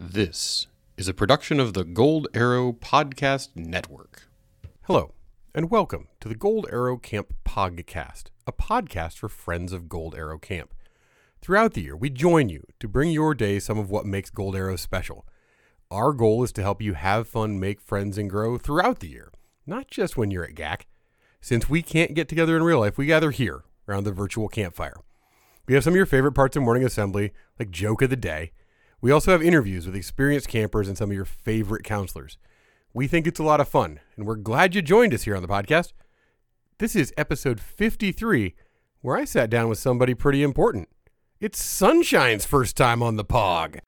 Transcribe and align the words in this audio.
This 0.00 0.66
is 0.96 1.06
a 1.06 1.14
production 1.14 1.60
of 1.60 1.72
the 1.72 1.84
Gold 1.84 2.26
Arrow 2.34 2.72
Podcast 2.72 3.50
Network. 3.54 4.24
Hello, 4.82 5.14
and 5.54 5.70
welcome 5.70 6.08
to 6.18 6.28
the 6.28 6.34
Gold 6.34 6.66
Arrow 6.72 6.96
Camp 6.96 7.32
Podcast, 7.44 8.24
a 8.44 8.52
podcast 8.52 9.18
for 9.18 9.28
friends 9.28 9.72
of 9.72 9.88
Gold 9.88 10.16
Arrow 10.16 10.36
Camp. 10.36 10.74
Throughout 11.40 11.74
the 11.74 11.82
year, 11.82 11.96
we 11.96 12.10
join 12.10 12.48
you 12.48 12.64
to 12.80 12.88
bring 12.88 13.12
your 13.12 13.36
day 13.36 13.60
some 13.60 13.78
of 13.78 13.88
what 13.88 14.04
makes 14.04 14.30
Gold 14.30 14.56
Arrow 14.56 14.74
special. 14.74 15.24
Our 15.92 16.12
goal 16.12 16.42
is 16.42 16.50
to 16.54 16.62
help 16.62 16.82
you 16.82 16.94
have 16.94 17.28
fun, 17.28 17.60
make 17.60 17.80
friends, 17.80 18.18
and 18.18 18.28
grow 18.28 18.58
throughout 18.58 18.98
the 18.98 19.08
year, 19.08 19.30
not 19.64 19.86
just 19.86 20.16
when 20.16 20.32
you're 20.32 20.44
at 20.44 20.56
GAC. 20.56 20.86
Since 21.40 21.70
we 21.70 21.82
can't 21.82 22.14
get 22.14 22.28
together 22.28 22.56
in 22.56 22.64
real 22.64 22.80
life, 22.80 22.98
we 22.98 23.06
gather 23.06 23.30
here 23.30 23.62
around 23.88 24.02
the 24.02 24.10
virtual 24.10 24.48
campfire. 24.48 24.96
We 25.68 25.74
have 25.74 25.84
some 25.84 25.92
of 25.92 25.96
your 25.96 26.04
favorite 26.04 26.32
parts 26.32 26.56
of 26.56 26.64
morning 26.64 26.84
assembly, 26.84 27.32
like 27.60 27.70
joke 27.70 28.02
of 28.02 28.10
the 28.10 28.16
day. 28.16 28.50
We 29.04 29.10
also 29.10 29.32
have 29.32 29.42
interviews 29.42 29.84
with 29.84 29.94
experienced 29.94 30.48
campers 30.48 30.88
and 30.88 30.96
some 30.96 31.10
of 31.10 31.14
your 31.14 31.26
favorite 31.26 31.84
counselors. 31.84 32.38
We 32.94 33.06
think 33.06 33.26
it's 33.26 33.38
a 33.38 33.42
lot 33.42 33.60
of 33.60 33.68
fun, 33.68 34.00
and 34.16 34.26
we're 34.26 34.36
glad 34.36 34.74
you 34.74 34.80
joined 34.80 35.12
us 35.12 35.24
here 35.24 35.36
on 35.36 35.42
the 35.42 35.46
podcast. 35.46 35.92
This 36.78 36.96
is 36.96 37.12
episode 37.18 37.60
53, 37.60 38.54
where 39.02 39.18
I 39.18 39.26
sat 39.26 39.50
down 39.50 39.68
with 39.68 39.76
somebody 39.76 40.14
pretty 40.14 40.42
important. 40.42 40.88
It's 41.38 41.62
Sunshine's 41.62 42.46
first 42.46 42.78
time 42.78 43.02
on 43.02 43.16
the 43.16 43.26
POG. 43.26 43.80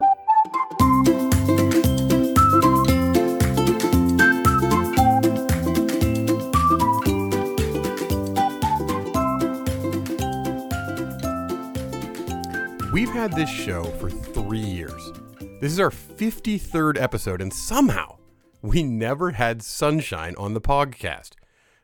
We've 12.93 13.11
had 13.11 13.33
this 13.33 13.51
show 13.51 13.85
for 14.01 14.09
three 14.09 14.59
years. 14.59 15.06
This 15.59 15.73
is 15.73 15.81
our 15.81 15.91
53rd 15.91 17.01
episode, 17.01 17.41
and 17.41 17.51
somehow 17.51 18.19
we 18.61 18.83
never 18.83 19.31
had 19.31 19.63
Sunshine 19.63 20.35
on 20.37 20.53
the 20.53 20.61
podcast. 20.61 21.31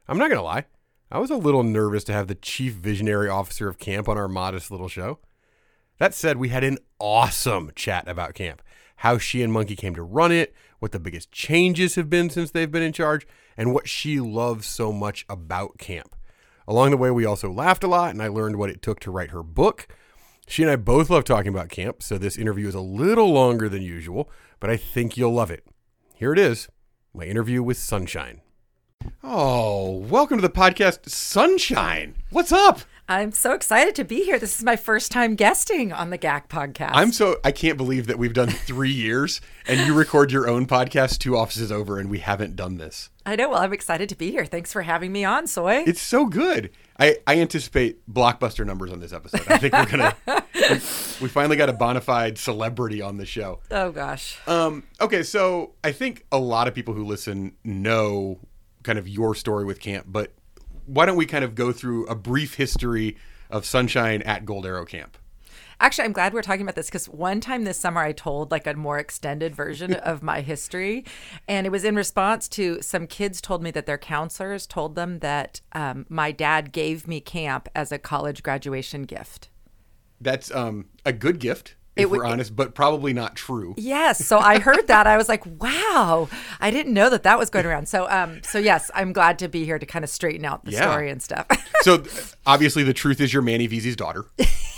I'm 0.07 0.19
not 0.19 0.29
going 0.29 0.39
to 0.39 0.45
lie, 0.45 0.67
I 1.11 1.19
was 1.19 1.31
a 1.31 1.37
little 1.37 1.63
nervous 1.63 2.05
to 2.05 2.13
have 2.13 2.29
the 2.29 2.35
chief 2.35 2.75
visionary 2.75 3.31
officer 3.31 3.69
of 3.69 3.79
camp 3.79 4.11
on 4.11 4.19
our 4.19 4.29
modest 4.29 4.71
little 4.71 4.89
show. 4.89 5.21
That 5.97 6.13
said, 6.13 6.37
we 6.37 6.51
had 6.51 6.65
an 6.65 6.79
awesome 6.99 7.71
chat 7.75 8.07
about 8.09 8.35
camp, 8.35 8.61
how 8.97 9.17
she 9.17 9.43
and 9.43 9.51
Monkey 9.51 9.75
came 9.75 9.95
to 9.95 10.03
run 10.03 10.33
it, 10.33 10.55
what 10.79 10.93
the 10.93 11.01
biggest 11.01 11.33
changes 11.33 11.95
have 11.95 12.11
been 12.11 12.29
since 12.29 12.51
they've 12.51 12.71
been 12.71 12.83
in 12.83 12.93
charge, 12.93 13.27
and 13.57 13.73
what 13.73 13.89
she 13.89 14.21
loves 14.21 14.67
so 14.67 14.93
much 14.93 15.25
about 15.31 15.79
camp. 15.79 16.15
Along 16.69 16.91
the 16.91 16.99
way, 16.99 17.11
we 17.11 17.25
also 17.25 17.51
laughed 17.51 17.85
a 17.85 17.89
lot, 17.89 18.11
and 18.11 18.23
I 18.23 18.29
learned 18.29 18.57
what 18.57 18.71
it 18.71 18.83
took 18.83 19.01
to 19.01 19.11
write 19.11 19.31
her 19.31 19.43
book. 19.43 19.89
She 20.49 20.63
and 20.63 20.71
I 20.71 20.77
both 20.77 21.09
love 21.09 21.25
talking 21.25 21.49
about 21.49 21.69
camp, 21.69 22.03
so 22.03 22.19
this 22.19 22.37
interview 22.37 22.69
is 22.69 22.75
a 22.75 22.81
little 22.81 23.33
longer 23.33 23.69
than 23.69 23.83
usual, 23.83 24.31
but 24.61 24.71
I 24.71 24.77
think 24.77 25.17
you'll 25.17 25.33
love 25.33 25.51
it. 25.51 25.65
Here 26.15 26.33
it 26.33 26.39
is 26.39 26.69
my 27.15 27.25
interview 27.25 27.63
with 27.63 27.77
Sunshine. 27.77 28.41
Oh, 29.23 29.91
welcome 29.99 30.39
to 30.39 30.43
the 30.43 30.51
podcast, 30.51 31.09
Sunshine. 31.09 32.17
What's 32.31 32.53
up? 32.53 32.81
I'm 33.13 33.33
so 33.33 33.53
excited 33.53 33.95
to 33.97 34.05
be 34.05 34.25
here. 34.25 34.39
This 34.39 34.57
is 34.57 34.65
my 34.65 34.75
first 34.75 35.13
time 35.13 35.35
guesting 35.35 35.93
on 35.93 36.09
the 36.09 36.17
GAC 36.17 36.49
podcast. 36.49 36.93
I'm 36.95 37.13
so 37.13 37.37
I 37.45 37.53
can't 37.53 37.77
believe 37.77 38.07
that 38.07 38.19
we've 38.19 38.33
done 38.33 38.49
three 38.49 38.91
years 38.91 39.43
and 39.67 39.87
you 39.87 39.93
record 39.93 40.33
your 40.33 40.49
own 40.49 40.67
podcast 40.67 41.19
two 41.19 41.37
offices 41.37 41.71
over 41.71 41.99
and 41.99 42.09
we 42.09 42.21
haven't 42.21 42.57
done 42.57 42.79
this. 42.79 43.11
I 43.27 43.37
know. 43.37 43.51
Well, 43.51 43.61
I'm 43.61 43.75
excited 43.75 44.09
to 44.09 44.15
be 44.17 44.31
here. 44.31 44.47
Thanks 44.47 44.73
for 44.73 44.81
having 44.81 45.13
me 45.13 45.27
on, 45.27 45.47
Soy. 45.47 45.85
It's 45.87 46.01
so 46.01 46.25
good. 46.25 46.71
I, 46.99 47.19
I 47.27 47.39
anticipate 47.39 48.11
blockbuster 48.11 48.65
numbers 48.65 48.91
on 48.91 49.01
this 49.01 49.13
episode. 49.13 49.45
I 49.47 49.59
think 49.59 49.75
we're 49.75 49.85
gonna 49.85 50.17
we, 50.55 50.71
we 51.21 51.29
finally 51.29 51.59
got 51.59 51.69
a 51.69 51.75
bona 51.75 52.01
fide 52.01 52.39
celebrity 52.39 53.03
on 53.03 53.19
the 53.19 53.27
show. 53.27 53.61
oh 53.71 53.93
gosh. 53.93 54.39
Um, 54.47 54.85
okay, 55.03 55.23
so 55.23 55.75
I 55.85 55.93
think 55.93 56.25
a 56.33 56.39
lot 56.39 56.67
of 56.67 56.75
people 56.75 56.95
who 56.95 57.05
listen 57.05 57.57
know 57.63 58.39
kind 58.83 58.99
of 58.99 59.07
your 59.07 59.35
story 59.35 59.67
with 59.67 59.81
camp, 59.81 60.07
but 60.09 60.33
why 60.87 61.07
don't 61.07 61.17
we 61.17 61.27
kind 61.27 61.45
of 61.45 61.55
go 61.55 61.73
through 61.73 62.07
a 62.07 62.15
brief 62.15 62.55
history 62.55 63.17
of 63.51 63.65
Sunshine 63.67 64.23
at 64.23 64.45
Gold 64.45 64.67
Arrow 64.67 64.85
Camp? 64.85 65.17
Actually, 65.81 66.05
I'm 66.05 66.13
glad 66.13 66.33
we're 66.33 66.43
talking 66.43 66.63
about 66.63 66.77
this 66.77 66.87
because 66.87 67.09
one 67.09 67.41
time 67.41 67.65
this 67.65 67.77
summer 67.77 68.01
I 68.01 68.13
told 68.13 68.53
like 68.53 68.69
a 68.69 68.75
more 68.75 69.01
extended 69.01 69.55
version 69.55 69.95
of 69.95 70.23
my 70.23 70.41
history, 70.41 71.05
and 71.49 71.67
it 71.67 71.71
was 71.71 71.85
in 71.85 71.97
response 71.97 72.49
to 72.51 72.81
some 72.81 73.09
kids 73.09 73.41
told 73.41 73.65
me 73.65 73.73
that 73.73 73.87
their 73.87 73.99
counselors 73.99 74.67
told 74.67 74.95
them 74.95 75.19
that 75.19 75.61
um, 75.73 76.07
my 76.09 76.31
dad 76.31 76.71
gave 76.71 77.09
me 77.09 77.21
camp 77.21 77.69
as 77.75 77.91
a 77.91 77.99
college 77.99 78.45
graduation 78.45 79.03
gift. 79.03 79.49
That's 80.21 80.55
um, 80.55 80.87
a 81.05 81.13
good 81.13 81.41
gift, 81.41 81.75
if 81.95 82.05
It 82.05 82.11
we're 82.11 82.25
honest, 82.25 82.57
but 82.57 82.75
probably 82.75 83.13
not 83.13 83.37
true. 83.37 83.75
Yes. 83.77 84.25
So 84.25 84.39
I 84.39 84.59
heard 84.59 84.87
that. 84.87 85.07
I 85.07 85.17
was 85.19 85.29
like, 85.29 85.45
wow, 85.61 86.29
I 86.61 86.71
didn't 86.71 86.95
know 86.95 87.11
that 87.11 87.23
that 87.25 87.39
was 87.39 87.51
going 87.51 87.67
around. 87.67 87.87
So, 87.87 88.09
um, 88.09 88.43
so 88.43 88.59
yes, 88.59 88.91
I'm 88.95 89.13
glad 89.13 89.39
to 89.41 89.49
be 89.49 89.65
here 89.67 89.79
to 89.79 89.85
kind 89.85 90.03
of 90.03 90.11
straighten 90.11 90.45
out 90.47 90.65
the 90.65 90.73
Yeah. 90.73 90.83
story 90.91 91.11
and 91.11 91.23
stuff. 91.23 91.47
So 91.83 92.03
obviously, 92.47 92.83
the 92.83 92.95
truth 92.95 93.21
is 93.21 93.33
you're 93.33 93.43
Manny 93.43 93.69
Veazey's 93.69 93.97
daughter. 93.97 94.25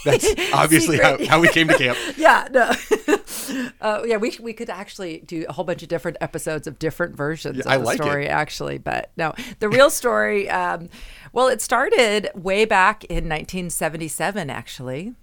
That's 0.04 0.26
obviously 0.52 0.98
how, 0.98 1.24
how 1.26 1.40
we 1.40 1.48
came 1.48 1.68
to 1.68 1.78
camp. 1.78 1.96
yeah. 2.16 2.48
No. 2.50 2.72
uh, 3.80 4.02
yeah. 4.04 4.16
We 4.16 4.36
we 4.40 4.52
could 4.52 4.68
actually 4.70 5.18
do 5.20 5.46
a 5.48 5.52
whole 5.52 5.64
bunch 5.64 5.82
of 5.82 5.88
different 5.88 6.16
episodes 6.20 6.66
of 6.66 6.78
different 6.78 7.16
versions 7.16 7.60
of 7.60 7.66
I 7.66 7.78
the 7.78 7.84
like 7.84 8.00
it. 8.00 8.02
story, 8.02 8.28
actually. 8.28 8.78
But 8.78 9.10
no, 9.16 9.34
the 9.60 9.68
real 9.68 9.88
story. 9.90 10.50
Um, 10.50 10.88
well, 11.32 11.48
it 11.48 11.60
started 11.60 12.30
way 12.34 12.64
back 12.64 13.04
in 13.04 13.28
1977, 13.28 14.50
actually. 14.50 15.14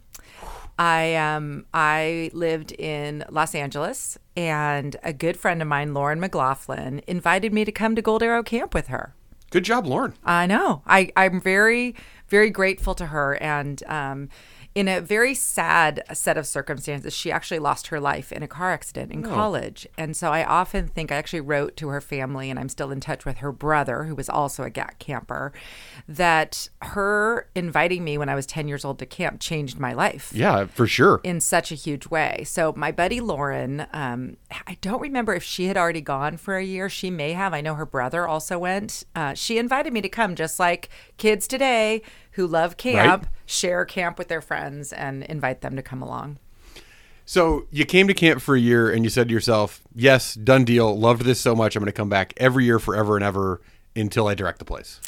I 0.77 1.15
um 1.15 1.65
I 1.73 2.31
lived 2.33 2.71
in 2.71 3.23
Los 3.29 3.53
Angeles 3.55 4.17
and 4.35 4.95
a 5.03 5.13
good 5.13 5.37
friend 5.37 5.61
of 5.61 5.67
mine, 5.67 5.93
Lauren 5.93 6.19
McLaughlin, 6.19 7.01
invited 7.07 7.53
me 7.53 7.65
to 7.65 7.71
come 7.71 7.95
to 7.95 8.01
Gold 8.01 8.23
Arrow 8.23 8.43
Camp 8.43 8.73
with 8.73 8.87
her. 8.87 9.13
Good 9.51 9.65
job, 9.65 9.85
Lauren. 9.85 10.13
I 10.23 10.45
know. 10.45 10.81
I, 10.87 11.11
I'm 11.17 11.41
very, 11.41 11.93
very 12.29 12.49
grateful 12.49 12.95
to 12.95 13.07
her. 13.07 13.35
And 13.43 13.83
um, 13.85 14.29
in 14.73 14.87
a 14.87 15.01
very 15.01 15.33
sad 15.35 16.01
set 16.13 16.37
of 16.37 16.47
circumstances, 16.47 17.13
she 17.13 17.29
actually 17.31 17.59
lost 17.59 17.87
her 17.87 17.99
life 17.99 18.31
in 18.31 18.41
a 18.41 18.47
car 18.47 18.71
accident 18.71 19.11
in 19.11 19.21
college. 19.21 19.85
And 19.97 20.15
so 20.15 20.31
I 20.31 20.45
often 20.45 20.87
think 20.87 21.11
I 21.11 21.15
actually 21.15 21.41
wrote 21.41 21.75
to 21.77 21.89
her 21.89 21.99
family, 21.99 22.49
and 22.49 22.57
I'm 22.57 22.69
still 22.69 22.89
in 22.89 23.01
touch 23.01 23.25
with 23.25 23.37
her 23.39 23.51
brother, 23.51 24.03
who 24.05 24.15
was 24.15 24.29
also 24.29 24.63
a 24.63 24.69
GAC 24.69 24.97
camper, 24.97 25.51
that 26.07 26.69
her 26.81 27.49
inviting 27.53 28.03
me 28.05 28.17
when 28.17 28.29
I 28.29 28.35
was 28.35 28.45
10 28.45 28.69
years 28.69 28.85
old 28.85 28.97
to 28.99 29.05
camp 29.05 29.41
changed 29.41 29.77
my 29.77 29.91
life 29.91 30.31
Yeah, 30.33 30.65
for 30.67 30.87
sure. 30.87 31.19
in 31.23 31.41
such 31.41 31.71
a 31.71 31.75
huge 31.75 32.07
way. 32.07 32.43
So 32.45 32.73
my 32.77 32.93
buddy 32.93 33.19
Lauren, 33.19 33.85
um, 33.91 34.37
I 34.67 34.77
don't 34.79 35.01
remember 35.01 35.33
if 35.33 35.43
she 35.43 35.65
had 35.65 35.75
already 35.75 36.01
gone 36.01 36.37
for 36.37 36.55
a 36.55 36.63
year. 36.63 36.87
She 36.87 37.09
may 37.11 37.33
have. 37.33 37.53
I 37.53 37.59
know 37.59 37.75
her 37.75 37.85
brother 37.85 38.25
also 38.25 38.57
went. 38.59 39.03
Uh, 39.15 39.33
she 39.33 39.57
invited 39.57 39.91
me 39.91 39.99
to 40.01 40.09
come, 40.09 40.35
just 40.35 40.59
like 40.59 40.87
kids 41.17 41.45
today 41.45 42.01
who 42.31 42.47
love 42.47 42.77
camp, 42.77 43.23
Right. 43.23 43.31
share 43.45 43.85
camp 43.85 44.17
with 44.17 44.27
their 44.27 44.41
friends, 44.41 44.91
and 44.93 45.23
invite 45.23 45.61
them 45.61 45.75
to 45.75 45.81
come 45.81 46.01
along. 46.01 46.37
So 47.25 47.65
you 47.71 47.85
came 47.85 48.07
to 48.07 48.13
camp 48.13 48.41
for 48.41 48.55
a 48.55 48.59
year 48.59 48.91
and 48.91 49.03
you 49.03 49.09
said 49.09 49.27
to 49.29 49.33
yourself, 49.33 49.81
"Yes, 49.95 50.33
done 50.35 50.65
deal. 50.65 50.97
Loved 50.97 51.23
this 51.23 51.39
so 51.39 51.55
much. 51.55 51.75
I'm 51.75 51.81
going 51.81 51.85
to 51.87 51.91
come 51.93 52.09
back 52.09 52.33
every 52.37 52.65
year, 52.65 52.79
forever 52.79 53.15
and 53.15 53.23
ever, 53.23 53.61
until 53.95 54.27
I 54.27 54.33
direct 54.35 54.59
the 54.59 54.65
place." 54.65 54.99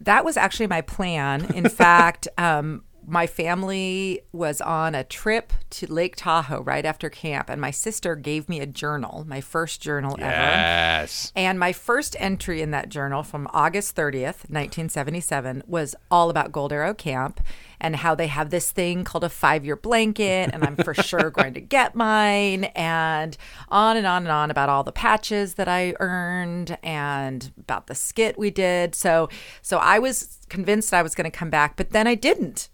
That 0.00 0.24
was 0.24 0.36
actually 0.36 0.66
my 0.66 0.80
plan. 0.80 1.46
In 1.54 1.68
fact, 1.70 2.26
um, 2.36 2.82
my 3.06 3.26
family 3.26 4.20
was 4.32 4.60
on 4.60 4.94
a 4.94 5.04
trip 5.04 5.52
to 5.70 5.92
Lake 5.92 6.16
Tahoe 6.16 6.62
right 6.62 6.84
after 6.84 7.10
camp, 7.10 7.48
and 7.50 7.60
my 7.60 7.70
sister 7.70 8.14
gave 8.14 8.48
me 8.48 8.60
a 8.60 8.66
journal, 8.66 9.24
my 9.26 9.40
first 9.40 9.80
journal 9.80 10.16
ever. 10.18 10.30
Yes. 10.30 11.32
And 11.34 11.58
my 11.58 11.72
first 11.72 12.16
entry 12.18 12.62
in 12.62 12.70
that 12.70 12.88
journal 12.88 13.22
from 13.22 13.48
August 13.52 13.96
30th, 13.96 14.48
1977, 14.48 15.62
was 15.66 15.94
all 16.10 16.30
about 16.30 16.52
Gold 16.52 16.72
Arrow 16.72 16.94
Camp 16.94 17.40
and 17.82 17.96
how 17.96 18.14
they 18.14 18.28
have 18.28 18.50
this 18.50 18.70
thing 18.70 19.02
called 19.04 19.24
a 19.24 19.28
five 19.28 19.64
year 19.64 19.76
blanket. 19.76 20.50
And 20.52 20.64
I'm 20.64 20.76
for 20.76 20.94
sure 20.94 21.30
going 21.32 21.52
to 21.54 21.60
get 21.60 21.94
mine. 21.94 22.64
And 22.76 23.36
on 23.68 23.96
and 23.96 24.06
on 24.06 24.22
and 24.22 24.30
on 24.30 24.50
about 24.50 24.68
all 24.68 24.84
the 24.84 24.92
patches 24.92 25.54
that 25.54 25.68
I 25.68 25.94
earned 25.98 26.78
and 26.82 27.52
about 27.58 27.88
the 27.88 27.94
skit 27.94 28.38
we 28.38 28.50
did. 28.50 28.94
So, 28.94 29.28
so 29.60 29.78
I 29.78 29.98
was 29.98 30.38
convinced 30.48 30.94
I 30.94 31.02
was 31.02 31.14
going 31.14 31.30
to 31.30 31.36
come 31.36 31.50
back, 31.50 31.76
but 31.76 31.90
then 31.90 32.06
I 32.06 32.14
didn't. 32.14 32.68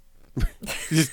just, 0.89 1.13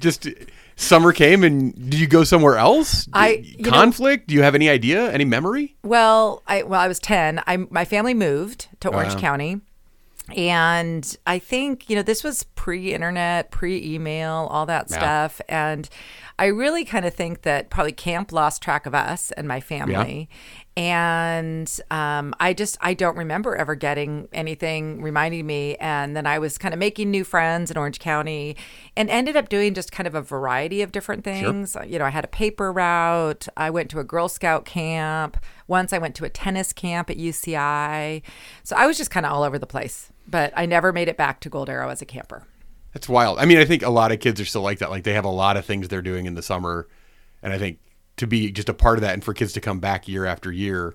just 0.00 0.28
summer 0.76 1.12
came 1.12 1.44
and 1.44 1.74
did 1.90 2.00
you 2.00 2.06
go 2.06 2.24
somewhere 2.24 2.56
else? 2.56 3.08
I- 3.12 3.42
you 3.44 3.64
know- 3.64 3.70
conflict. 3.70 4.26
Do 4.28 4.34
you 4.34 4.42
have 4.42 4.54
any 4.54 4.68
idea? 4.68 5.10
Any 5.12 5.24
memory? 5.24 5.76
Well, 5.82 6.42
I 6.46 6.62
well, 6.64 6.80
I 6.80 6.88
was 6.88 6.98
ten. 6.98 7.42
I 7.46 7.56
my 7.56 7.84
family 7.84 8.14
moved 8.14 8.68
to 8.80 8.88
Orange 8.88 9.16
County, 9.16 9.60
And 10.34 11.16
I 11.26 11.38
think, 11.38 11.90
you 11.90 11.96
know, 11.96 12.02
this 12.02 12.24
was 12.24 12.44
pre 12.54 12.94
internet, 12.94 13.50
pre 13.50 13.82
email, 13.94 14.48
all 14.50 14.64
that 14.66 14.86
Yeah. 14.90 14.96
stuff. 14.96 15.40
And 15.48 15.88
I 16.38 16.46
really 16.46 16.84
kind 16.84 17.04
of 17.04 17.14
think 17.14 17.42
that 17.42 17.68
probably 17.70 17.92
camp 17.92 18.32
lost 18.32 18.62
track 18.62 18.86
of 18.86 18.94
us 18.94 19.30
and 19.32 19.46
my 19.46 19.60
family. 19.60 20.28
And 20.76 21.70
um, 21.90 22.34
I 22.40 22.52
just, 22.52 22.76
I 22.80 22.94
don't 22.94 23.16
remember 23.16 23.54
ever 23.54 23.74
getting 23.76 24.26
anything 24.32 25.00
reminding 25.02 25.46
me. 25.46 25.76
And 25.76 26.16
then 26.16 26.26
I 26.26 26.38
was 26.40 26.58
kind 26.58 26.74
of 26.74 26.80
making 26.80 27.10
new 27.12 27.22
friends 27.22 27.70
in 27.70 27.76
Orange 27.76 28.00
County 28.00 28.56
and 28.96 29.08
ended 29.10 29.36
up 29.36 29.48
doing 29.48 29.74
just 29.74 29.92
kind 29.92 30.06
of 30.08 30.14
a 30.16 30.22
variety 30.22 30.82
of 30.82 30.90
different 30.90 31.22
things. 31.22 31.76
You 31.86 31.98
know, 32.00 32.04
I 32.06 32.10
had 32.10 32.24
a 32.24 32.28
paper 32.28 32.72
route, 32.72 33.46
I 33.56 33.70
went 33.70 33.88
to 33.90 34.00
a 34.00 34.04
Girl 34.04 34.28
Scout 34.28 34.64
camp. 34.64 35.36
Once 35.66 35.94
I 35.94 35.98
went 35.98 36.14
to 36.16 36.24
a 36.26 36.28
tennis 36.28 36.74
camp 36.74 37.08
at 37.08 37.16
UCI. 37.16 38.20
So 38.64 38.76
I 38.76 38.86
was 38.86 38.98
just 38.98 39.10
kind 39.10 39.24
of 39.24 39.32
all 39.32 39.42
over 39.44 39.58
the 39.58 39.66
place, 39.66 40.10
but 40.26 40.52
I 40.56 40.66
never 40.66 40.92
made 40.92 41.08
it 41.08 41.16
back 41.16 41.40
to 41.40 41.50
Gold 41.50 41.68
Arrow 41.68 41.88
as 41.88 42.02
a 42.02 42.06
camper. 42.06 42.46
That's 42.92 43.08
wild. 43.08 43.38
I 43.38 43.44
mean, 43.44 43.58
I 43.58 43.64
think 43.64 43.82
a 43.82 43.90
lot 43.90 44.12
of 44.12 44.20
kids 44.20 44.40
are 44.40 44.44
still 44.44 44.62
like 44.62 44.78
that. 44.78 44.90
Like 44.90 45.04
they 45.04 45.14
have 45.14 45.24
a 45.24 45.30
lot 45.30 45.56
of 45.56 45.64
things 45.64 45.88
they're 45.88 46.02
doing 46.02 46.26
in 46.26 46.34
the 46.34 46.42
summer, 46.42 46.88
and 47.42 47.52
I 47.52 47.58
think 47.58 47.78
to 48.16 48.26
be 48.26 48.52
just 48.52 48.68
a 48.68 48.74
part 48.74 48.98
of 48.98 49.02
that 49.02 49.14
and 49.14 49.24
for 49.24 49.34
kids 49.34 49.52
to 49.54 49.60
come 49.60 49.80
back 49.80 50.06
year 50.06 50.24
after 50.24 50.52
year 50.52 50.94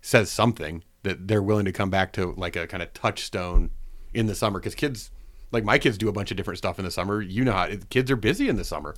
says 0.00 0.30
something 0.30 0.84
that 1.02 1.26
they're 1.26 1.42
willing 1.42 1.64
to 1.64 1.72
come 1.72 1.90
back 1.90 2.12
to 2.12 2.32
like 2.36 2.54
a 2.54 2.66
kind 2.66 2.82
of 2.82 2.92
touchstone 2.94 3.70
in 4.14 4.26
the 4.26 4.34
summer 4.34 4.60
because 4.60 4.74
kids 4.74 5.10
like 5.50 5.64
my 5.64 5.78
kids 5.78 5.98
do 5.98 6.08
a 6.08 6.12
bunch 6.12 6.30
of 6.30 6.36
different 6.36 6.58
stuff 6.58 6.78
in 6.78 6.84
the 6.84 6.90
summer. 6.90 7.20
You 7.20 7.44
know 7.44 7.52
how 7.52 7.68
kids 7.90 8.10
are 8.10 8.16
busy 8.16 8.48
in 8.48 8.56
the 8.56 8.64
summer. 8.64 8.94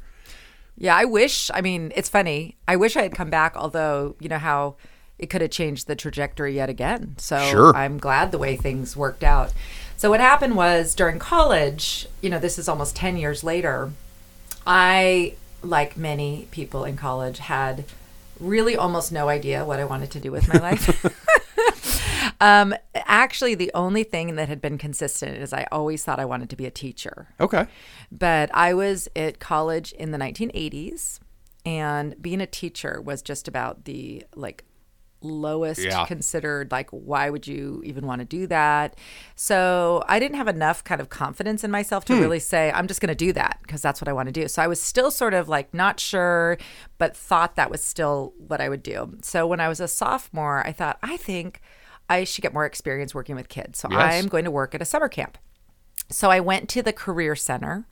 Yeah, 0.77 0.97
I 0.97 1.05
wish. 1.05 1.51
I 1.55 1.61
mean, 1.61 1.93
it's 1.95 2.09
funny. 2.09 2.57
I 2.67 2.77
wish 2.77 2.97
I 2.97 3.03
had 3.03 3.15
come 3.15 3.31
back, 3.31 3.57
although, 3.57 4.17
you 4.21 4.29
know, 4.29 4.39
how 4.39 4.77
it 5.19 5.27
could 5.31 5.41
have 5.41 5.51
changed 5.51 5.87
the 5.87 5.95
trajectory 5.97 6.55
yet 6.57 6.69
again. 6.69 7.15
So 7.19 7.39
Sure. 7.39 7.77
I'm 7.77 7.99
glad 7.99 8.33
the 8.33 8.39
way 8.39 8.57
things 8.57 8.97
worked 8.97 9.23
out. 9.25 9.53
So 9.97 10.11
what 10.11 10.21
happened 10.21 10.57
was 10.57 10.95
during 10.95 11.19
college, 11.19 12.09
you 12.21 12.29
know, 12.31 12.39
this 12.39 12.59
is 12.59 12.69
almost 12.69 12.97
10 12.97 13.17
years 13.17 13.45
later, 13.45 13.93
I, 14.67 15.35
like 15.63 15.97
many 15.97 16.49
people 16.51 16.85
in 16.85 16.97
college, 16.97 17.39
had 17.39 17.85
really 18.41 18.77
almost 18.77 19.13
no 19.13 19.29
idea 19.29 19.65
what 19.65 19.79
I 19.79 19.85
wanted 19.85 20.11
to 20.13 20.21
do 20.21 20.33
with 20.33 20.49
my 20.53 20.59
life. 20.59 21.07
um, 22.41 22.75
actually, 22.95 23.55
the 23.55 23.71
only 23.75 24.03
thing 24.03 24.35
that 24.37 24.49
had 24.49 24.61
been 24.61 24.79
consistent 24.79 25.37
is 25.37 25.53
I 25.53 25.67
always 25.71 26.05
thought 26.05 26.19
I 26.19 26.25
wanted 26.25 26.51
to 26.51 26.57
be 26.57 26.67
a 26.67 26.71
teacher 26.71 27.29
Okay. 27.41 27.67
but 28.11 28.51
I 28.55 28.75
was 28.75 29.09
at 29.15 29.39
college 29.39 29.93
in 29.93 30.11
the 30.11 30.19
1980s, 30.19 31.21
and 31.65 32.21
being 32.21 32.41
a 32.41 32.47
teacher 32.47 33.01
was 33.01 33.23
just 33.23 33.47
about 33.49 33.85
the 33.85 34.25
like 34.35 34.65
lowest 35.25 35.81
Yeah. 35.81 36.05
considered 36.07 36.71
like 36.71 36.91
why 36.91 37.31
would 37.31 37.47
you 37.47 37.83
even 37.85 38.07
want 38.07 38.21
to 38.21 38.25
do 38.25 38.47
that? 38.47 38.97
So 39.35 40.05
i 40.09 40.19
didn't 40.19 40.37
have 40.37 40.49
enough 40.49 40.85
kind 40.85 41.01
of 41.01 41.09
confidence 41.09 41.65
in 41.65 41.71
myself 41.71 42.05
to 42.07 42.15
hmm. 42.15 42.21
really 42.21 42.39
say 42.39 42.71
i'm 42.73 42.87
just 42.87 43.01
going 43.01 43.09
to 43.09 43.15
do 43.15 43.33
that 43.33 43.59
because 43.63 43.83
that's 43.83 44.01
what 44.01 44.09
i 44.09 44.13
want 44.13 44.29
to 44.29 44.33
do. 44.33 44.47
So 44.49 44.63
i 44.63 44.67
was 44.67 44.81
still 44.81 45.11
sort 45.11 45.35
of 45.35 45.49
like 45.49 45.73
not 45.75 45.99
sure 45.99 46.59
but 46.99 47.17
thought 47.17 47.57
that 47.57 47.71
was 47.71 47.83
still 47.83 48.35
what 48.37 48.61
i 48.61 48.69
would 48.69 48.83
do. 48.83 49.17
So 49.23 49.47
when 49.47 49.61
i 49.61 49.69
was 49.69 49.81
a 49.81 49.89
sophomore 49.89 50.67
i 50.67 50.73
thought 50.73 50.99
i 51.03 51.17
think 51.17 51.61
i 52.09 52.25
should 52.25 52.43
get 52.43 52.53
more 52.53 52.67
experience 52.67 53.15
working 53.15 53.35
with 53.35 53.49
kids. 53.49 53.79
So 53.81 53.89
Yes. 53.91 54.23
i'm 54.23 54.29
going 54.29 54.45
to 54.45 54.51
work 54.51 54.75
at 54.75 54.83
a 54.83 54.85
summer 54.85 55.09
camp. 55.09 55.39
So 56.11 56.31
I 56.31 56.41
went 56.41 56.69
to 56.71 56.83
the 56.83 56.93
career 56.93 57.35
center 57.35 57.87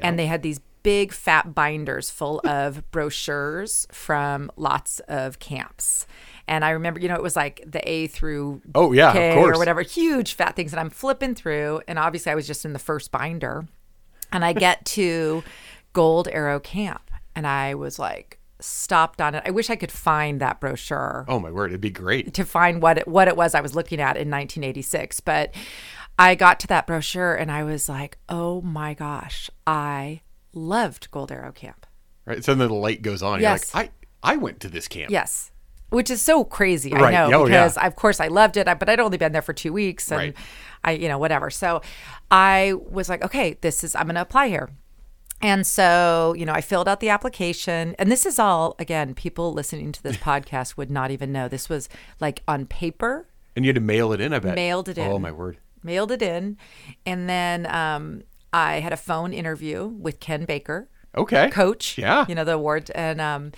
and 0.00 0.18
they 0.18 0.26
had 0.26 0.42
these 0.42 0.60
big 0.82 1.12
fat 1.12 1.54
binders 1.54 2.10
full 2.10 2.40
of 2.44 2.90
brochures 2.90 3.86
from 3.92 4.50
lots 4.56 5.00
of 5.00 5.38
camps. 5.38 6.06
And 6.50 6.64
I 6.64 6.70
remember, 6.70 6.98
you 7.00 7.08
know, 7.08 7.14
it 7.14 7.22
was 7.22 7.36
like 7.36 7.62
the 7.64 7.80
A 7.88 8.08
through 8.08 8.60
Oh, 8.74 8.90
yeah, 8.92 9.08
of 9.10 9.14
K 9.14 9.34
course. 9.34 9.56
or 9.56 9.58
whatever, 9.58 9.82
huge 9.82 10.34
fat 10.34 10.56
things. 10.56 10.72
And 10.72 10.80
I'm 10.80 10.90
flipping 10.90 11.34
through, 11.34 11.80
and 11.86 11.98
obviously 11.98 12.32
I 12.32 12.34
was 12.34 12.46
just 12.46 12.64
in 12.64 12.72
the 12.72 12.78
first 12.80 13.12
binder. 13.12 13.66
And 14.32 14.44
I 14.44 14.52
get 14.52 14.84
to 14.86 15.42
Gold 15.92 16.28
Arrow 16.28 16.58
Camp, 16.60 17.10
and 17.34 17.46
I 17.46 17.74
was 17.74 17.98
like 17.98 18.38
stopped 18.60 19.20
on 19.20 19.34
it. 19.34 19.42
I 19.46 19.50
wish 19.50 19.70
I 19.70 19.76
could 19.76 19.90
find 19.92 20.40
that 20.40 20.60
brochure 20.60 21.24
Oh 21.28 21.38
my 21.38 21.50
word, 21.50 21.70
it'd 21.70 21.80
be 21.80 21.88
great. 21.90 22.34
to 22.34 22.44
find 22.44 22.82
what 22.82 22.98
it, 22.98 23.08
what 23.08 23.26
it 23.28 23.36
was 23.36 23.54
I 23.54 23.60
was 23.62 23.74
looking 23.74 24.00
at 24.00 24.16
in 24.16 24.28
1986. 24.30 25.20
But 25.20 25.54
I 26.18 26.34
got 26.34 26.60
to 26.60 26.66
that 26.66 26.86
brochure 26.86 27.34
and 27.34 27.50
I 27.50 27.62
was 27.64 27.88
like, 27.88 28.18
oh 28.28 28.60
my 28.60 28.92
gosh, 28.92 29.48
I 29.66 30.20
loved 30.52 31.10
Gold 31.10 31.32
Arrow 31.32 31.52
Camp. 31.52 31.86
Right. 32.26 32.44
So 32.44 32.54
then 32.54 32.68
the 32.68 32.74
light 32.74 33.00
goes 33.02 33.22
on. 33.22 33.40
Yes. 33.40 33.70
You're 33.72 33.82
like, 33.84 33.92
I 34.22 34.32
I 34.34 34.36
went 34.36 34.60
to 34.60 34.68
this 34.68 34.86
camp. 34.88 35.10
Yes. 35.10 35.50
Which 35.90 36.10
is 36.10 36.22
so 36.22 36.44
crazy, 36.44 36.92
Right. 36.92 37.14
I 37.14 37.28
know, 37.28 37.42
Oh, 37.42 37.46
yeah. 37.46 37.64
because 37.66 37.76
of 37.76 37.96
course 37.96 38.20
I 38.20 38.28
loved 38.28 38.56
it, 38.56 38.66
but 38.78 38.88
I'd 38.88 39.00
only 39.00 39.18
been 39.18 39.32
there 39.32 39.42
for 39.42 39.52
two 39.52 39.72
weeks, 39.72 40.10
and 40.10 40.18
Right. 40.18 40.36
I, 40.84 40.92
you 40.92 41.08
know, 41.08 41.18
whatever. 41.18 41.50
So 41.50 41.82
I 42.30 42.74
was 42.88 43.08
like, 43.08 43.22
okay, 43.24 43.58
this 43.60 43.84
is 43.84 43.94
I'm 43.94 44.04
going 44.06 44.14
to 44.14 44.22
apply 44.22 44.48
here, 44.48 44.70
and 45.42 45.66
so 45.66 46.34
you 46.38 46.46
know, 46.46 46.52
I 46.52 46.60
filled 46.60 46.88
out 46.88 47.00
the 47.00 47.08
application, 47.08 47.94
and 47.98 48.10
this 48.10 48.24
is 48.24 48.38
all 48.38 48.76
again, 48.78 49.14
people 49.14 49.52
listening 49.52 49.92
to 49.92 50.02
this 50.02 50.16
podcast 50.30 50.76
would 50.76 50.90
not 50.90 51.10
even 51.10 51.32
know 51.32 51.48
this 51.48 51.68
was 51.68 51.88
like 52.20 52.42
on 52.48 52.66
paper, 52.66 53.26
And 53.56 53.64
you 53.64 53.68
had 53.70 53.74
to 53.74 53.80
mail 53.80 54.12
it 54.12 54.20
in. 54.20 54.32
I 54.32 54.38
bet. 54.38 54.54
Mailed 54.54 54.88
it 54.88 54.96
in. 54.98 55.06
Oh 55.10 55.18
my 55.18 55.32
word. 55.32 55.58
mailed 55.82 56.12
it 56.12 56.22
in, 56.22 56.56
and 57.04 57.28
then 57.28 57.66
um, 57.66 58.22
I 58.52 58.80
had 58.80 58.92
a 58.92 58.96
phone 58.96 59.32
interview 59.32 59.86
with 59.86 60.20
Ken 60.20 60.44
Baker, 60.44 60.88
Okay. 61.16 61.50
coach. 61.50 61.98
Yeah. 61.98 62.24
you 62.28 62.34
know 62.34 62.44
the 62.44 62.54
award, 62.54 62.90
and 62.94 63.20
um, 63.20 63.52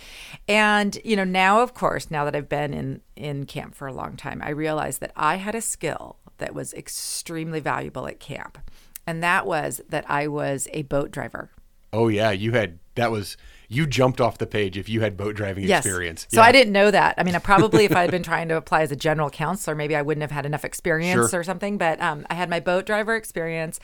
and 0.48 0.98
you 1.04 1.16
know 1.16 1.24
now, 1.24 1.60
of 1.60 1.74
course, 1.74 2.10
now 2.10 2.24
that 2.24 2.34
I've 2.34 2.48
been 2.48 2.72
in 2.72 3.00
in 3.16 3.46
camp 3.46 3.74
for 3.74 3.86
a 3.86 3.92
long 3.92 4.16
time, 4.16 4.40
I 4.42 4.50
realized 4.50 5.00
that 5.00 5.12
I 5.16 5.36
had 5.36 5.54
a 5.54 5.60
skill 5.60 6.16
that 6.38 6.54
was 6.54 6.72
extremely 6.72 7.60
valuable 7.60 8.06
at 8.06 8.20
camp, 8.20 8.58
and 9.06 9.22
that 9.22 9.46
was 9.46 9.80
that 9.88 10.04
I 10.10 10.28
was 10.28 10.66
a 10.72 10.82
boat 10.82 11.10
driver. 11.10 11.50
Oh 11.92 12.08
yeah, 12.08 12.30
you 12.30 12.52
had 12.52 12.78
that 12.94 13.10
was 13.10 13.36
you 13.72 13.86
jumped 13.86 14.20
off 14.20 14.38
the 14.38 14.46
page 14.46 14.76
if 14.76 14.88
you 14.88 15.00
had 15.00 15.16
boat 15.16 15.34
driving 15.34 15.64
Yes. 15.64 15.84
experience. 15.86 16.26
So 16.30 16.40
Yeah. 16.40 16.46
I 16.46 16.52
didn't 16.52 16.72
know 16.72 16.90
that. 16.90 17.14
I 17.16 17.22
mean, 17.22 17.34
I 17.34 17.38
probably 17.38 17.84
if 17.84 17.92
I 17.96 18.02
had 18.02 18.10
been 18.10 18.22
trying 18.32 18.48
to 18.48 18.56
apply 18.56 18.82
as 18.82 18.92
a 18.92 18.96
general 18.96 19.30
counselor, 19.30 19.74
maybe 19.74 19.96
I 19.96 20.02
wouldn't 20.02 20.22
have 20.22 20.30
had 20.30 20.44
enough 20.44 20.64
experience 20.64 21.30
Sure. 21.30 21.40
or 21.40 21.44
something. 21.44 21.78
But 21.78 22.00
um, 22.00 22.26
I 22.28 22.34
had 22.34 22.50
my 22.50 22.60
boat 22.60 22.84
driver 22.86 23.16
experience, 23.16 23.80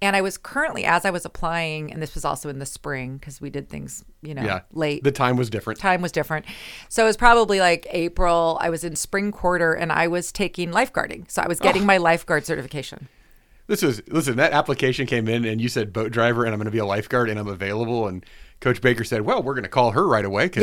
and 0.00 0.14
I 0.14 0.20
was 0.20 0.38
currently 0.38 0.84
as 0.84 1.04
I 1.04 1.10
was 1.10 1.24
applying, 1.24 1.92
and 1.92 2.00
this 2.02 2.14
was 2.14 2.24
also 2.24 2.48
in 2.48 2.58
the 2.60 2.66
spring 2.66 3.16
because 3.16 3.40
we 3.40 3.50
did 3.50 3.68
things, 3.68 4.04
you 4.22 4.34
know, 4.34 4.42
Yeah. 4.44 4.60
late. 4.72 5.02
The 5.02 5.10
time 5.12 5.36
was 5.36 5.50
different. 5.50 5.80
time 5.80 6.02
was 6.02 6.12
different. 6.12 6.46
So 6.88 7.02
it 7.02 7.06
was 7.06 7.16
probably 7.16 7.58
like 7.60 7.86
April. 7.90 8.58
I 8.60 8.70
was 8.70 8.84
in 8.84 8.94
spring 8.96 9.32
quarter, 9.32 9.72
and 9.74 9.90
I 9.90 10.06
was 10.08 10.30
taking 10.30 10.70
lifeguarding. 10.70 11.30
So 11.30 11.42
I 11.42 11.48
was 11.48 11.60
Oh. 11.60 11.64
getting 11.64 11.84
my 11.84 11.96
lifeguard 11.96 12.46
certification. 12.46 13.08
This 13.68 13.82
is 13.82 14.02
listen. 14.08 14.36
That 14.36 14.52
application 14.52 15.06
came 15.06 15.28
in, 15.28 15.44
and 15.44 15.60
you 15.60 15.68
said 15.68 15.92
boat 15.92 16.10
driver, 16.12 16.44
and 16.44 16.52
I'm 16.52 16.58
going 16.58 16.66
to 16.66 16.70
be 16.72 16.78
a 16.78 16.84
lifeguard, 16.84 17.30
and 17.30 17.38
I'm 17.38 17.46
available. 17.48 18.06
And 18.08 18.24
Coach 18.62 18.80
Baker 18.80 19.04
said, 19.04 19.22
"Well, 19.22 19.42
we're 19.42 19.52
going 19.54 19.64
to 19.64 19.68
call 19.68 19.90
her 19.90 20.06
right 20.06 20.24
away 20.24 20.46
because 20.46 20.62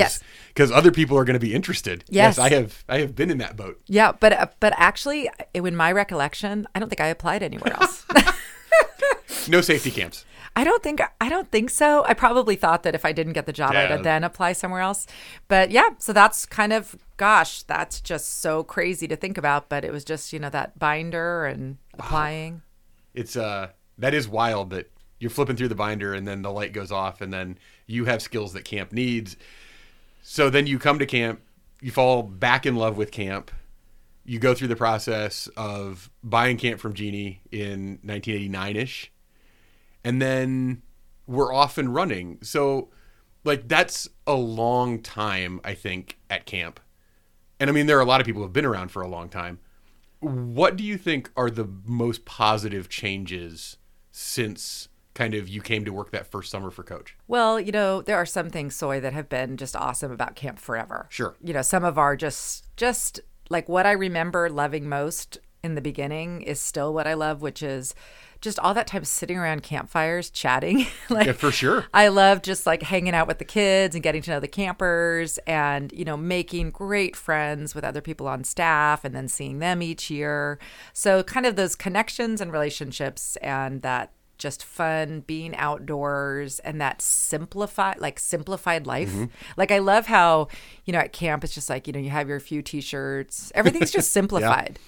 Yes. 0.57 0.72
other 0.72 0.90
people 0.90 1.18
are 1.18 1.25
going 1.25 1.36
to 1.36 1.40
be 1.40 1.54
interested." 1.54 2.04
Yes. 2.07 2.40
I 2.40 2.50
have 2.50 2.84
I 2.90 3.00
have 3.00 3.13
been 3.16 3.30
in 3.30 3.38
that 3.38 3.56
boat. 3.56 3.80
Yeah, 3.86 4.13
but 4.13 4.34
uh, 4.34 4.48
but 4.60 4.74
actually, 4.78 5.30
in 5.54 5.75
my 5.75 5.92
recollection, 5.92 6.68
I 6.74 6.80
don't 6.80 6.90
think 6.90 7.01
I 7.01 7.07
applied 7.07 7.44
anywhere 7.44 7.74
else. 7.74 8.06
No 9.48 9.62
safety 9.62 9.90
camps. 9.90 10.25
I 10.56 10.63
don't 10.63 10.81
think 10.84 11.01
I 11.22 11.30
don't 11.30 11.50
think 11.51 11.69
so. 11.69 12.04
I 12.06 12.13
probably 12.13 12.56
thought 12.56 12.84
that 12.84 12.94
if 12.96 13.06
I 13.06 13.12
didn't 13.12 13.34
get 13.34 13.46
the 13.46 13.54
job, 13.54 13.74
Yeah. 13.74 13.94
I'd 13.96 14.04
then 14.04 14.24
apply 14.24 14.54
somewhere 14.54 14.81
else. 14.81 15.07
But 15.48 15.72
yeah, 15.72 15.90
so 15.98 16.13
that's 16.13 16.46
kind 16.46 16.74
of 16.74 16.96
gosh, 17.18 17.63
that's 17.63 18.01
just 18.01 18.39
so 18.41 18.63
crazy 18.63 19.08
to 19.08 19.15
think 19.15 19.38
about. 19.38 19.70
But 19.70 19.84
it 19.86 19.91
was 19.91 20.03
just 20.03 20.34
you 20.34 20.39
know 20.39 20.50
that 20.50 20.77
binder 20.77 21.46
and 21.46 21.77
applying. 21.94 22.62
It's 23.13 23.36
uh 23.36 23.70
that 23.98 24.13
is 24.13 24.27
wild 24.27 24.70
that 24.72 24.91
you're 25.20 25.29
flipping 25.32 25.56
through 25.56 25.68
the 25.68 25.75
binder 25.75 26.13
and 26.13 26.27
then 26.27 26.41
the 26.41 26.51
light 26.51 26.72
goes 26.74 26.91
off 26.91 27.22
and 27.22 27.32
then 27.34 27.58
you 27.89 28.05
have 28.05 28.22
skills 28.22 28.53
that 28.53 28.65
camp 28.65 28.91
needs. 28.91 29.36
So 30.22 30.50
then 30.50 30.67
you 30.67 30.79
come 30.79 31.00
to 31.00 31.05
camp, 31.05 31.41
you 31.81 31.91
fall 31.91 32.24
back 32.24 32.65
in 32.65 32.75
love 32.75 32.98
with 32.98 33.12
camp. 33.12 33.51
You 34.24 34.38
go 34.38 34.53
through 34.53 34.67
the 34.67 34.75
process 34.75 35.48
of 35.58 36.10
buying 36.24 36.58
camp 36.58 36.79
from 36.79 36.93
Genie 36.93 37.41
in 37.51 38.00
1989ish. 38.05 39.08
And 40.03 40.22
then 40.22 40.84
we're 41.25 41.53
off 41.53 41.77
and 41.77 41.93
running. 41.93 42.38
So 42.41 42.89
like 43.43 43.67
that's 43.67 44.08
a 44.27 44.36
long 44.36 45.01
time 45.01 45.60
I 45.63 45.74
think 45.74 46.19
at 46.29 46.46
camp. 46.46 46.79
And 47.60 47.69
I 47.69 47.74
mean 47.74 47.88
there 47.88 47.98
are 47.98 48.01
a 48.01 48.05
lot 48.05 48.22
of 48.22 48.27
people 48.27 48.41
who 48.41 48.48
have 48.48 48.53
been 48.53 48.65
around 48.65 48.89
for 48.89 49.01
a 49.01 49.08
long 49.08 49.29
time 49.29 49.60
what 50.19 50.75
do 50.75 50.84
you 50.84 50.98
think 50.98 51.31
are 51.36 51.50
the 51.50 51.67
most 51.86 52.25
positive 52.25 52.89
changes 52.89 53.77
since 54.12 54.89
kind 55.20 55.34
of 55.34 55.50
you 55.50 55.62
came 55.62 55.84
to 55.84 55.92
work 55.92 56.12
that 56.12 56.26
first 56.26 56.50
summer 56.50 56.72
for 56.72 56.82
coach 56.82 57.14
Well, 57.28 57.60
you 57.60 57.74
know, 57.74 58.02
there 58.02 58.16
are 58.16 58.26
some 58.26 58.50
things, 58.50 58.74
Soy, 58.74 59.02
that 59.02 59.12
have 59.12 59.28
been 59.28 59.58
just 59.58 59.76
awesome 59.76 60.14
about 60.14 60.36
Camp 60.36 60.60
Forever. 60.60 61.08
Sure. 61.10 61.36
You 61.44 61.54
know, 61.54 61.62
some 61.62 61.84
of 61.84 61.98
our 61.98 62.16
just 62.16 62.66
just 62.78 63.20
like 63.50 63.68
what 63.68 63.86
I 63.86 63.92
remember 63.92 64.50
loving 64.50 64.88
most 64.88 65.38
in 65.62 65.76
the 65.76 65.82
beginning 65.82 66.42
is 66.44 66.62
still 66.62 66.94
what 66.94 67.06
I 67.06 67.16
love, 67.16 67.42
which 67.42 67.62
is 67.62 67.94
just 68.40 68.58
all 68.60 68.74
that 68.74 68.88
time 68.88 69.04
sitting 69.04 69.38
around 69.38 69.62
campfires 69.62 70.30
chatting. 70.30 70.88
like 71.10 71.28
Yeah, 71.28 71.34
for 71.34 71.52
sure. 71.52 71.88
I 71.94 72.08
love 72.08 72.42
just 72.42 72.66
like 72.66 72.84
hanging 72.84 73.14
out 73.14 73.28
with 73.28 73.40
the 73.40 73.46
kids 73.46 73.96
and 73.96 74.02
getting 74.02 74.22
to 74.22 74.32
know 74.32 74.40
the 74.40 74.48
campers 74.48 75.38
and, 75.40 75.92
you 75.92 76.06
know, 76.06 76.16
making 76.16 76.72
great 76.72 77.18
friends 77.18 77.76
with 77.76 77.84
other 77.84 78.00
people 78.00 78.30
on 78.30 78.46
staff 78.46 79.04
and 79.04 79.14
then 79.14 79.28
seeing 79.28 79.60
them 79.60 79.82
each 79.82 80.10
year. 80.10 80.60
So, 80.94 81.24
kind 81.24 81.46
of 81.46 81.58
those 81.58 81.76
connections 81.76 82.40
and 82.40 82.54
relationships 82.54 83.36
and 83.42 83.82
that 83.82 84.14
just 84.39 84.63
fun 84.63 85.19
being 85.27 85.55
outdoors 85.58 86.60
and 86.60 86.81
that 86.81 87.01
simplified 87.01 88.00
like 88.00 88.17
simplified 88.19 88.88
life 88.88 89.10
Mm-hmm. 89.10 89.25
like 89.58 89.72
i 89.72 89.77
love 89.79 90.08
how 90.08 90.48
you 90.86 90.93
know 90.93 91.00
at 91.00 91.13
camp 91.13 91.43
it's 91.43 91.53
just 91.53 91.69
like 91.69 91.86
you 91.88 91.93
know 91.93 92.00
you 92.00 92.10
have 92.10 92.27
your 92.27 92.39
few 92.39 92.62
t-shirts 92.62 93.51
everything's 93.53 93.91
just 93.91 94.12
simplified 94.19 94.79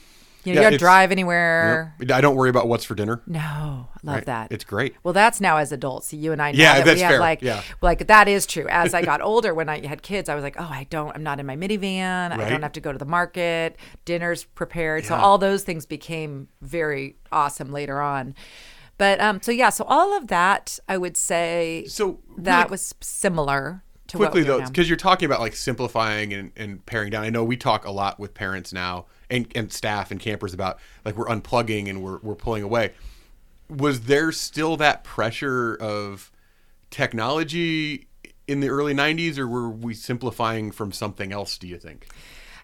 you 0.44 0.56
know 0.56 0.62
Yeah, 0.62 0.68
you 0.68 0.72
don't 0.72 0.80
drive 0.80 1.12
anywhere 1.12 1.94
I 2.02 2.20
don't 2.20 2.36
worry 2.36 2.50
about 2.50 2.68
what's 2.68 2.84
for 2.84 2.96
dinner. 2.96 3.22
no 3.28 3.40
i 3.40 4.00
love 4.04 4.16
Right. 4.16 4.26
that 4.26 4.52
It's 4.52 4.64
great. 4.64 4.96
well, 5.04 5.14
that's 5.14 5.40
now 5.40 5.58
as 5.58 5.72
adults. 5.72 6.08
See, 6.08 6.18
you 6.18 6.32
and 6.32 6.42
I. 6.42 6.52
Now 6.52 6.58
Yeah, 6.58 6.74
that 6.78 6.86
that's 6.86 6.96
we 6.96 7.02
have 7.02 7.12
fair. 7.12 7.20
Like, 7.20 7.42
Yeah. 7.44 7.62
like 7.82 8.08
that 8.08 8.28
is 8.28 8.48
true. 8.48 8.66
As 8.68 8.96
I 8.96 9.04
got 9.04 9.22
older, 9.32 9.54
when 9.54 9.70
I 9.70 9.86
had 9.86 10.02
kids, 10.02 10.28
I 10.28 10.34
was 10.34 10.44
like, 10.44 10.56
oh, 10.60 10.68
I 10.68 10.88
don't. 10.90 11.16
I'm 11.16 11.22
not 11.22 11.40
in 11.40 11.46
my 11.46 11.56
minivan. 11.56 12.32
I 12.32 12.50
don't 12.50 12.64
have 12.64 12.72
to 12.72 12.80
go 12.82 12.92
to 12.92 12.98
the 12.98 13.06
market. 13.06 13.76
Dinner's 14.06 14.44
prepared. 14.44 15.06
So 15.06 15.14
all 15.14 15.38
those 15.38 15.64
things 15.64 15.86
became 15.86 16.48
very 16.64 17.18
awesome 17.32 17.72
later 17.72 18.02
on. 18.02 18.34
But 19.02 19.20
um, 19.20 19.42
so 19.42 19.52
yeah, 19.52 19.70
so 19.70 19.84
all 19.86 20.16
of 20.16 20.28
that, 20.28 20.78
I 20.88 20.96
would 20.96 21.18
say 21.18 21.86
So 21.88 22.20
that 22.38 22.66
really 22.66 22.70
was 22.70 22.94
similar 23.02 23.84
to 24.10 24.18
quickly 24.18 24.44
though, 24.44 24.64
because 24.64 24.88
you're 24.88 24.96
talking 24.96 25.26
about 25.26 25.40
like 25.40 25.56
simplifying 25.56 26.34
and, 26.34 26.52
and 26.56 26.86
paring 26.86 27.10
down. 27.10 27.24
I 27.24 27.32
know 27.32 27.44
we 27.44 27.58
talk 27.58 27.86
a 27.86 27.90
lot 27.90 28.20
with 28.20 28.36
parents 28.36 28.72
now 28.72 29.08
and, 29.28 29.52
and 29.56 29.74
staff 29.74 30.12
and 30.12 30.20
campers 30.20 30.54
about 30.54 30.78
like 31.04 31.18
we're 31.18 31.26
unplugging 31.26 31.90
and 31.90 32.04
we're 32.04 32.20
we're 32.20 32.36
pulling 32.36 32.62
away. 32.62 32.92
Was 33.68 34.02
there 34.02 34.32
still 34.32 34.78
that 34.78 35.04
pressure 35.04 35.74
of 35.82 36.32
technology 36.92 38.08
in 38.48 38.60
the 38.60 38.70
early 38.70 38.94
'90s, 38.94 39.40
or 39.40 39.48
were 39.48 39.68
we 39.68 39.96
simplifying 39.96 40.70
from 40.70 40.92
something 40.92 41.32
else? 41.32 41.58
Do 41.58 41.68
you 41.68 41.80
think? 41.80 42.06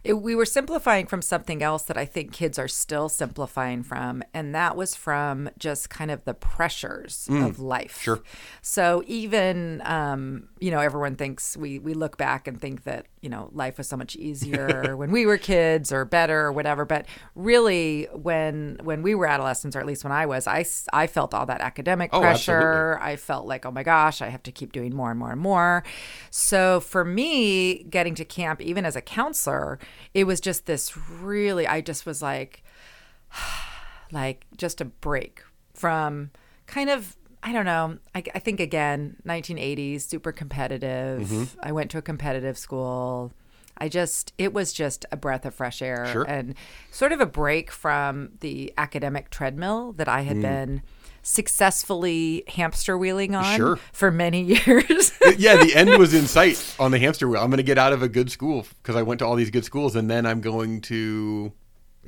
It, 0.07 0.13
we 0.21 0.35
were 0.35 0.45
simplifying 0.45 1.05
from 1.07 1.21
something 1.21 1.61
else 1.61 1.83
that 1.83 1.97
I 1.97 2.05
think 2.05 2.31
kids 2.31 2.57
are 2.57 2.67
still 2.67 3.09
simplifying 3.09 3.83
from, 3.83 4.23
and 4.33 4.55
that 4.55 4.75
was 4.75 4.95
from 4.95 5.49
just 5.57 5.89
kind 5.89 6.09
of 6.11 6.23
the 6.25 6.33
pressures 6.33 7.27
of 7.29 7.59
life. 7.59 7.97
Mm, 7.99 8.01
sure. 8.01 8.19
So 8.61 9.03
even 9.07 9.81
um, 9.85 10.49
you 10.59 10.71
know, 10.71 10.79
everyone 10.79 11.15
thinks 11.15 11.55
we 11.57 11.79
we 11.79 11.93
look 11.93 12.17
back 12.17 12.47
and 12.47 12.59
think 12.59 12.83
that 12.83 13.05
you 13.21 13.29
know 13.29 13.49
life 13.53 13.77
was 13.77 13.87
so 13.87 13.97
much 13.97 14.15
easier 14.15 14.95
when 14.97 15.11
we 15.11 15.25
were 15.25 15.37
kids 15.37 15.91
or 15.91 16.05
better 16.05 16.39
or 16.41 16.51
whatever. 16.51 16.85
But 16.85 17.05
really, 17.35 18.07
when 18.13 18.79
when 18.83 19.01
we 19.01 19.13
were 19.15 19.27
adolescents, 19.27 19.75
or 19.75 19.79
at 19.79 19.85
least 19.85 20.03
when 20.03 20.13
I 20.13 20.25
was, 20.25 20.47
I 20.47 20.65
I 20.93 21.07
felt 21.07 21.33
all 21.33 21.45
that 21.45 21.61
academic 21.61 22.11
Oh, 22.13 22.21
pressure. 22.21 22.97
I 23.01 23.15
felt 23.15 23.45
like, 23.45 23.65
oh 23.65 23.71
my 23.71 23.83
gosh, 23.83 24.21
I 24.21 24.29
have 24.29 24.43
to 24.43 24.51
keep 24.51 24.71
doing 24.71 24.95
more 24.95 25.11
and 25.11 25.19
more 25.19 25.31
and 25.31 25.41
more. 25.41 25.83
So 26.31 26.79
for 26.79 27.03
me, 27.03 27.83
getting 27.83 28.15
to 28.15 28.25
camp, 28.25 28.61
even 28.61 28.85
as 28.85 28.95
a 28.95 29.01
counselor, 29.01 29.79
it 30.13 30.25
was 30.25 30.39
just 30.41 30.65
this 30.65 30.95
really, 30.97 31.67
I 31.67 31.81
just 31.81 32.05
was 32.05 32.21
like, 32.21 32.63
like 34.11 34.45
just 34.57 34.81
a 34.81 34.85
break 34.85 35.43
from 35.73 36.31
kind 36.65 36.89
of, 36.89 37.15
I 37.43 37.51
don't 37.53 37.65
know, 37.65 37.97
I, 38.15 38.23
I 38.33 38.39
think 38.39 38.59
again, 38.59 39.17
1980s, 39.25 40.01
super 40.01 40.31
competitive. 40.31 41.21
Mm-hmm. 41.21 41.59
I 41.61 41.71
went 41.71 41.91
to 41.91 41.97
a 41.97 42.01
competitive 42.01 42.57
school. 42.57 43.31
I 43.77 43.89
just, 43.89 44.33
it 44.39 44.53
was 44.53 44.73
just 44.73 45.05
a 45.11 45.17
breath 45.17 45.45
of 45.45 45.53
fresh 45.53 45.81
air 45.83 46.07
Sure. 46.11 46.23
and 46.23 46.55
sort 46.91 47.11
of 47.11 47.21
a 47.21 47.27
break 47.27 47.69
from 47.69 48.31
the 48.39 48.73
academic 48.77 49.29
treadmill 49.29 49.93
that 49.93 50.07
I 50.09 50.23
Mm. 50.23 50.25
had 50.25 50.41
been 50.41 50.81
successfully 51.27 52.43
hamster 52.47 52.97
wheeling 52.97 53.35
on 53.35 53.55
Sure. 53.57 53.79
for 53.91 54.11
many 54.11 54.41
years. 54.65 55.11
yeah, 55.37 55.55
the 55.57 55.73
end 55.75 55.97
was 55.97 56.13
in 56.13 56.27
sight 56.27 56.75
on 56.79 56.91
the 56.91 56.99
hamster 56.99 57.27
wheel. 57.27 57.41
I'm 57.41 57.49
going 57.49 57.57
to 57.57 57.63
get 57.63 57.77
out 57.77 57.93
of 57.93 58.01
a 58.01 58.09
good 58.09 58.31
school 58.31 58.65
because 58.81 58.95
I 58.95 59.01
went 59.03 59.19
to 59.19 59.25
all 59.25 59.35
these 59.35 59.49
good 59.51 59.65
schools, 59.65 59.95
and 59.95 60.09
then 60.09 60.25
I'm 60.25 60.41
going 60.41 60.81
to, 60.81 61.51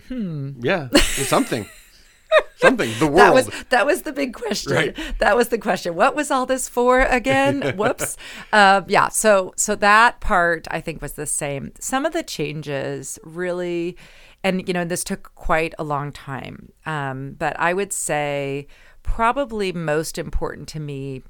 hmm, 0.07 0.51
yeah, 0.61 0.89
something, 0.95 1.67
something. 2.57 2.89
The 2.99 3.07
world. 3.07 3.17
that 3.17 3.33
was 3.33 3.49
that 3.69 3.85
was 3.85 4.01
the 4.03 4.13
big 4.13 4.33
question. 4.33 4.73
Right. 4.73 4.97
That 5.19 5.35
was 5.35 5.49
the 5.49 5.57
question. 5.57 5.95
What 5.95 6.15
was 6.15 6.31
all 6.31 6.45
this 6.45 6.69
for 6.69 7.01
again? 7.01 7.61
Whoops. 7.77 8.17
Uh, 8.53 8.81
yeah. 8.87 9.09
So 9.09 9.53
so 9.57 9.75
that 9.75 10.19
part 10.21 10.67
I 10.71 10.79
think 10.81 11.01
was 11.01 11.13
the 11.13 11.25
same. 11.25 11.71
Some 11.79 12.05
of 12.05 12.13
the 12.13 12.23
changes 12.23 13.19
really, 13.23 13.97
and 14.43 14.67
you 14.67 14.73
know 14.73 14.85
this 14.85 15.03
took 15.03 15.33
quite 15.35 15.73
a 15.79 15.83
long 15.83 16.11
time. 16.11 16.71
Um, 16.85 17.35
but 17.37 17.59
I 17.59 17.73
would 17.73 17.91
say 17.93 18.67
probably 19.15 19.71
most 19.73 20.17
important 20.17 20.67
to 20.69 20.79
me 20.79 21.23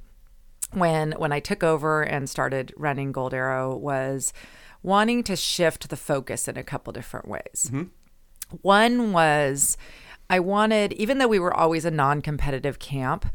when 0.74 1.14
when 1.14 1.32
I 1.32 1.40
took 1.40 1.64
over 1.64 2.04
and 2.04 2.30
started 2.30 2.74
running 2.78 3.12
Gold 3.12 3.34
Arrow 3.34 3.76
was 3.76 4.34
wanting 4.84 5.24
to 5.24 5.36
shift 5.36 5.90
the 5.90 5.96
focus 5.98 6.48
in 6.48 6.58
a 6.58 6.64
couple 6.64 6.94
different 6.94 7.28
ways. 7.28 7.72
One 8.62 9.12
was 9.14 9.78
I 10.30 10.40
wanted, 10.40 10.94
even 10.94 11.18
though 11.18 11.28
we 11.28 11.40
were 11.40 11.54
always 11.54 11.86
a 11.86 11.92
non 11.92 12.22
competitive 12.22 12.78
camp, 12.80 13.26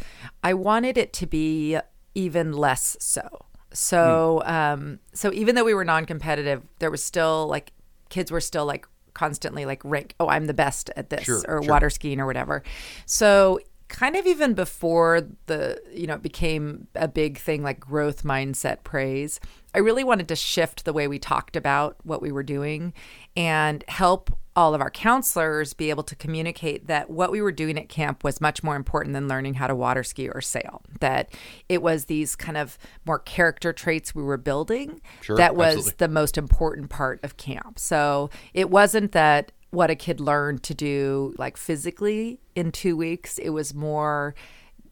I 0.45 0.55
wanted 0.55 0.97
it 0.97 1.13
to 1.15 1.27
be 1.27 1.79
even 2.15 2.53
less 2.53 2.97
so. 3.01 3.47
So, 3.73 4.43
um, 4.45 5.01
so 5.13 5.33
even 5.33 5.57
though 5.57 5.65
we 5.65 5.75
were 5.75 5.85
non 5.85 6.05
competitive, 6.07 6.63
there 6.79 6.91
was 6.91 7.03
still 7.03 7.49
like 7.49 7.73
kids 8.11 8.31
were 8.31 8.41
still 8.41 8.67
like 8.67 8.87
constantly 9.15 9.65
like 9.65 9.81
rank, 9.85 10.15
oh, 10.21 10.29
I'm 10.29 10.47
the 10.47 10.55
best 10.55 10.91
at 10.97 11.11
this 11.11 11.25
Sure, 11.25 11.43
or 11.49 11.63
sure. 11.63 11.71
water 11.71 11.91
skiing 11.91 12.21
or 12.21 12.27
whatever. 12.27 12.63
So, 13.07 13.59
kind 13.88 14.17
of 14.17 14.26
even 14.26 14.55
before 14.55 15.23
the 15.47 15.81
you 15.93 16.07
know 16.07 16.14
it 16.14 16.23
became 16.23 16.87
a 16.95 17.09
big 17.09 17.38
thing 17.38 17.62
like 17.62 17.79
growth 17.79 18.23
mindset 18.23 18.83
praise 18.83 19.41
i 19.75 19.79
really 19.79 20.05
wanted 20.05 20.26
to 20.29 20.37
shift 20.37 20.85
the 20.85 20.93
way 20.93 21.07
we 21.07 21.19
talked 21.19 21.55
about 21.57 21.97
what 22.03 22.23
we 22.23 22.33
were 22.33 22.43
doing 22.43 22.93
and 23.37 23.85
help 23.88 24.31
all 24.57 24.73
of 24.75 24.81
our 24.81 24.91
counselors 24.91 25.75
be 25.75 25.91
able 25.91 26.05
to 26.05 26.14
communicate 26.14 26.87
that 26.87 27.11
what 27.11 27.33
we 27.33 27.43
were 27.43 27.53
doing 27.53 27.76
at 27.76 27.88
camp 27.88 28.23
was 28.23 28.41
much 28.41 28.62
more 28.62 28.76
important 28.76 29.12
than 29.12 29.26
learning 29.26 29.55
how 29.55 29.67
to 29.67 29.75
water 29.75 30.03
ski 30.03 30.29
or 30.29 30.41
sail 30.41 30.83
that 31.00 31.31
it 31.69 31.83
was 31.83 32.07
these 32.07 32.35
kind 32.37 32.57
of 32.57 32.79
more 33.05 33.19
character 33.19 33.73
traits 33.73 34.14
we 34.14 34.23
were 34.23 34.37
building 34.38 35.00
Sure, 35.21 35.37
that 35.37 35.57
was 35.57 35.76
absolutely. 35.76 35.95
the 35.99 36.09
most 36.09 36.38
important 36.38 36.88
part 36.88 37.21
of 37.23 37.37
camp 37.37 37.79
so 37.79 38.31
it 38.55 38.71
wasn't 38.71 39.12
that 39.12 39.53
what 39.71 39.91
a 39.91 39.97
kid 39.97 40.21
learned 40.21 40.62
to 40.62 40.73
do 40.75 41.35
like 41.37 41.57
physically 41.57 42.41
in 42.54 42.70
two 42.73 42.96
weeks 42.96 43.38
it 43.38 43.50
was 43.50 43.75
more 43.75 44.34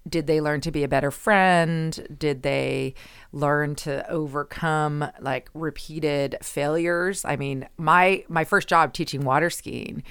did 0.08 0.26
they 0.26 0.40
learn 0.40 0.60
to 0.60 0.72
be 0.72 0.82
a 0.82 0.88
better 0.88 1.10
friend 1.12 2.06
did 2.18 2.42
they 2.42 2.92
learn 3.32 3.74
to 3.76 4.08
overcome 4.10 5.04
like 5.20 5.48
repeated 5.54 6.36
failures 6.42 7.24
i 7.24 7.36
mean 7.36 7.68
my 7.76 8.24
my 8.28 8.44
first 8.44 8.68
job 8.68 8.92
teaching 8.92 9.22
water 9.24 9.48
skiing 9.48 10.02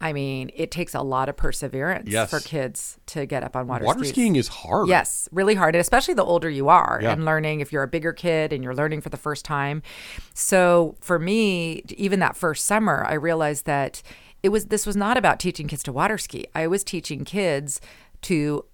i 0.00 0.12
mean 0.12 0.50
it 0.56 0.70
takes 0.72 0.94
a 0.94 1.00
lot 1.00 1.28
of 1.28 1.36
perseverance 1.36 2.08
Yes. 2.10 2.28
for 2.28 2.40
kids 2.40 2.98
to 3.06 3.24
get 3.24 3.42
up 3.44 3.54
on 3.54 3.66
water, 3.68 3.84
water 3.84 4.00
skis. 4.00 4.10
skiing 4.10 4.36
is 4.36 4.48
hard. 4.48 4.88
Yes, 4.88 5.26
really 5.32 5.54
hard, 5.54 5.74
and 5.74 5.80
especially 5.80 6.12
the 6.14 6.24
older 6.24 6.50
you 6.50 6.68
are 6.68 6.98
Yeah. 7.02 7.12
and 7.12 7.24
learning 7.24 7.60
if 7.60 7.72
you're 7.72 7.82
a 7.84 7.88
bigger 7.88 8.12
kid 8.12 8.52
and 8.52 8.62
you're 8.62 8.74
learning 8.74 9.00
for 9.00 9.08
the 9.08 9.16
first 9.16 9.44
time. 9.46 9.80
So 10.34 10.96
for 11.00 11.18
me, 11.18 11.82
even 11.96 12.18
that 12.20 12.36
first 12.36 12.66
summer, 12.66 13.06
I 13.08 13.14
realized 13.14 13.64
that 13.66 14.02
it 14.42 14.50
was 14.50 14.66
this 14.66 14.86
was 14.86 14.96
not 14.96 15.16
about 15.16 15.40
teaching 15.40 15.68
kids 15.68 15.82
to 15.84 15.92
water 15.92 16.18
ski. 16.18 16.46
I 16.54 16.66
was 16.66 16.84
teaching 16.84 17.24
kids 17.24 17.80
to 18.22 18.64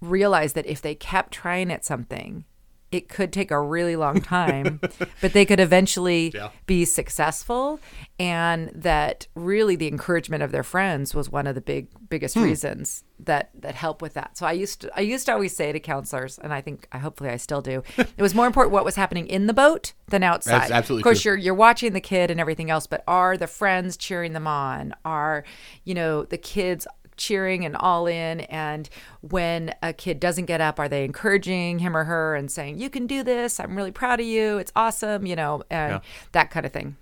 realize 0.00 0.52
that 0.54 0.66
if 0.66 0.82
they 0.82 0.94
kept 0.94 1.32
trying 1.32 1.70
at 1.70 1.84
something, 1.84 2.44
it 2.92 3.08
could 3.08 3.32
take 3.32 3.50
a 3.50 3.60
really 3.60 3.96
long 3.96 4.20
time, 4.20 4.78
but 5.22 5.32
they 5.32 5.44
could 5.46 5.58
eventually 5.58 6.30
Yeah. 6.34 6.50
be 6.66 6.84
successful 6.84 7.80
and 8.20 8.68
that 8.74 9.26
really 9.34 9.74
the 9.76 9.88
encouragement 9.88 10.42
of 10.42 10.52
their 10.52 10.62
friends 10.62 11.14
was 11.14 11.30
one 11.30 11.46
of 11.46 11.54
the 11.54 11.60
big 11.60 11.88
biggest 12.08 12.34
Hmm. 12.34 12.44
reasons 12.44 13.04
that 13.18 13.50
that 13.54 13.74
help 13.74 14.02
with 14.02 14.14
that. 14.14 14.36
So 14.36 14.46
I 14.46 14.52
used 14.52 14.82
to 14.82 14.90
I 14.96 15.00
used 15.00 15.26
to 15.26 15.32
always 15.32 15.56
say 15.56 15.72
to 15.72 15.80
counselors 15.80 16.38
and 16.38 16.52
I 16.52 16.60
think 16.60 16.86
I 16.92 16.98
hopefully 16.98 17.30
I 17.30 17.36
still 17.38 17.62
do. 17.62 17.82
it 17.96 18.20
was 18.20 18.34
more 18.34 18.46
important 18.46 18.72
what 18.72 18.84
was 18.84 18.96
happening 18.96 19.26
in 19.26 19.46
the 19.46 19.54
boat 19.54 19.94
than 20.08 20.22
outside. 20.22 20.60
That's 20.62 20.70
absolutely 20.72 21.00
Of 21.00 21.04
course 21.04 21.22
true. 21.22 21.32
you're 21.32 21.38
you're 21.38 21.54
watching 21.54 21.94
the 21.94 22.00
kid 22.00 22.30
and 22.30 22.38
everything 22.38 22.70
else, 22.70 22.86
but 22.86 23.02
are 23.08 23.36
the 23.38 23.46
friends 23.46 23.96
cheering 23.96 24.34
them 24.34 24.46
on? 24.46 24.94
Are, 25.04 25.44
you 25.84 25.94
know, 25.94 26.24
the 26.24 26.38
kids 26.38 26.86
cheering 27.16 27.64
and 27.64 27.76
all 27.76 28.06
in 28.06 28.40
and 28.42 28.88
when 29.20 29.74
a 29.82 29.92
kid 29.92 30.18
doesn't 30.18 30.46
get 30.46 30.60
up 30.60 30.78
are 30.80 30.88
they 30.88 31.04
encouraging 31.04 31.78
him 31.78 31.96
or 31.96 32.04
her 32.04 32.34
and 32.34 32.50
saying 32.50 32.78
you 32.78 32.88
can 32.90 33.06
do 33.06 33.22
this 33.22 33.60
i'm 33.60 33.76
really 33.76 33.92
proud 33.92 34.18
of 34.20 34.26
you 34.26 34.58
it's 34.58 34.72
awesome 34.74 35.26
you 35.26 35.36
know 35.36 35.62
and 35.70 35.92
Yeah. 35.92 36.00
that 36.32 36.50
kind 36.50 36.64
of 36.66 36.72
thing 36.72 36.96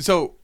So, 0.00 0.34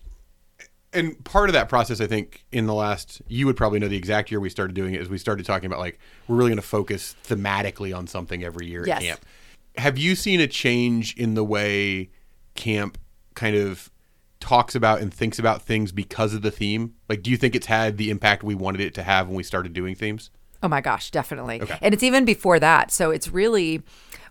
and 0.95 1.23
part 1.25 1.49
of 1.49 1.53
that 1.55 1.69
process, 1.69 2.01
I 2.01 2.07
think, 2.07 2.45
in 2.53 2.67
the 2.67 2.75
last, 2.75 3.21
you 3.29 3.47
would 3.47 3.57
probably 3.57 3.79
know 3.79 3.89
the 3.89 3.97
exact 3.97 4.31
year 4.31 4.41
we 4.41 4.49
started 4.51 4.75
doing 4.75 4.95
it, 4.95 5.01
is 5.03 5.09
we 5.11 5.19
started 5.19 5.45
talking 5.47 5.67
about 5.67 5.79
like 5.79 5.99
we're 6.29 6.37
really 6.37 6.51
going 6.51 6.57
to 6.57 6.63
focus 6.67 7.17
thematically 7.25 7.95
on 7.97 8.07
something 8.07 8.43
every 8.45 8.67
year 8.67 8.87
Yes. 8.87 8.99
at 8.99 9.03
camp. 9.05 9.21
Have 9.77 9.99
you 9.99 10.15
seen 10.15 10.41
a 10.41 10.47
change 10.47 11.15
in 11.17 11.35
the 11.35 11.45
way 11.45 12.11
camp 12.55 12.97
kind 13.35 13.57
of 13.57 13.91
talks 14.43 14.75
about 14.75 15.01
and 15.01 15.15
thinks 15.15 15.39
about 15.39 15.63
things 15.63 15.93
because 15.93 16.35
of 16.35 16.43
the 16.43 16.51
theme? 16.51 16.95
Like, 17.09 17.23
do 17.23 17.31
you 17.31 17.37
think 17.37 17.55
it's 17.55 17.67
had 17.67 17.97
the 17.97 18.11
impact 18.11 18.43
we 18.43 18.55
wanted 18.55 18.81
it 18.83 18.93
to 18.95 19.03
have 19.03 19.29
when 19.29 19.37
we 19.37 19.43
started 19.43 19.73
doing 19.73 19.95
themes? 19.95 20.31
Oh 20.63 20.69
my 20.69 20.81
gosh, 20.81 21.11
definitely. 21.11 21.63
Okay. 21.63 21.79
And 21.81 21.95
it's 21.95 22.03
even 22.03 22.25
before 22.25 22.61
that. 22.61 22.91
So 22.91 23.11
it's 23.11 23.29
really 23.29 23.83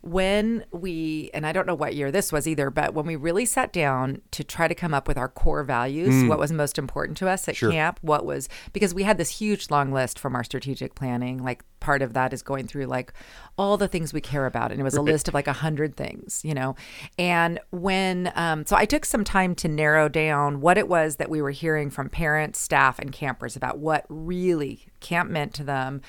when 0.02 0.66
we, 0.72 1.30
and 1.34 1.46
I 1.46 1.52
don't 1.52 1.68
know 1.68 1.76
what 1.76 1.96
year 1.96 2.12
this 2.12 2.32
was 2.32 2.48
either, 2.48 2.70
but 2.70 2.94
when 2.94 3.06
we 3.06 3.16
really 3.16 3.46
sat 3.46 3.74
down 3.74 4.22
to 4.32 4.44
try 4.44 4.68
to 4.68 4.76
come 4.76 4.94
up 4.94 5.08
with 5.08 5.18
our 5.18 5.28
core 5.28 5.64
values, 5.64 6.14
mm. 6.14 6.28
what 6.28 6.40
was 6.40 6.52
most 6.52 6.78
important 6.78 7.18
to 7.20 7.30
us 7.30 7.48
at 7.48 7.56
camp, 7.56 8.00
what 8.02 8.26
was, 8.26 8.50
because 8.74 8.94
we 8.94 9.04
had 9.04 9.18
this 9.18 9.30
huge 9.30 9.70
long 9.70 9.92
list 9.92 10.18
from 10.18 10.36
our 10.36 10.44
strategic 10.44 10.96
planning. 10.96 11.44
Like 11.44 11.64
part 11.82 12.02
of 12.02 12.14
that 12.14 12.32
is 12.32 12.42
going 12.42 12.68
through 12.68 12.86
like 12.86 13.12
all 13.58 13.76
the 13.76 13.90
things 13.90 14.14
we 14.14 14.22
care 14.22 14.46
about. 14.46 14.72
And 14.72 14.80
it 14.80 14.84
was 14.84 14.96
a 14.96 15.02
list 15.02 15.28
of 15.28 15.34
like 15.34 15.48
a 15.48 15.54
hundred 15.54 15.98
things, 15.98 16.40
you 16.46 16.54
know? 16.54 16.76
And 17.20 17.60
when, 17.72 18.32
um, 18.36 18.66
so 18.66 18.78
I 18.78 18.86
took 18.86 19.04
some 19.04 19.26
time 19.26 19.54
to 19.56 19.68
narrow 19.68 20.08
down 20.08 20.62
what 20.62 20.78
it 20.78 20.88
was 20.88 21.18
that 21.18 21.30
we 21.30 21.42
were 21.42 21.52
hearing 21.52 21.90
from 21.90 22.08
parents, 22.08 22.60
staff, 22.60 22.98
and 23.00 23.12
campers 23.12 23.58
about 23.58 23.80
what 23.80 24.06
really 24.08 24.86
camp 25.02 25.30
meant 25.30 25.54
to 25.56 25.66
them 25.66 26.02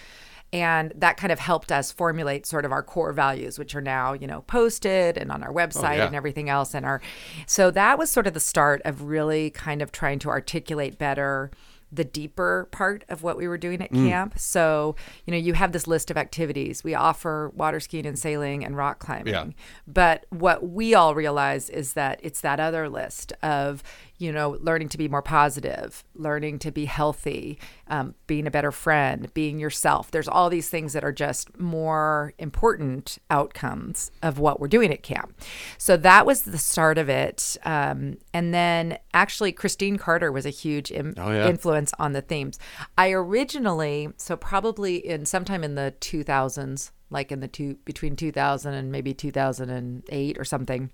and 0.52 0.92
that 0.94 1.16
kind 1.16 1.32
of 1.32 1.38
helped 1.38 1.72
us 1.72 1.90
formulate 1.90 2.44
sort 2.44 2.64
of 2.64 2.72
our 2.72 2.82
core 2.82 3.12
values 3.12 3.58
which 3.58 3.74
are 3.74 3.80
now 3.80 4.12
you 4.12 4.26
know 4.26 4.42
posted 4.42 5.16
and 5.16 5.32
on 5.32 5.42
our 5.42 5.52
website 5.52 5.96
yeah. 5.96 6.06
and 6.06 6.14
everything 6.14 6.50
else 6.50 6.74
and 6.74 6.84
our 6.84 7.00
so 7.46 7.70
that 7.70 7.98
was 7.98 8.10
sort 8.10 8.26
of 8.26 8.34
the 8.34 8.40
start 8.40 8.82
of 8.84 9.02
really 9.02 9.50
kind 9.50 9.80
of 9.80 9.90
trying 9.90 10.18
to 10.18 10.28
articulate 10.28 10.98
better 10.98 11.50
the 11.92 12.04
deeper 12.04 12.68
part 12.72 13.04
of 13.08 13.22
what 13.22 13.36
we 13.36 13.46
were 13.46 13.58
doing 13.58 13.82
at 13.82 13.92
mm. 13.92 14.08
camp. 14.08 14.38
So 14.38 14.96
you 15.26 15.30
know 15.30 15.38
you 15.38 15.54
have 15.54 15.72
this 15.72 15.86
list 15.86 16.10
of 16.10 16.16
activities. 16.16 16.82
We 16.82 16.94
offer 16.94 17.52
water 17.54 17.80
skiing 17.80 18.06
and 18.06 18.18
sailing 18.18 18.64
and 18.64 18.76
rock 18.76 18.98
climbing. 18.98 19.34
Yeah. 19.34 19.46
but 19.86 20.26
what 20.30 20.68
we 20.68 20.94
all 20.94 21.14
realize 21.14 21.68
is 21.68 21.92
that 21.92 22.20
it's 22.22 22.40
that 22.40 22.58
other 22.58 22.88
list 22.88 23.32
of 23.42 23.82
you 24.22 24.30
know 24.30 24.56
learning 24.60 24.88
to 24.88 24.96
be 24.96 25.08
more 25.08 25.20
positive 25.20 26.04
learning 26.14 26.56
to 26.60 26.70
be 26.70 26.84
healthy 26.84 27.58
um, 27.88 28.14
being 28.28 28.46
a 28.46 28.50
better 28.50 28.70
friend 28.70 29.32
being 29.34 29.58
yourself 29.58 30.12
there's 30.12 30.28
all 30.28 30.48
these 30.48 30.68
things 30.70 30.92
that 30.92 31.02
are 31.02 31.12
just 31.12 31.58
more 31.58 32.32
important 32.38 33.18
outcomes 33.30 34.12
of 34.22 34.38
what 34.38 34.60
we're 34.60 34.68
doing 34.68 34.92
at 34.92 35.02
camp 35.02 35.34
so 35.76 35.96
that 35.96 36.24
was 36.24 36.42
the 36.42 36.56
start 36.58 36.98
of 36.98 37.08
it 37.08 37.56
um, 37.64 38.16
and 38.32 38.54
then 38.54 38.96
actually 39.12 39.50
christine 39.50 39.98
carter 39.98 40.30
was 40.30 40.46
a 40.46 40.50
huge 40.50 40.92
Im- 40.92 41.14
Oh, 41.18 41.32
yeah. 41.32 41.48
influence 41.48 41.92
on 41.98 42.12
the 42.12 42.22
themes 42.22 42.58
i 42.96 43.10
originally 43.10 44.08
so 44.16 44.36
probably 44.36 44.96
in 44.96 45.26
sometime 45.26 45.64
in 45.64 45.74
the 45.74 45.92
2000s 46.00 46.92
like 47.10 47.32
in 47.32 47.40
the 47.40 47.48
two 47.48 47.76
between 47.84 48.14
2000 48.16 48.72
and 48.72 48.92
maybe 48.92 49.12
2008 49.12 50.38
or 50.38 50.44
something 50.44 50.90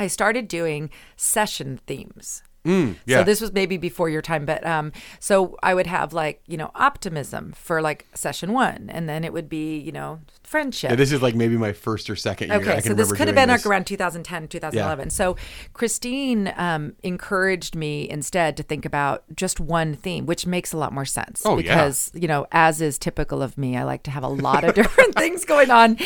I 0.00 0.06
started 0.06 0.46
doing 0.46 0.90
session 1.16 1.80
themes. 1.88 2.44
Yeah. 3.06 3.18
So 3.18 3.24
this 3.24 3.40
was 3.40 3.52
maybe 3.52 3.76
before 3.76 4.08
your 4.08 4.22
time, 4.22 4.44
but 4.44 4.64
um, 4.66 4.92
so 5.20 5.56
I 5.62 5.74
would 5.74 5.86
have 5.86 6.12
like 6.12 6.42
you 6.46 6.56
know 6.56 6.70
optimism 6.74 7.52
for 7.52 7.80
like 7.80 8.06
session 8.14 8.52
one, 8.52 8.88
and 8.90 9.08
then 9.08 9.24
it 9.24 9.32
would 9.32 9.48
be 9.48 9.78
you 9.78 9.92
know 9.92 10.20
friendship. 10.42 10.90
Yeah, 10.90 10.96
this 10.96 11.12
is 11.12 11.22
like 11.22 11.34
maybe 11.34 11.56
my 11.56 11.72
first 11.72 12.08
or 12.08 12.16
second 12.16 12.48
year. 12.48 12.58
I 12.58 12.60
Okay, 12.60 12.80
so 12.80 12.94
this 12.94 13.12
could 13.12 13.28
have 13.28 13.34
been 13.34 13.48
this. 13.48 13.64
like 13.64 13.70
around 13.70 13.86
2010, 13.86 14.48
2011. 14.48 15.10
So 15.10 15.36
Christine 15.72 16.52
um, 16.56 16.94
encouraged 17.02 17.74
me 17.74 18.08
instead 18.08 18.56
to 18.56 18.62
think 18.62 18.84
about 18.84 19.24
just 19.34 19.60
one 19.60 19.94
theme, 19.94 20.26
which 20.26 20.46
makes 20.46 20.72
a 20.72 20.76
lot 20.76 20.92
more 20.92 21.04
sense. 21.04 21.42
Oh, 21.44 21.58
yeah. 21.58 21.62
because 21.62 22.10
you 22.14 22.28
know, 22.28 22.46
as 22.52 22.80
is 22.80 22.98
typical 22.98 23.42
of 23.42 23.56
me, 23.58 23.76
I 23.76 23.84
like 23.84 24.02
to 24.04 24.10
have 24.10 24.22
a 24.24 24.28
lot 24.28 24.64
of 24.64 24.74
different 24.80 25.14
things 25.14 25.44
going 25.44 25.70
on, 25.70 25.98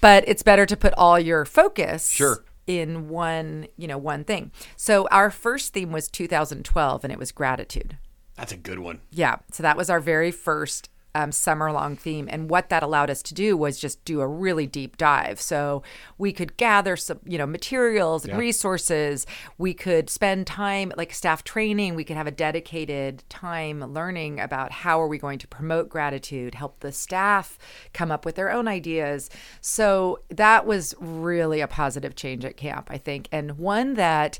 but 0.00 0.24
it's 0.26 0.42
better 0.42 0.66
to 0.66 0.76
put 0.76 0.94
all 0.94 1.18
your 1.18 1.44
focus. 1.44 2.10
Sure. 2.10 2.44
In 2.66 3.08
one, 3.08 3.66
you 3.76 3.88
know, 3.88 3.98
one 3.98 4.24
thing. 4.24 4.52
So 4.76 5.08
our 5.10 5.30
first 5.30 5.72
theme 5.72 5.90
was 5.90 6.08
2012, 6.08 7.04
and 7.04 7.12
it 7.12 7.18
was 7.18 7.32
gratitude. 7.32 7.98
That's 8.36 8.52
a 8.52 8.56
good 8.56 8.78
one. 8.78 9.00
Yeah. 9.10 9.36
So 9.50 9.62
that 9.62 9.76
was 9.76 9.90
our 9.90 10.00
very 10.00 10.30
first 10.30 10.88
um, 11.14 11.32
summer 11.32 11.70
long 11.72 11.96
theme. 11.96 12.28
And 12.30 12.48
what 12.48 12.68
that 12.70 12.82
allowed 12.82 13.10
us 13.10 13.22
to 13.24 13.34
do 13.34 13.56
was 13.56 13.78
just 13.78 14.04
do 14.04 14.20
a 14.20 14.26
really 14.26 14.66
deep 14.66 14.96
dive. 14.96 15.40
So 15.40 15.82
we 16.18 16.32
could 16.32 16.56
gather 16.56 16.96
some, 16.96 17.20
you 17.24 17.38
know, 17.38 17.46
materials 17.46 18.24
and 18.24 18.38
resources. 18.38 19.26
We 19.58 19.74
could 19.74 20.08
spend 20.08 20.46
time 20.46 20.92
like 20.96 21.12
staff 21.12 21.44
training. 21.44 21.94
We 21.94 22.04
could 22.04 22.16
have 22.16 22.26
a 22.26 22.32
dedicated 22.32 23.24
time 23.28 23.92
learning 23.92 24.40
about 24.40 24.72
how 24.72 25.00
are 25.00 25.08
we 25.08 25.18
going 25.18 25.38
to 25.40 25.48
promote 25.48 25.88
gratitude, 25.88 26.54
help 26.54 26.80
the 26.80 26.92
staff 26.92 27.58
come 27.92 28.10
up 28.10 28.24
with 28.24 28.36
their 28.36 28.50
own 28.50 28.68
ideas. 28.68 29.28
So 29.60 30.20
that 30.30 30.66
was 30.66 30.94
really 30.98 31.60
a 31.60 31.68
positive 31.68 32.14
change 32.14 32.44
at 32.44 32.56
camp, 32.56 32.88
I 32.90 32.98
think. 32.98 33.28
And 33.30 33.58
one 33.58 33.94
that, 33.94 34.38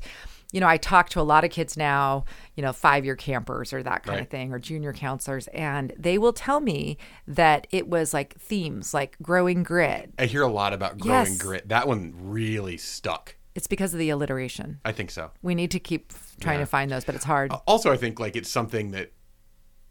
you 0.53 0.61
know, 0.61 0.67
I 0.67 0.77
talk 0.77 1.09
to 1.09 1.19
a 1.19 1.23
lot 1.23 1.43
of 1.43 1.51
kids 1.51 1.75
now, 1.75 2.23
you 2.55 2.61
know, 2.63 2.71
five 2.71 3.03
year 3.03 3.15
campers 3.17 3.73
or 3.73 3.83
that 3.83 4.03
kind 4.03 4.21
of 4.21 4.29
thing, 4.29 4.53
or 4.53 4.59
junior 4.59 4.93
counselors, 4.93 5.47
and 5.47 5.91
they 5.97 6.17
will 6.17 6.31
tell 6.31 6.61
me 6.61 6.97
that 7.27 7.67
it 7.71 7.89
was 7.89 8.13
like 8.13 8.39
themes 8.39 8.93
like 8.93 9.17
growing 9.21 9.63
grit. 9.63 10.13
I 10.17 10.27
hear 10.27 10.43
a 10.43 10.47
lot 10.47 10.71
about 10.71 10.99
growing 10.99 11.25
Yes. 11.25 11.37
grit. 11.37 11.67
That 11.69 11.87
one 11.87 12.13
really 12.15 12.77
stuck. 12.77 13.35
It's 13.55 13.67
because 13.67 13.93
of 13.93 13.99
the 13.99 14.09
alliteration. 14.09 14.79
I 14.85 14.91
think 14.91 15.11
so. 15.11 15.31
We 15.41 15.53
need 15.55 15.71
to 15.71 15.79
keep 15.79 16.13
trying 16.39 16.55
Yeah. 16.59 16.65
to 16.65 16.65
find 16.67 16.89
those, 16.91 17.03
but 17.03 17.15
it's 17.15 17.25
hard. 17.25 17.51
Uh, 17.51 17.59
also, 17.67 17.91
I 17.91 17.97
think 17.97 18.19
like 18.19 18.35
it's 18.35 18.49
something 18.49 18.91
that 18.91 19.11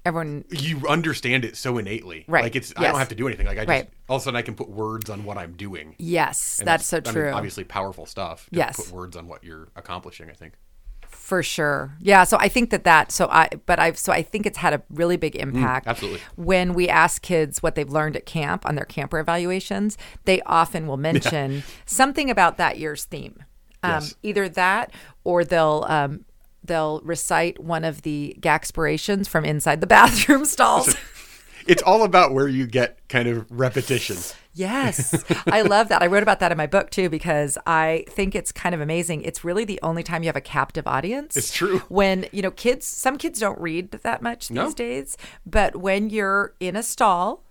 Everyone, 0.05 0.45
you 0.51 0.87
understand 0.89 1.45
it 1.45 1.57
so 1.57 1.79
innately. 1.79 2.25
Right. 2.27 2.43
Like 2.43 2.57
it's 2.57 2.71
yes. 2.71 2.79
I 2.79 2.91
don't 2.91 2.99
have 2.99 3.09
to 3.11 3.15
do 3.15 3.29
anything. 3.29 3.47
Like 3.47 3.59
I 3.59 3.61
just 3.61 3.69
Right. 3.69 3.89
all 4.09 4.17
of 4.17 4.23
a 4.23 4.25
sudden 4.25 4.37
I 4.37 4.43
can 4.43 4.55
put 4.55 4.69
words 4.69 5.09
on 5.09 5.25
what 5.25 5.39
I'm 5.39 5.53
doing. 5.53 5.95
yes, 5.99 6.59
And 6.59 6.67
that's 6.67 6.87
so 6.87 6.97
I 6.97 7.01
mean, 7.01 7.13
true. 7.15 7.31
obviously 7.31 7.63
powerful 7.65 8.05
stuff. 8.07 8.49
To 8.53 8.57
Yes. 8.59 8.77
Put 8.77 8.91
words 8.93 9.17
on 9.17 9.29
what 9.29 9.45
you're 9.45 9.69
accomplishing, 9.77 10.29
I 10.29 10.33
think. 10.33 10.55
For 11.09 11.43
sure. 11.43 11.95
Yeah. 12.01 12.25
So 12.25 12.37
I 12.41 12.49
think 12.49 12.71
that 12.71 12.83
that, 12.85 13.13
so 13.13 13.29
I, 13.31 13.49
but 13.67 13.79
I've, 13.79 13.97
so 13.97 14.13
I 14.13 14.23
think 14.23 14.45
it's 14.45 14.59
had 14.59 14.73
a 14.75 14.83
really 14.91 15.17
big 15.17 15.37
impact. 15.37 15.87
Mm, 15.87 15.91
absolutely. 15.91 16.21
When 16.37 16.75
we 16.75 16.89
ask 16.89 17.23
kids 17.23 17.63
what 17.63 17.75
they've 17.77 17.89
learned 17.89 18.17
at 18.17 18.27
camp 18.27 18.67
on 18.67 18.75
their 18.75 18.85
camper 18.85 19.21
evaluations, 19.21 19.97
they 20.25 20.41
often 20.43 20.87
will 20.89 20.97
mention 21.11 21.63
something 21.87 22.29
about 22.29 22.57
that 22.57 22.79
year's 22.79 23.05
theme. 23.05 23.45
Um, 23.85 23.91
Yes. 24.03 24.15
Either 24.23 24.49
that 24.49 24.91
or 25.23 25.45
they'll, 25.45 25.85
um, 25.89 26.25
they'll 26.65 27.01
recite 27.03 27.63
one 27.63 27.85
of 27.85 28.03
the 28.03 28.37
gaxpirations 28.41 29.29
from 29.29 29.45
inside 29.45 29.81
the 29.81 29.87
bathroom 29.99 30.45
stalls. 30.45 30.95
It's 31.67 31.83
all 31.83 32.03
about 32.03 32.33
where 32.33 32.49
you 32.49 32.67
get 32.67 32.99
kind 33.09 33.29
of 33.29 33.47
repetition. 33.51 34.17
Yes, 34.55 35.25
I 35.47 35.63
love 35.63 35.89
that. 35.89 36.03
I 36.03 36.07
wrote 36.07 36.23
about 36.23 36.41
that 36.41 36.53
in 36.53 36.59
my 36.59 36.67
book 36.67 36.91
too 36.91 37.09
because 37.09 37.57
I 37.67 38.05
think 38.09 38.35
it's 38.35 38.53
kind 38.53 38.75
of 38.75 38.81
amazing. 38.81 39.23
It's 39.23 39.45
really 39.45 39.65
the 39.65 39.81
only 39.83 40.03
time 40.03 40.23
you 40.23 40.29
have 40.29 40.37
a 40.37 40.43
captive 40.43 40.87
audience. 40.87 41.37
It's 41.37 41.53
true. 41.53 41.79
When, 41.89 42.27
you 42.33 42.43
know, 42.43 42.51
kids, 42.51 42.87
some 42.87 43.17
kids 43.17 43.41
don't 43.41 43.59
read 43.61 43.93
that 43.93 44.23
much 44.23 44.49
these 44.49 44.75
days, 44.75 45.17
but 45.47 45.77
when 45.77 46.11
you're 46.11 46.55
in 46.61 46.77
a 46.77 46.83
stall, 46.83 47.45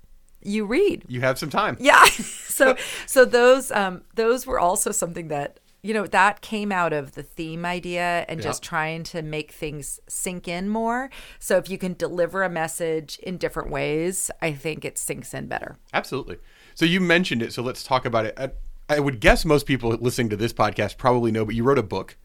you 0.43 0.65
read. 0.65 1.05
You 1.07 1.21
have 1.21 1.39
some 1.39 1.49
time. 1.49 1.77
Yeah. 1.79 2.03
so 2.05 2.75
so 3.05 3.25
those 3.25 3.71
um 3.71 4.03
those 4.15 4.45
were 4.45 4.59
also 4.59 4.91
something 4.91 5.29
that 5.29 5.59
you 5.83 5.93
know 5.93 6.05
that 6.05 6.41
came 6.41 6.71
out 6.71 6.93
of 6.93 7.13
the 7.13 7.23
theme 7.23 7.65
idea 7.65 8.25
and 8.27 8.41
just 8.41 8.61
trying 8.61 9.03
to 9.03 9.21
make 9.21 9.51
things 9.51 9.99
sink 10.07 10.47
in 10.47 10.69
more. 10.69 11.09
So 11.39 11.57
if 11.57 11.69
you 11.69 11.77
can 11.77 11.93
deliver 11.93 12.43
a 12.43 12.49
message 12.49 13.17
in 13.19 13.37
different 13.37 13.71
ways, 13.71 14.29
I 14.41 14.53
think 14.53 14.85
it 14.85 14.97
sinks 14.97 15.33
in 15.33 15.47
better. 15.47 15.77
Absolutely. 15.93 16.37
So 16.75 16.85
you 16.85 17.01
mentioned 17.01 17.41
it, 17.41 17.51
so 17.51 17.63
let's 17.63 17.83
talk 17.83 18.05
about 18.05 18.25
it. 18.25 18.37
I, 18.37 18.51
I 18.89 18.99
would 18.99 19.19
guess 19.19 19.43
most 19.43 19.65
people 19.65 19.89
listening 19.91 20.29
to 20.29 20.35
this 20.35 20.53
podcast 20.53 20.97
probably 20.97 21.31
know, 21.31 21.45
but 21.45 21.55
you 21.55 21.63
wrote 21.63 21.79
a 21.79 21.83
book, 21.83 22.17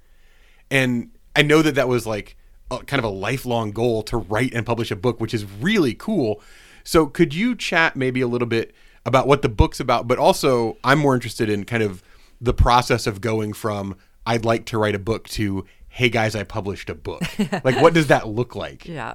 and 0.71 1.11
I 1.35 1.43
know 1.43 1.63
that 1.63 1.75
that 1.77 1.89
was 1.89 2.07
like 2.07 2.37
a, 2.71 2.79
kind 2.79 2.99
of 2.99 3.05
a 3.05 3.15
lifelong 3.15 3.73
goal 3.73 4.03
to 4.05 4.17
write 4.17 4.53
and 4.53 4.67
publish 4.67 4.91
a 4.91 4.97
book, 4.97 5.21
which 5.21 5.33
is 5.33 5.45
really 5.45 5.95
cool. 5.95 6.43
So 6.85 7.07
could 7.07 7.35
you 7.35 7.55
chat 7.55 7.97
maybe 7.97 8.21
a 8.21 8.27
little 8.27 8.49
bit 8.49 8.75
about 9.05 9.27
what 9.27 9.43
the 9.43 9.49
book's 9.49 9.81
about, 9.81 10.09
but 10.09 10.19
also 10.19 10.77
I'm 10.85 10.99
more 10.99 11.15
interested 11.15 11.49
in 11.49 11.65
kind 11.65 11.83
of 11.83 12.03
the 12.41 12.55
process 12.55 13.07
of 13.07 13.21
going 13.21 13.53
from 13.53 13.97
I'd 14.27 14.45
like 14.45 14.67
to 14.67 14.79
write 14.79 14.95
a 14.95 14.99
book 14.99 15.29
to 15.31 15.65
hey 15.89 16.11
guys, 16.11 16.37
I 16.37 16.45
published 16.45 16.91
a 16.91 16.95
book. 16.95 17.23
like 17.65 17.81
what 17.81 17.95
does 17.95 18.09
that 18.09 18.29
look 18.29 18.55
like? 18.55 18.87
Yeah. 18.87 19.15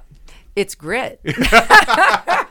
It's 0.56 0.74
grit. 0.74 1.20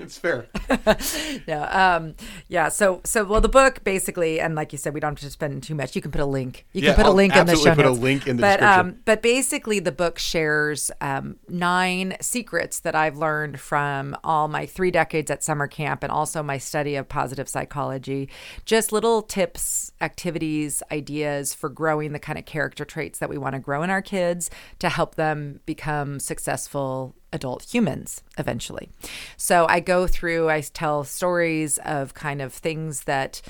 It's 0.00 0.18
fair. 0.18 0.48
no, 1.48 1.68
um, 1.70 2.14
yeah. 2.48 2.68
So, 2.68 3.00
so 3.04 3.24
well, 3.24 3.40
the 3.40 3.48
book 3.48 3.84
basically, 3.84 4.40
and 4.40 4.54
like 4.54 4.72
you 4.72 4.78
said, 4.78 4.94
we 4.94 5.00
don't 5.00 5.10
have 5.18 5.20
to 5.20 5.30
spend 5.30 5.62
too 5.62 5.74
much. 5.74 5.94
You 5.94 6.02
can 6.02 6.10
put 6.10 6.20
a 6.20 6.26
link. 6.26 6.66
You 6.72 6.82
Yeah, 6.82 6.94
can 6.94 6.96
put 6.96 7.06
a 7.06 7.08
I'll 7.10 7.14
link 7.14 7.36
in 7.36 7.46
the 7.46 7.52
show 7.56 7.70
absolutely 7.70 7.82
put 7.82 7.90
a 7.90 8.02
link 8.02 8.26
in 8.26 8.36
the 8.36 8.40
but, 8.40 8.60
description. 8.60 8.80
Um, 8.80 8.96
but 9.04 9.22
basically, 9.22 9.80
the 9.80 9.92
book 9.92 10.18
shares 10.18 10.90
um, 11.00 11.36
nine 11.48 12.16
secrets 12.20 12.80
that 12.80 12.94
I've 12.94 13.16
learned 13.16 13.60
from 13.60 14.16
all 14.24 14.48
my 14.48 14.66
three 14.66 14.90
decades 14.90 15.30
at 15.30 15.42
summer 15.42 15.66
camp, 15.66 16.02
and 16.02 16.10
also 16.10 16.42
my 16.42 16.58
study 16.58 16.96
of 16.96 17.08
positive 17.08 17.48
psychology. 17.48 18.28
Just 18.64 18.92
little 18.92 19.22
tips, 19.22 19.92
activities, 20.00 20.82
ideas 20.90 21.54
for 21.54 21.68
growing 21.68 22.12
the 22.12 22.18
kind 22.18 22.38
of 22.38 22.44
character 22.44 22.84
traits 22.84 23.18
that 23.18 23.28
we 23.28 23.38
want 23.38 23.54
to 23.54 23.60
grow 23.60 23.82
in 23.82 23.90
our 23.90 24.02
kids 24.02 24.50
to 24.78 24.88
help 24.88 25.14
them 25.16 25.60
become 25.66 26.18
successful 26.18 27.14
adult 27.32 27.64
humans 27.64 28.22
eventually. 28.38 28.90
So 29.36 29.66
I 29.68 29.80
go 29.80 30.06
through, 30.06 30.50
I 30.50 30.60
tell 30.60 31.04
stories 31.04 31.78
of 31.78 32.14
kind 32.14 32.42
of 32.42 32.52
things 32.52 33.04
that 33.04 33.42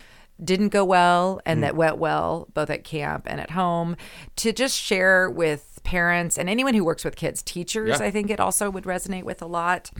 didn't 0.42 0.68
go 0.68 0.84
well 0.84 1.40
and 1.44 1.58
mm. 1.58 1.62
that 1.62 1.76
went 1.76 1.98
well 1.98 2.48
both 2.54 2.70
at 2.70 2.84
camp 2.84 3.26
and 3.26 3.40
at 3.40 3.50
home 3.50 3.96
to 4.36 4.52
just 4.52 4.78
share 4.78 5.28
with 5.30 5.80
parents 5.84 6.38
and 6.38 6.48
anyone 6.48 6.74
who 6.74 6.84
works 6.84 7.04
with 7.04 7.16
kids, 7.16 7.42
teachers, 7.42 8.00
Yeah. 8.00 8.06
I 8.06 8.10
think 8.10 8.30
it 8.30 8.40
also 8.40 8.70
would 8.70 8.84
resonate 8.84 9.24
with 9.24 9.42
a 9.42 9.46
lot. 9.46 9.90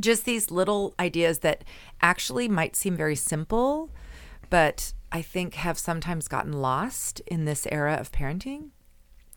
Just 0.00 0.24
these 0.24 0.50
little 0.50 0.94
ideas 0.98 1.40
that 1.40 1.64
actually 2.00 2.48
might 2.48 2.76
seem 2.76 2.96
very 2.96 3.16
simple, 3.16 3.90
but 4.50 4.92
I 5.10 5.22
think 5.22 5.54
have 5.54 5.78
sometimes 5.78 6.28
gotten 6.28 6.52
lost 6.52 7.20
in 7.26 7.44
this 7.44 7.66
era 7.70 7.94
of 7.94 8.12
parenting. 8.12 8.70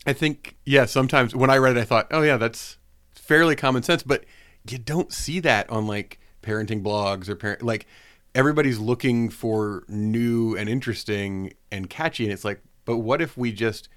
I 0.05 0.13
think 0.13 0.57
yeah. 0.65 0.85
Sometimes 0.85 1.35
when 1.35 1.49
I 1.49 1.57
read 1.57 1.77
it, 1.77 1.81
I 1.81 1.85
thought, 1.85 2.07
oh 2.11 2.21
yeah, 2.21 2.37
that's 2.37 2.77
fairly 3.15 3.55
common 3.55 3.83
sense, 3.83 4.03
but 4.03 4.25
you 4.69 4.77
don't 4.77 5.11
see 5.11 5.39
that 5.39 5.69
on 5.69 5.87
like 5.87 6.19
parenting 6.41 6.83
blogs 6.83 7.29
or 7.29 7.35
parent 7.35 7.61
like 7.61 7.85
everybody's 8.33 8.79
looking 8.79 9.29
for 9.29 9.83
new 9.87 10.55
and 10.55 10.69
interesting 10.69 11.53
and 11.71 11.89
catchy, 11.89 12.23
and 12.23 12.33
it's 12.33 12.45
like, 12.45 12.61
but 12.85 12.97
what 12.97 13.21
if 13.21 13.37
we 13.37 13.51
just 13.51 13.89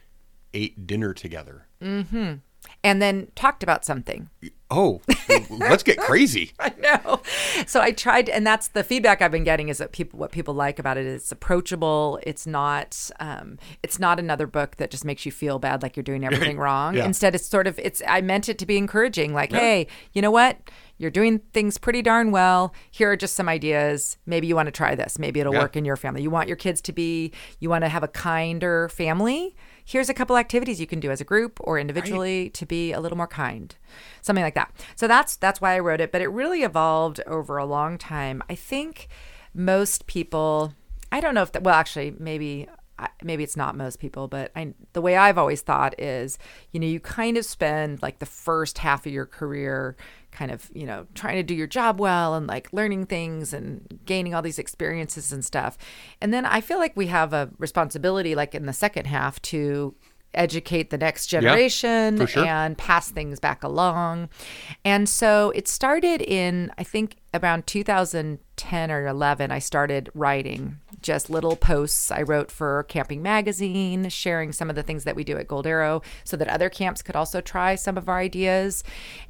ate 0.52 0.86
dinner 0.86 1.12
together? 1.14 1.66
Mm-hmm. 1.82 2.34
And 2.82 3.02
then 3.02 3.28
talked 3.34 3.62
about 3.62 3.84
something. 3.84 4.30
Oh, 4.76 5.00
let's 5.50 5.82
get 5.82 5.98
crazy. 5.98 6.52
I 6.58 6.72
know. 6.80 7.20
So 7.66 7.80
I 7.80 7.92
tried, 7.92 8.28
and 8.28 8.46
that's 8.46 8.68
the 8.68 8.82
feedback 8.82 9.22
I've 9.22 9.30
been 9.30 9.44
getting 9.44 9.68
is 9.68 9.78
that 9.78 9.92
people, 9.92 10.18
what 10.18 10.32
people 10.32 10.52
like 10.52 10.78
about 10.78 10.96
it 10.96 11.06
is 11.06 11.22
it's 11.22 11.32
approachable. 11.32 12.18
It's 12.24 12.46
not, 12.46 13.10
um, 13.20 13.58
it's 13.82 13.98
not 14.00 14.18
another 14.18 14.46
book 14.46 14.76
that 14.76 14.90
just 14.90 15.04
makes 15.04 15.24
you 15.24 15.32
feel 15.32 15.58
bad 15.58 15.82
like 15.82 15.96
you're 15.96 16.02
doing 16.02 16.24
everything 16.24 16.58
wrong. 16.64 16.96
Yeah. 16.96 17.04
Instead, 17.06 17.34
it's 17.34 17.46
sort 17.46 17.66
of, 17.66 17.78
it's. 17.78 18.02
I 18.08 18.20
meant 18.20 18.48
it 18.48 18.58
to 18.58 18.66
be 18.66 18.76
encouraging. 18.76 19.32
Like, 19.32 19.52
hey, 19.52 19.86
you 20.12 20.20
know 20.20 20.32
what? 20.32 20.58
You're 20.96 21.10
doing 21.10 21.40
things 21.52 21.76
pretty 21.78 22.02
darn 22.02 22.30
well. 22.30 22.74
Here 22.90 23.10
are 23.10 23.16
just 23.16 23.34
some 23.34 23.48
ideas. 23.48 24.16
Maybe 24.26 24.46
you 24.46 24.54
want 24.54 24.66
to 24.66 24.72
try 24.72 24.94
this. 24.94 25.18
Maybe 25.18 25.40
it'll 25.40 25.52
Yeah. 25.54 25.60
work 25.62 25.76
in 25.76 25.84
your 25.84 25.96
family. 25.96 26.22
You 26.22 26.30
want 26.30 26.48
your 26.48 26.56
kids 26.56 26.80
to 26.82 26.92
be, 26.92 27.32
you 27.58 27.68
want 27.68 27.82
to 27.82 27.88
have 27.88 28.02
a 28.02 28.08
kinder 28.08 28.88
family. 28.88 29.56
Here's 29.84 30.08
a 30.08 30.14
couple 30.14 30.36
activities 30.36 30.80
you 30.80 30.86
can 30.86 31.00
do 31.00 31.10
as 31.10 31.20
a 31.20 31.24
group 31.24 31.58
or 31.60 31.78
individually 31.78 32.48
to 32.50 32.64
be 32.64 32.92
a 32.92 33.00
little 33.00 33.18
more 33.18 33.26
kind. 33.26 33.74
Something 34.22 34.44
like 34.44 34.54
that. 34.54 34.72
So 34.96 35.06
that's 35.08 35.36
that's 35.36 35.60
why 35.60 35.74
I 35.74 35.80
wrote 35.80 36.00
it, 36.00 36.10
but 36.12 36.22
it 36.22 36.28
really 36.28 36.62
evolved 36.62 37.20
over 37.26 37.58
a 37.58 37.66
long 37.66 37.98
time. 37.98 38.42
I 38.48 38.54
think 38.54 39.08
most 39.52 40.06
people 40.06 40.74
I 41.12 41.20
don't 41.20 41.34
know 41.34 41.42
if 41.42 41.52
that 41.52 41.62
well 41.62 41.74
actually 41.74 42.14
maybe 42.18 42.66
maybe 43.22 43.42
it's 43.42 43.56
not 43.56 43.76
most 43.76 43.98
people, 43.98 44.28
but 44.28 44.52
I, 44.54 44.74
the 44.92 45.00
way 45.00 45.16
I've 45.16 45.38
always 45.38 45.62
thought 45.62 45.98
is, 46.00 46.38
you 46.70 46.80
know, 46.80 46.86
you 46.86 47.00
kind 47.00 47.36
of 47.36 47.44
spend 47.44 48.02
like 48.02 48.18
the 48.18 48.26
first 48.26 48.78
half 48.78 49.06
of 49.06 49.12
your 49.12 49.26
career 49.26 49.96
kind 50.30 50.50
of, 50.50 50.70
you 50.74 50.86
know, 50.86 51.06
trying 51.14 51.36
to 51.36 51.42
do 51.42 51.54
your 51.54 51.66
job 51.66 52.00
well 52.00 52.34
and 52.34 52.46
like 52.46 52.72
learning 52.72 53.06
things 53.06 53.52
and 53.52 54.00
gaining 54.04 54.34
all 54.34 54.42
these 54.42 54.58
experiences 54.58 55.32
and 55.32 55.44
stuff. 55.44 55.76
And 56.20 56.32
then 56.32 56.44
I 56.44 56.60
feel 56.60 56.78
like 56.78 56.96
we 56.96 57.06
have 57.08 57.32
a 57.32 57.50
responsibility, 57.58 58.34
like 58.34 58.54
in 58.54 58.66
the 58.66 58.72
second 58.72 59.06
half, 59.06 59.40
to 59.42 59.94
educate 60.34 60.90
the 60.90 60.98
next 60.98 61.26
generation 61.26 62.16
for 62.18 62.26
sure. 62.26 62.44
and 62.44 62.76
pass 62.76 63.10
things 63.10 63.40
back 63.40 63.62
along. 63.62 64.28
And 64.84 65.08
so 65.08 65.50
it 65.54 65.68
started 65.68 66.20
in, 66.22 66.72
I 66.78 66.84
think, 66.84 67.16
around 67.32 67.66
2010 67.66 68.90
or 68.90 69.06
11, 69.06 69.50
I 69.50 69.58
started 69.58 70.10
writing 70.14 70.78
just 71.04 71.28
little 71.28 71.54
posts 71.54 72.10
I 72.10 72.22
wrote 72.22 72.50
for 72.50 72.84
Camping 72.84 73.22
Magazine, 73.22 74.08
sharing 74.08 74.52
some 74.52 74.70
of 74.70 74.76
the 74.76 74.82
things 74.82 75.04
that 75.04 75.14
we 75.14 75.22
do 75.22 75.36
at 75.36 75.46
Gold 75.46 75.66
Arrow 75.66 76.00
so 76.24 76.36
that 76.36 76.48
other 76.48 76.70
camps 76.70 77.02
could 77.02 77.14
also 77.14 77.40
try 77.40 77.74
some 77.74 77.98
of 77.98 78.08
our 78.08 78.18
ideas. 78.18 78.82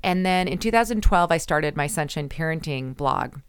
And 0.03 0.25
then 0.25 0.47
in 0.47 0.59
2012, 0.59 1.33
I 1.33 1.37
started 1.37 1.77
my 1.77 1.89
Sunshine 1.89 2.29
Parenting 2.29 2.97
blog. 2.97 3.41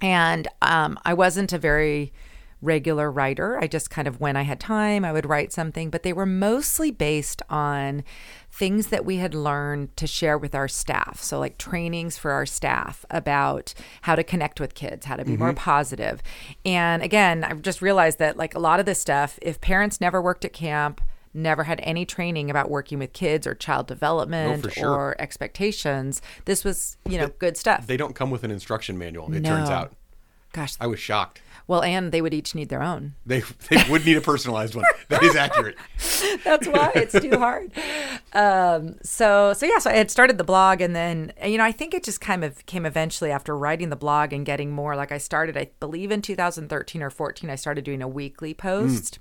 And 0.00 0.48
um, 0.62 0.98
I 1.04 1.12
wasn't 1.12 1.52
a 1.52 1.58
very 1.58 2.12
regular 2.60 3.10
writer. 3.10 3.58
I 3.58 3.66
just 3.66 3.90
kind 3.90 4.08
of, 4.08 4.20
when 4.20 4.36
I 4.36 4.42
had 4.42 4.58
time, 4.58 5.04
I 5.04 5.12
would 5.12 5.26
write 5.26 5.52
something, 5.52 5.90
but 5.90 6.02
they 6.02 6.12
were 6.12 6.26
mostly 6.26 6.90
based 6.90 7.42
on 7.48 8.02
things 8.50 8.88
that 8.88 9.04
we 9.04 9.16
had 9.16 9.34
learned 9.34 9.96
to 9.96 10.06
share 10.06 10.36
with 10.36 10.54
our 10.54 10.68
staff. 10.68 11.20
So, 11.20 11.38
like 11.38 11.58
trainings 11.58 12.18
for 12.18 12.32
our 12.32 12.46
staff 12.46 13.04
about 13.10 13.74
how 14.02 14.16
to 14.16 14.24
connect 14.24 14.60
with 14.60 14.74
kids, 14.74 15.06
how 15.06 15.16
to 15.16 15.24
be 15.24 15.36
more 15.36 15.50
mm-hmm. 15.50 15.58
positive. 15.58 16.22
And 16.64 17.02
again, 17.02 17.44
I've 17.44 17.62
just 17.62 17.80
realized 17.80 18.18
that, 18.18 18.36
like, 18.36 18.54
a 18.54 18.58
lot 18.58 18.80
of 18.80 18.86
this 18.86 19.00
stuff, 19.00 19.38
if 19.42 19.60
parents 19.60 20.00
never 20.00 20.20
worked 20.20 20.44
at 20.44 20.52
camp, 20.52 21.00
never 21.34 21.64
had 21.64 21.78
any 21.84 22.04
training 22.04 22.50
about 22.50 22.70
working 22.70 22.98
with 22.98 23.12
kids 23.12 23.46
or 23.46 23.54
child 23.54 23.86
oh, 23.86 23.94
development 23.94 24.64
for 24.64 24.70
sure. 24.70 24.90
or 24.90 25.20
expectations, 25.20 26.20
this 26.46 26.64
was, 26.64 26.96
you 27.08 27.18
know, 27.18 27.28
good 27.38 27.56
stuff. 27.56 27.86
They 27.86 27.96
don't 27.96 28.14
come 28.14 28.30
with 28.30 28.42
an 28.44 28.50
instruction 28.50 28.98
manual. 28.98 29.32
It 29.32 29.44
turns 29.44 29.70
out. 29.70 29.92
Gosh, 30.52 30.74
I 30.80 30.86
was 30.86 30.98
shocked. 30.98 31.40
well, 31.66 31.82
and 31.82 32.10
they 32.12 32.22
would 32.22 32.32
each 32.34 32.54
need 32.54 32.68
their 32.70 32.82
own. 32.82 33.14
They 33.26 33.42
they 33.68 33.84
would 33.90 34.06
need 34.06 34.16
a 34.16 34.20
personalized 34.22 34.74
one. 34.74 34.84
That 35.08 35.22
is 35.22 35.36
accurate. 35.36 35.76
That's 36.44 36.66
why 36.66 36.90
it's 36.94 37.18
too 37.20 37.38
hard. 37.38 37.72
Um, 38.32 38.96
so 39.02 39.52
so 39.52 39.66
yeah, 39.66 39.78
so 39.78 39.90
I 39.90 39.94
had 39.94 40.10
started 40.10 40.38
the 40.38 40.44
blog, 40.44 40.80
and 40.80 40.96
then 40.96 41.32
you 41.44 41.58
know 41.58 41.64
I 41.64 41.72
think 41.72 41.92
it 41.94 42.02
just 42.04 42.20
kind 42.20 42.42
of 42.44 42.64
came 42.66 42.86
eventually 42.86 43.30
after 43.30 43.56
writing 43.56 43.90
the 43.90 43.96
blog 43.96 44.32
and 44.32 44.46
getting 44.46 44.70
more. 44.70 44.96
Like 44.96 45.12
I 45.12 45.18
started, 45.18 45.56
I 45.56 45.70
believe 45.80 46.10
in 46.10 46.22
2013 46.22 47.02
or 47.02 47.10
14, 47.10 47.50
I 47.50 47.54
started 47.56 47.84
doing 47.84 48.00
a 48.02 48.08
weekly 48.08 48.54
post. 48.54 49.18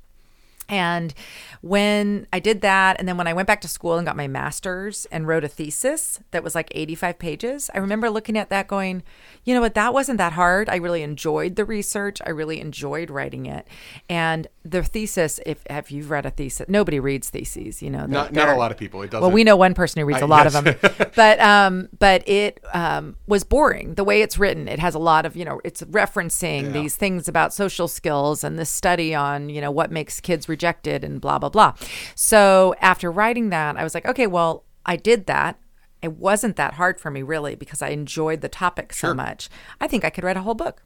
And 0.69 1.13
when 1.61 2.27
I 2.33 2.39
did 2.39 2.61
that, 2.61 2.97
and 2.99 3.07
then 3.07 3.17
when 3.17 3.27
I 3.27 3.33
went 3.33 3.47
back 3.47 3.61
to 3.61 3.67
school 3.67 3.97
and 3.97 4.05
got 4.05 4.15
my 4.15 4.27
master's 4.27 5.05
and 5.11 5.27
wrote 5.27 5.43
a 5.43 5.47
thesis 5.47 6.19
that 6.31 6.43
was 6.43 6.55
like 6.55 6.71
85 6.71 7.19
pages, 7.19 7.69
I 7.73 7.77
remember 7.77 8.09
looking 8.09 8.37
at 8.37 8.49
that 8.49 8.67
going, 8.67 9.03
you 9.43 9.53
know 9.53 9.61
what, 9.61 9.75
that 9.75 9.93
wasn't 9.93 10.17
that 10.17 10.33
hard. 10.33 10.69
I 10.69 10.75
really 10.75 11.03
enjoyed 11.03 11.55
the 11.55 11.65
research. 11.65 12.21
I 12.25 12.31
really 12.31 12.59
enjoyed 12.59 13.09
writing 13.09 13.45
it. 13.45 13.67
And 14.09 14.47
the 14.69 14.83
thesis, 14.83 15.39
if, 15.45 15.63
if 15.69 15.91
you've 15.91 16.09
read 16.09 16.25
a 16.25 16.29
thesis, 16.29 16.67
nobody 16.67 16.99
reads 16.99 17.29
theses, 17.29 17.81
you 17.81 17.89
know. 17.89 17.99
they're- 17.99 18.07
Not 18.07 18.33
not 18.33 18.49
a 18.49 18.55
lot 18.55 18.71
of 18.71 18.77
people. 18.77 19.01
It 19.01 19.11
doesn't. 19.11 19.21
well, 19.21 19.31
we 19.31 19.43
know 19.43 19.55
one 19.55 19.73
person 19.73 19.99
who 19.99 20.05
reads 20.05 20.21
I- 20.21 20.25
a 20.25 20.27
lot 20.27 20.45
yes. 20.45 20.55
of 20.55 20.63
them, 20.63 21.09
but 21.15 21.39
um, 21.39 21.89
but 21.97 22.27
it 22.27 22.59
um, 22.73 23.15
was 23.27 23.43
boring 23.43 23.95
the 23.95 24.03
way 24.03 24.21
it's 24.21 24.37
written. 24.37 24.67
It 24.67 24.79
has 24.79 24.95
a 24.95 24.99
lot 24.99 25.25
of 25.25 25.35
you 25.35 25.45
know, 25.45 25.61
it's 25.63 25.81
referencing 25.83 26.73
these 26.73 26.95
things 26.95 27.27
about 27.27 27.53
social 27.53 27.87
skills 27.87 28.43
and 28.43 28.57
this 28.59 28.69
study 28.69 29.13
on 29.15 29.49
you 29.49 29.61
know 29.61 29.71
what 29.71 29.91
makes 29.91 30.19
kids 30.19 30.49
rejected 30.49 31.03
and 31.03 31.21
blah 31.21 31.39
blah 31.39 31.49
blah. 31.49 31.73
So 32.15 32.75
after 32.81 33.11
writing 33.11 33.49
that, 33.49 33.77
I 33.77 33.83
was 33.83 33.93
like, 33.93 34.05
okay, 34.07 34.27
well, 34.27 34.63
I 34.85 34.95
did 34.95 35.27
that. 35.27 35.59
It 36.01 36.13
wasn't 36.13 36.57
that 36.57 36.75
hard 36.75 36.99
for 36.99 37.09
me 37.09 37.23
really 37.23 37.55
because 37.55 37.81
I 37.81 37.89
enjoyed 37.89 38.41
the 38.41 38.49
topic 38.49 38.93
so 38.93 39.13
much. 39.13 39.49
I 39.81 39.87
think 39.87 40.05
I 40.05 40.09
could 40.11 40.23
write 40.23 40.37
a 40.37 40.41
whole 40.41 40.53
book. 40.53 40.83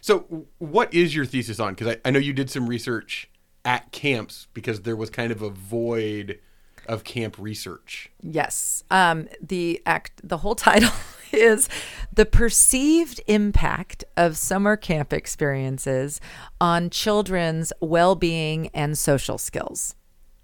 So, 0.00 0.46
what 0.58 0.92
is 0.92 1.14
your 1.14 1.24
thesis 1.24 1.60
on? 1.60 1.74
Because 1.74 1.96
I, 1.96 2.08
I 2.08 2.10
know 2.10 2.18
you 2.18 2.32
did 2.32 2.50
some 2.50 2.68
research 2.68 3.30
at 3.64 3.90
camps 3.92 4.46
because 4.54 4.82
there 4.82 4.96
was 4.96 5.10
kind 5.10 5.32
of 5.32 5.42
a 5.42 5.50
void 5.50 6.38
of 6.86 7.04
camp 7.04 7.36
research. 7.38 8.10
Yes. 8.22 8.84
Um, 8.90 9.28
the 9.42 9.82
act, 9.84 10.20
the 10.22 10.38
whole 10.38 10.54
title 10.54 10.92
is 11.32 11.68
the 12.12 12.24
perceived 12.24 13.20
impact 13.26 14.04
of 14.16 14.36
summer 14.36 14.76
camp 14.76 15.12
experiences 15.12 16.20
on 16.60 16.90
children's 16.90 17.72
well-being 17.80 18.68
and 18.68 18.96
social 18.96 19.38
skills. 19.38 19.94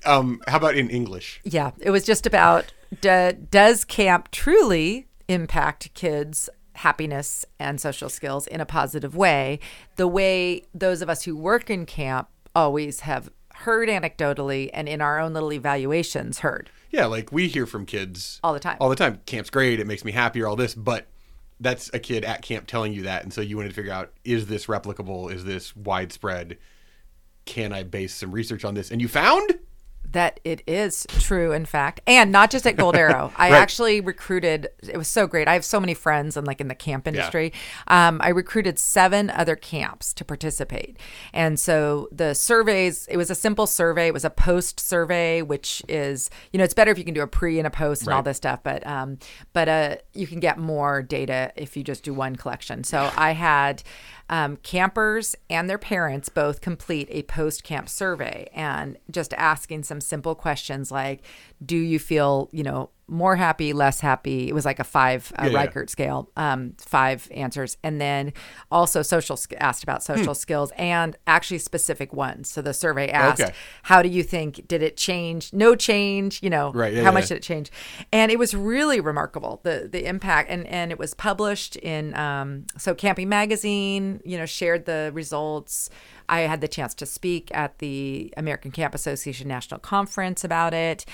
Um, 0.06 0.42
how 0.48 0.58
about 0.58 0.76
in 0.76 0.90
English? 0.90 1.42
Yeah, 1.44 1.72
it 1.80 1.92
was 1.92 2.06
just 2.06 2.26
about 2.26 2.74
do, 3.02 3.34
does 3.34 3.84
camp 3.84 4.32
truly 4.32 5.08
impact 5.28 5.94
kids' 5.94 6.50
happiness 6.78 7.46
and 7.60 7.82
social 7.82 8.10
skills 8.10 8.48
in 8.48 8.62
a 8.62 8.66
positive 8.66 9.16
way? 9.16 9.60
The 9.96 10.08
way 10.08 10.64
those 10.74 11.02
of 11.02 11.10
us 11.10 11.24
who 11.24 11.36
work 11.36 11.70
in 11.70 11.86
camp 11.86 12.30
always 12.56 13.02
have 13.02 13.30
heard 13.54 13.90
anecdotally 13.90 14.70
and 14.74 14.88
in 14.88 15.02
our 15.02 15.20
own 15.20 15.34
little 15.34 15.52
evaluations 15.52 16.40
heard. 16.40 16.70
Yeah, 16.92 17.06
like 17.06 17.32
we 17.32 17.48
hear 17.48 17.66
from 17.66 17.86
kids 17.86 18.40
All 18.44 18.54
the 18.54 18.60
time. 18.60 18.78
All 18.80 18.90
the 18.90 18.96
time. 18.96 19.20
Camp's 19.26 19.50
great. 19.50 19.80
It 19.80 19.88
makes 19.88 20.06
me 20.06 20.12
happier. 20.12 20.48
All 20.48 20.56
this, 20.56 20.74
but 20.74 21.08
that's 21.60 21.90
a 21.94 22.00
kid 22.00 22.24
at 22.24 22.44
camp 22.44 22.68
telling 22.68 22.94
you 22.94 23.04
that, 23.04 23.24
and 23.24 23.34
so 23.34 23.42
you 23.42 23.58
wanted 23.58 23.70
to 23.70 23.76
figure 23.76 23.92
out: 23.92 24.14
is 24.24 24.46
this 24.46 24.68
replicable? 24.68 25.32
Is 25.32 25.44
this 25.44 25.76
widespread? 25.76 26.58
Can 27.46 27.74
I 27.74 27.84
base 27.84 28.14
some 28.14 28.32
research 28.32 28.64
on 28.64 28.74
this? 28.74 28.92
And 28.92 29.02
you 29.02 29.08
found 29.08 29.58
that 30.12 30.40
it 30.44 30.62
is 30.68 31.06
true, 31.20 31.52
in 31.52 31.66
fact, 31.66 32.00
and 32.08 32.32
not 32.32 32.50
just 32.50 32.66
at 32.66 32.78
Gold 32.78 32.96
Arrow. 33.04 33.32
I 33.36 33.52
Right. 33.52 33.58
actually 33.62 34.02
recruited. 34.02 34.70
It 34.88 34.98
was 34.98 35.08
so 35.08 35.28
great. 35.28 35.48
I 35.48 35.54
have 35.54 35.66
so 35.66 35.80
many 35.80 35.94
friends, 35.94 36.38
and 36.38 36.48
like 36.48 36.62
in 36.62 36.68
the 36.70 36.76
camp 36.76 37.08
industry, 37.08 37.52
um, 37.88 38.20
I 38.24 38.30
recruited 38.30 38.80
seven 38.80 39.30
other 39.30 39.56
camps 39.56 40.14
to 40.14 40.26
participate. 40.26 40.98
And 41.34 41.60
so 41.60 42.08
the 42.12 42.34
surveys. 42.34 43.08
It 43.08 43.18
was 43.18 43.30
a 43.30 43.36
simple 43.36 43.68
survey. 43.68 44.08
It 44.08 44.14
was 44.14 44.26
a 44.26 44.30
post 44.30 44.80
survey, 44.80 45.42
which 45.42 45.82
is 45.88 46.30
you 46.52 46.58
know 46.58 46.64
it's 46.64 46.74
better 46.74 46.92
if 46.92 46.98
you 46.98 47.04
can 47.04 47.14
do 47.14 47.22
a 47.22 47.28
pre 47.28 47.58
and 47.60 47.68
a 47.68 47.72
post 47.72 48.04
and 48.04 48.14
all 48.14 48.24
this 48.24 48.38
stuff. 48.38 48.62
But 48.64 48.86
um, 48.88 49.18
but 49.54 49.68
uh, 49.70 49.96
you 50.14 50.28
can 50.28 50.40
get 50.40 50.58
more 50.58 51.02
data 51.02 51.52
if 51.56 51.76
you 51.78 51.84
just 51.84 52.04
do 52.04 52.14
one 52.14 52.36
collection. 52.36 52.84
So 52.84 53.12
I 53.16 53.32
had 53.34 53.84
um, 54.30 54.58
campers 54.58 55.36
and 55.50 55.70
their 55.70 55.78
parents 55.78 56.30
both 56.30 56.62
complete 56.62 57.08
a 57.12 57.24
post 57.24 57.64
camp 57.64 57.88
survey 57.88 58.50
and 58.54 58.98
just 59.10 59.34
asking 59.34 59.84
some 59.84 60.02
simple 60.02 60.36
questions 60.36 60.92
like 60.92 61.22
do 61.66 61.78
you 61.78 61.98
feel 61.98 62.50
you 62.52 62.64
know 62.64 62.90
more 63.08 63.36
happy, 63.38 63.72
less 63.74 64.00
happy. 64.02 64.48
It 64.50 64.54
was 64.54 64.66
like 64.66 64.80
a 64.80 64.84
five 64.84 65.32
uh, 65.40 65.46
Yeah, 65.46 65.52
yeah. 65.52 65.66
Likert 65.68 65.90
scale, 65.90 66.30
um, 66.36 66.74
five 66.78 67.28
answers, 67.32 67.78
and 67.84 68.02
then 68.02 68.34
also 68.72 69.02
social 69.02 69.38
sk- 69.38 69.54
asked 69.60 69.84
about 69.84 70.04
social 70.04 70.36
skills 70.36 70.72
and 70.78 71.16
actually 71.26 71.60
specific 71.60 72.12
ones. 72.14 72.50
So 72.50 72.62
the 72.62 72.74
survey 72.74 73.10
asked, 73.10 73.42
Okay. 73.42 73.54
"How 73.84 74.02
do 74.02 74.10
you 74.10 74.24
think 74.24 74.68
did 74.68 74.84
it 74.84 74.98
change? 74.98 75.54
No 75.54 75.76
change? 75.76 76.44
You 76.44 76.50
know, 76.50 76.72
Right, 76.74 76.94
yeah, 76.94 77.04
how 77.04 77.10
yeah. 77.10 77.14
much 77.14 77.28
did 77.30 77.38
it 77.38 77.44
change?" 77.44 77.72
And 78.12 78.32
it 78.32 78.38
was 78.40 78.54
really 78.54 79.00
remarkable 79.00 79.62
the 79.64 79.88
the 79.92 80.06
impact, 80.06 80.50
and 80.50 80.68
and 80.68 80.92
it 80.92 81.00
was 81.00 81.14
published 81.14 81.76
in 81.78 82.14
um, 82.16 82.66
so 82.78 82.94
Camping 82.94 83.30
Magazine. 83.30 84.20
You 84.26 84.38
know, 84.38 84.46
shared 84.46 84.86
the 84.86 85.12
results. 85.14 85.90
I 86.30 86.42
had 86.42 86.62
the 86.62 86.68
chance 86.68 86.94
to 86.96 87.06
speak 87.06 87.50
at 87.54 87.80
the 87.80 88.34
American 88.38 88.72
Camp 88.72 88.94
Association 88.94 89.48
National 89.48 89.80
Conference 89.80 90.44
about 90.44 90.74
it. 90.74 91.06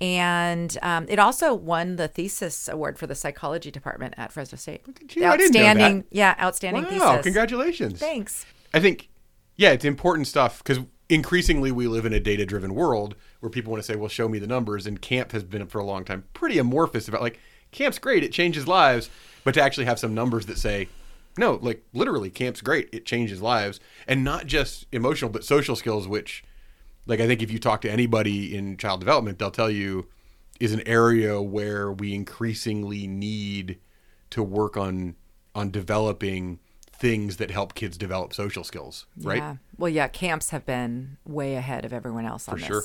And 0.00 0.76
um, 0.82 1.06
it 1.08 1.18
also 1.18 1.54
won 1.54 1.96
the 1.96 2.08
thesis 2.08 2.68
award 2.68 2.98
for 2.98 3.06
the 3.06 3.14
psychology 3.14 3.70
department 3.70 4.14
at 4.16 4.32
Fresno 4.32 4.56
State. 4.56 4.82
at 4.88 5.14
you. 5.16 5.26
I 5.26 5.36
didn't 5.36 5.54
know 5.54 5.60
that. 5.60 5.76
outstanding, 5.76 6.04
yeah, 6.10 6.34
outstanding 6.40 6.84
Wow, 6.84 7.10
thesis. 7.16 7.22
congratulations. 7.24 8.00
Thanks. 8.00 8.46
I 8.72 8.80
think, 8.80 9.08
yeah, 9.56 9.70
it's 9.70 9.84
important 9.84 10.26
stuff 10.26 10.58
because 10.64 10.80
increasingly 11.08 11.70
we 11.70 11.86
live 11.86 12.06
in 12.06 12.12
a 12.14 12.20
data 12.20 12.46
driven 12.46 12.74
world 12.74 13.14
where 13.40 13.50
people 13.50 13.70
want 13.70 13.82
to 13.82 13.86
say, 13.86 13.96
well, 13.96 14.08
show 14.08 14.28
me 14.28 14.38
the 14.38 14.46
numbers. 14.46 14.86
And 14.86 15.00
camp 15.02 15.32
has 15.32 15.44
been 15.44 15.66
for 15.66 15.78
a 15.78 15.84
long 15.84 16.04
time 16.04 16.24
pretty 16.32 16.58
amorphous 16.58 17.08
about 17.08 17.20
like, 17.20 17.38
camp's 17.70 17.98
great, 17.98 18.24
it 18.24 18.32
changes 18.32 18.66
lives. 18.66 19.10
But 19.44 19.54
to 19.54 19.60
actually 19.60 19.86
have 19.86 19.98
some 19.98 20.14
numbers 20.14 20.46
that 20.46 20.56
say, 20.56 20.88
no, 21.38 21.58
like 21.62 21.82
literally, 21.92 22.30
camp's 22.30 22.60
great, 22.60 22.88
it 22.92 23.06
changes 23.06 23.40
lives. 23.40 23.80
And 24.06 24.24
not 24.24 24.46
just 24.46 24.86
emotional, 24.92 25.30
but 25.30 25.44
social 25.44 25.76
skills, 25.76 26.06
which, 26.06 26.44
like, 27.06 27.20
I 27.20 27.26
think 27.26 27.42
if 27.42 27.50
you 27.50 27.58
talk 27.58 27.80
to 27.82 27.90
anybody 27.90 28.54
in 28.54 28.76
child 28.76 29.00
development, 29.00 29.38
they'll 29.38 29.50
tell 29.50 29.70
you 29.70 30.08
is 30.60 30.72
an 30.72 30.86
area 30.86 31.40
where 31.40 31.90
we 31.90 32.14
increasingly 32.14 33.06
need 33.06 33.78
to 34.30 34.42
work 34.42 34.76
on 34.76 35.16
on 35.54 35.70
developing 35.70 36.58
things 37.02 37.38
that 37.38 37.50
help 37.50 37.74
kids 37.74 37.98
develop 37.98 38.32
social 38.32 38.62
skills, 38.62 39.06
right? 39.22 39.38
Yeah. 39.38 39.56
Well, 39.76 39.88
yeah, 39.88 40.06
camps 40.06 40.50
have 40.50 40.64
been 40.64 41.16
way 41.26 41.56
ahead 41.56 41.84
of 41.84 41.92
everyone 41.92 42.26
else 42.26 42.48
on 42.48 42.58
this. 42.58 42.66
sure. 42.68 42.84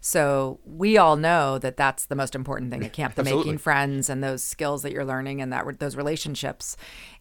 So 0.00 0.60
we 0.64 0.96
all 0.96 1.16
know 1.16 1.58
that 1.58 1.76
that's 1.76 2.06
the 2.06 2.14
most 2.14 2.36
important 2.36 2.70
thing 2.70 2.84
at 2.84 2.92
camp: 2.92 3.16
the 3.16 3.24
making 3.24 3.58
friends 3.58 4.08
and 4.08 4.22
those 4.22 4.44
skills 4.44 4.82
that 4.82 4.92
you're 4.92 5.04
learning 5.04 5.42
and 5.42 5.52
that 5.52 5.80
those 5.80 5.96
relationships. 5.96 6.76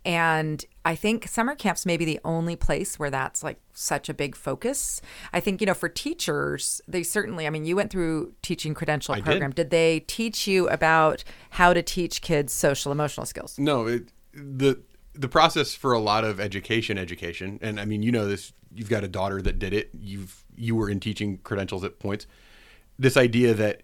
And 0.05 0.63
I 0.85 0.93
think 0.93 1.27
summer 1.27 1.55
camps 1.55 1.83
may 1.83 1.97
be 1.97 2.05
the 2.05 2.19
only 2.23 2.55
place 2.55 2.99
where 2.99 3.09
that's 3.09 3.43
like 3.43 3.59
such 3.73 4.07
a 4.07 4.13
big 4.13 4.35
focus. 4.35 5.01
I 5.33 5.39
think 5.39 5.61
you 5.61 5.65
know 5.65 5.73
for 5.73 5.89
teachers, 5.89 6.79
they 6.87 7.01
certainly. 7.01 7.47
I 7.47 7.49
mean, 7.49 7.65
you 7.65 7.75
went 7.75 7.89
through 7.89 8.33
teaching 8.43 8.75
credential 8.75 9.15
I 9.15 9.17
did. 9.17 9.25
program. 9.25 9.49
Did 9.49 9.71
they 9.71 10.01
teach 10.01 10.45
you 10.45 10.69
about 10.69 11.23
how 11.49 11.73
to 11.73 11.81
teach 11.81 12.21
kids 12.21 12.53
social 12.53 12.91
emotional 12.91 13.25
skills? 13.25 13.57
No, 13.57 13.87
it, 13.87 14.09
the 14.31 14.79
the 15.17 15.27
process 15.27 15.75
for 15.75 15.93
a 15.93 15.99
lot 15.99 16.23
of 16.23 16.39
education, 16.39 16.97
education, 16.97 17.59
and 17.61 17.79
I 17.79 17.85
mean, 17.85 18.03
you 18.03 18.11
know 18.11 18.27
this. 18.27 18.53
You've 18.73 18.89
got 18.89 19.03
a 19.03 19.07
daughter 19.07 19.41
that 19.41 19.59
did 19.59 19.73
it. 19.73 19.89
You've 19.93 20.43
you 20.55 20.75
were 20.75 20.89
in 20.89 20.99
teaching 20.99 21.37
credentials 21.39 21.83
at 21.83 21.99
points. 21.99 22.27
This 22.97 23.17
idea 23.17 23.53
that 23.53 23.81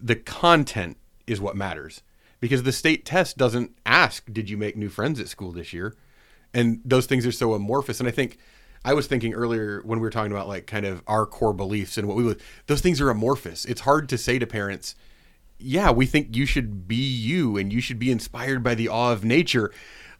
the 0.00 0.16
content 0.16 0.96
is 1.26 1.40
what 1.40 1.56
matters 1.56 2.02
because 2.40 2.62
the 2.62 2.72
state 2.72 3.04
test 3.04 3.36
doesn't 3.36 3.72
ask, 3.84 4.32
"Did 4.32 4.48
you 4.48 4.56
make 4.56 4.76
new 4.76 4.88
friends 4.88 5.20
at 5.20 5.28
school 5.28 5.52
this 5.52 5.72
year?" 5.72 5.94
And 6.54 6.80
those 6.84 7.06
things 7.06 7.26
are 7.26 7.32
so 7.32 7.54
amorphous. 7.54 8.00
And 8.00 8.08
I 8.08 8.12
think 8.12 8.38
I 8.84 8.94
was 8.94 9.06
thinking 9.06 9.34
earlier 9.34 9.82
when 9.84 9.98
we 9.98 10.02
were 10.04 10.10
talking 10.10 10.32
about 10.32 10.48
like 10.48 10.66
kind 10.66 10.86
of 10.86 11.02
our 11.06 11.26
core 11.26 11.52
beliefs 11.52 11.98
and 11.98 12.08
what 12.08 12.16
we 12.16 12.24
would. 12.24 12.40
Those 12.66 12.80
things 12.80 13.00
are 13.00 13.10
amorphous. 13.10 13.64
It's 13.64 13.82
hard 13.82 14.08
to 14.08 14.18
say 14.18 14.38
to 14.38 14.46
parents 14.46 14.94
yeah, 15.58 15.90
we 15.90 16.06
think 16.06 16.36
you 16.36 16.46
should 16.46 16.86
be 16.86 16.96
you 16.96 17.56
and 17.56 17.72
you 17.72 17.80
should 17.80 17.98
be 17.98 18.10
inspired 18.10 18.62
by 18.62 18.74
the 18.74 18.88
awe 18.88 19.12
of 19.12 19.24
nature. 19.24 19.72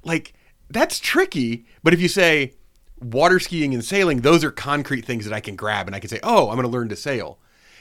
Like, 0.03 0.33
that's 0.71 0.99
tricky. 0.99 1.67
But 1.83 1.95
if 1.95 2.01
you 2.01 2.09
say 2.09 2.55
water 3.01 3.39
skiing 3.39 3.75
and 3.75 3.85
sailing, 3.85 4.21
those 4.21 4.45
are 4.45 4.51
concrete 4.51 5.05
things 5.05 5.25
that 5.25 5.35
I 5.35 5.41
can 5.41 5.57
grab 5.57 5.87
and 5.87 5.95
I 5.95 6.01
can 6.01 6.09
say, 6.09 6.21
oh, 6.23 6.49
I'm 6.49 6.57
going 6.57 6.63
to 6.63 6.69
learn 6.69 6.89
to 6.89 6.97
sail. 6.97 7.39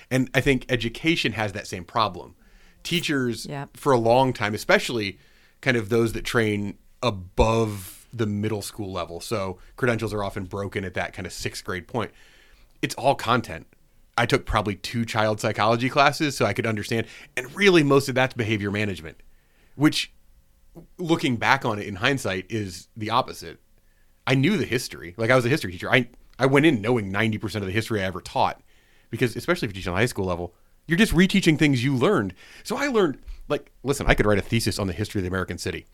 And 0.09 0.29
I 0.33 0.41
think 0.41 0.65
education 0.69 1.33
has 1.33 1.53
that 1.53 1.67
same 1.67 1.83
problem. 1.83 2.35
Teachers, 2.83 3.45
for 3.73 3.91
a 3.91 3.97
long 3.97 4.31
time, 4.31 4.53
especially 4.53 5.19
kind 5.61 5.75
of 5.75 5.89
those 5.89 6.13
that 6.13 6.23
train 6.23 6.77
above 7.03 8.07
the 8.13 8.25
middle 8.25 8.61
school 8.61 8.91
level, 8.91 9.19
so 9.19 9.59
credentials 9.75 10.13
are 10.13 10.23
often 10.23 10.45
broken 10.45 10.85
at 10.85 10.93
that 10.93 11.13
kind 11.13 11.25
of 11.25 11.33
sixth 11.33 11.63
grade 11.65 11.87
point 11.87 12.11
it's 12.81 12.95
all 12.95 13.15
content. 13.15 13.67
I 14.17 14.25
took 14.25 14.45
probably 14.45 14.75
two 14.75 15.05
child 15.05 15.39
psychology 15.39 15.89
classes 15.89 16.35
so 16.35 16.45
I 16.45 16.53
could 16.53 16.65
understand. 16.65 17.07
And 17.35 17.53
really, 17.55 17.83
most 17.83 18.09
of 18.09 18.15
that's 18.15 18.33
behavior 18.33 18.71
management, 18.71 19.17
which, 19.75 20.11
looking 20.97 21.37
back 21.37 21.65
on 21.65 21.79
it 21.79 21.87
in 21.87 21.95
hindsight, 21.95 22.45
is 22.49 22.87
the 22.95 23.09
opposite. 23.09 23.59
I 24.25 24.35
knew 24.35 24.57
the 24.57 24.65
history. 24.65 25.13
Like, 25.17 25.29
I 25.29 25.35
was 25.35 25.45
a 25.45 25.49
history 25.49 25.71
teacher. 25.71 25.91
I, 25.91 26.09
I 26.37 26.45
went 26.45 26.65
in 26.65 26.81
knowing 26.81 27.11
90% 27.11 27.55
of 27.55 27.65
the 27.65 27.71
history 27.71 28.01
I 28.01 28.05
ever 28.05 28.21
taught 28.21 28.61
because, 29.09 29.35
especially 29.35 29.67
if 29.67 29.75
you 29.75 29.81
teach 29.81 29.87
on 29.87 29.93
the 29.93 29.99
high 29.99 30.05
school 30.05 30.25
level, 30.25 30.53
you're 30.87 30.97
just 30.97 31.13
reteaching 31.13 31.57
things 31.57 31.83
you 31.83 31.95
learned. 31.95 32.33
So 32.63 32.77
I 32.77 32.87
learned, 32.87 33.19
like, 33.47 33.71
listen, 33.83 34.07
I 34.07 34.13
could 34.13 34.25
write 34.25 34.37
a 34.37 34.41
thesis 34.41 34.79
on 34.79 34.87
the 34.87 34.93
history 34.93 35.19
of 35.19 35.23
the 35.23 35.29
American 35.29 35.57
city. 35.57 35.85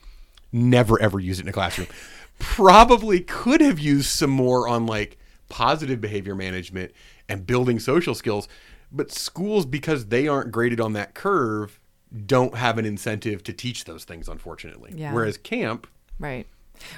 Never 0.51 1.01
ever 1.01 1.19
use 1.19 1.39
it 1.39 1.43
in 1.43 1.49
a 1.49 1.53
classroom. 1.53 1.87
Probably 2.39 3.19
could 3.19 3.61
have 3.61 3.79
used 3.79 4.09
some 4.09 4.29
more 4.29 4.67
on 4.67 4.85
like 4.85 5.17
positive 5.49 5.99
behavior 5.99 6.35
management 6.35 6.91
and 7.27 7.45
building 7.45 7.79
social 7.79 8.13
skills. 8.13 8.47
But 8.91 9.11
schools, 9.11 9.65
because 9.65 10.07
they 10.07 10.27
aren't 10.27 10.51
graded 10.51 10.79
on 10.79 10.93
that 10.93 11.15
curve, 11.15 11.79
don't 12.25 12.55
have 12.55 12.77
an 12.77 12.85
incentive 12.85 13.43
to 13.43 13.53
teach 13.53 13.85
those 13.85 14.03
things, 14.03 14.27
unfortunately. 14.27 14.93
Yeah. 14.95 15.13
Whereas 15.13 15.37
camp, 15.37 15.87
Right. 16.19 16.45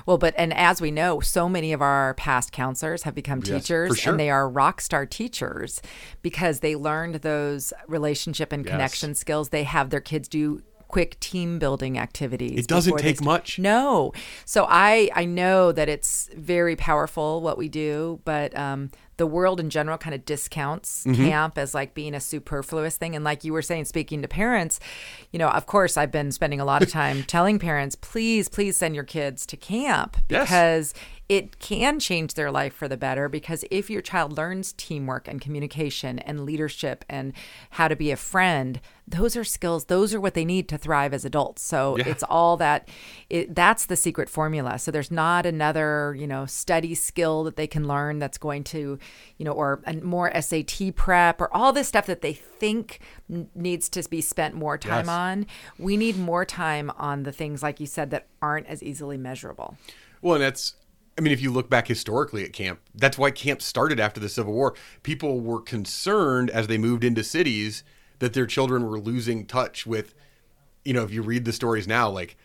Well, 0.05 0.17
but 0.17 0.33
and 0.37 0.53
as 0.53 0.81
we 0.81 0.89
know, 0.91 1.19
so 1.19 1.47
many 1.49 1.73
of 1.73 1.81
our 1.81 2.13
past 2.15 2.51
counselors 2.51 3.03
have 3.03 3.13
become 3.15 3.39
Yes, 3.43 3.63
teachers, 3.63 3.97
sure. 3.99 4.13
and 4.13 4.19
they 4.19 4.29
are 4.29 4.49
rock 4.49 4.79
star 4.81 5.05
teachers 5.05 5.81
because 6.21 6.61
they 6.61 6.75
learned 6.75 7.15
those 7.15 7.73
relationship 7.87 8.51
and 8.53 8.65
Yes. 8.65 8.71
connection 8.71 9.15
skills. 9.15 9.49
They 9.49 9.63
have 9.63 9.89
their 9.89 9.99
kids 10.01 10.27
do 10.27 10.61
quick 10.87 11.19
team 11.19 11.59
building 11.59 11.97
activities. 11.97 12.57
It 12.59 12.67
doesn't 12.67 12.97
take 12.99 13.21
much. 13.21 13.59
No. 13.59 14.13
So 14.45 14.65
I 14.69 15.09
I 15.13 15.25
know 15.25 15.71
that 15.73 15.89
it's 15.89 16.29
very 16.35 16.75
powerful 16.75 17.41
what 17.41 17.57
we 17.57 17.67
do, 17.67 18.21
but 18.23 18.55
um, 18.57 18.91
the 19.17 19.25
world 19.27 19.59
in 19.59 19.69
general 19.69 19.97
kind 19.97 20.13
of 20.13 20.25
discounts 20.25 21.03
Mm-hmm. 21.05 21.25
camp 21.27 21.57
as 21.57 21.73
like 21.73 21.93
being 21.93 22.13
a 22.13 22.19
superfluous 22.19 22.97
thing. 22.97 23.15
And 23.15 23.23
like 23.23 23.43
you 23.43 23.53
were 23.53 23.61
saying, 23.61 23.85
speaking 23.85 24.21
to 24.21 24.27
parents, 24.27 24.79
you 25.31 25.39
know, 25.39 25.49
of 25.49 25.65
course, 25.65 25.97
I've 25.97 26.11
been 26.11 26.31
spending 26.31 26.59
a 26.59 26.65
lot 26.65 26.81
of 26.81 26.89
time 27.01 27.23
telling 27.23 27.59
parents, 27.59 27.95
please, 27.95 28.49
please 28.49 28.75
send 28.77 28.95
your 28.95 29.03
kids 29.03 29.45
to 29.47 29.57
camp 29.57 30.17
Yes. 30.29 30.49
It 31.27 31.57
can 31.59 31.99
change 31.99 32.35
their 32.35 32.51
life 32.51 32.73
for 32.73 32.87
the 32.87 32.97
better. 32.97 33.27
Because 33.27 33.65
if 33.71 33.89
your 33.89 34.01
child 34.01 34.37
learns 34.37 34.73
teamwork 34.73 35.27
and 35.27 35.41
communication 35.41 36.19
and 36.19 36.45
leadership 36.45 37.03
and 37.09 37.33
how 37.71 37.87
to 37.87 37.95
be 37.95 38.11
a 38.11 38.15
friend, 38.15 38.79
those 39.07 39.35
are 39.35 39.43
skills. 39.43 39.85
Those 39.85 40.13
are 40.13 40.21
what 40.21 40.35
they 40.35 40.45
need 40.45 40.67
to 40.69 40.77
thrive 40.77 41.13
as 41.15 41.25
adults. 41.25 41.63
So 41.63 41.97
Yeah. 41.97 42.07
it's 42.09 42.23
all 42.23 42.57
that. 42.57 42.87
It, 43.29 43.55
that's 43.55 43.85
the 43.87 43.95
secret 43.95 44.29
formula. 44.29 44.77
So 44.77 44.91
there's 44.91 45.09
not 45.11 45.45
another, 45.47 46.15
you 46.17 46.27
know, 46.27 46.45
study 46.45 46.93
skill 46.93 47.43
that 47.45 47.55
they 47.55 47.67
can 47.67 47.87
learn 47.87 48.19
that's 48.19 48.37
going 48.37 48.63
to, 48.65 48.99
you 49.37 49.45
know, 49.45 49.51
or 49.51 49.81
more 50.03 50.31
SAT 50.39 50.91
prep 50.95 51.41
or 51.41 51.51
all 51.55 51.73
this 51.73 51.87
stuff 51.87 52.05
that 52.05 52.21
they 52.21 52.33
think 52.33 52.99
n- 53.31 53.49
needs 53.55 53.89
to 53.89 54.07
be 54.09 54.21
spent 54.21 54.53
more 54.53 54.77
time 54.77 55.05
Yes. 55.05 55.09
on. 55.09 55.45
We 55.79 55.97
need 55.97 56.17
more 56.19 56.45
time 56.45 56.91
on 56.97 57.23
the 57.23 57.31
things, 57.31 57.63
like 57.63 57.79
you 57.79 57.87
said, 57.87 58.11
that 58.11 58.27
aren't 58.43 58.67
as 58.67 58.83
easily 58.83 59.17
measurable. 59.17 59.77
Well, 60.21 60.35
and 60.35 60.43
that's, 60.43 60.75
I 61.17 61.21
mean, 61.21 61.31
if 61.31 61.41
you 61.41 61.51
look 61.51 61.69
back 61.69 61.87
historically 61.87 62.43
at 62.43 62.51
camp, 62.51 62.81
that's 62.93 63.17
why 63.17 63.31
camp 63.31 63.61
started 63.61 63.99
after 63.99 64.19
the 64.19 64.27
Civil 64.27 64.53
War. 64.53 64.75
People 65.01 65.39
were 65.39 65.61
concerned 65.61 66.49
as 66.49 66.67
they 66.67 66.77
moved 66.77 67.03
into 67.03 67.23
cities 67.23 67.83
that 68.19 68.33
their 68.33 68.45
children 68.45 68.85
were 68.85 68.99
losing 68.99 69.45
touch 69.45 69.85
with, 69.85 70.13
you 70.83 70.93
know, 70.93 71.03
if 71.03 71.11
you 71.11 71.21
read 71.21 71.45
the 71.45 71.53
stories 71.53 71.87
now, 71.87 72.09
like, 72.09 72.35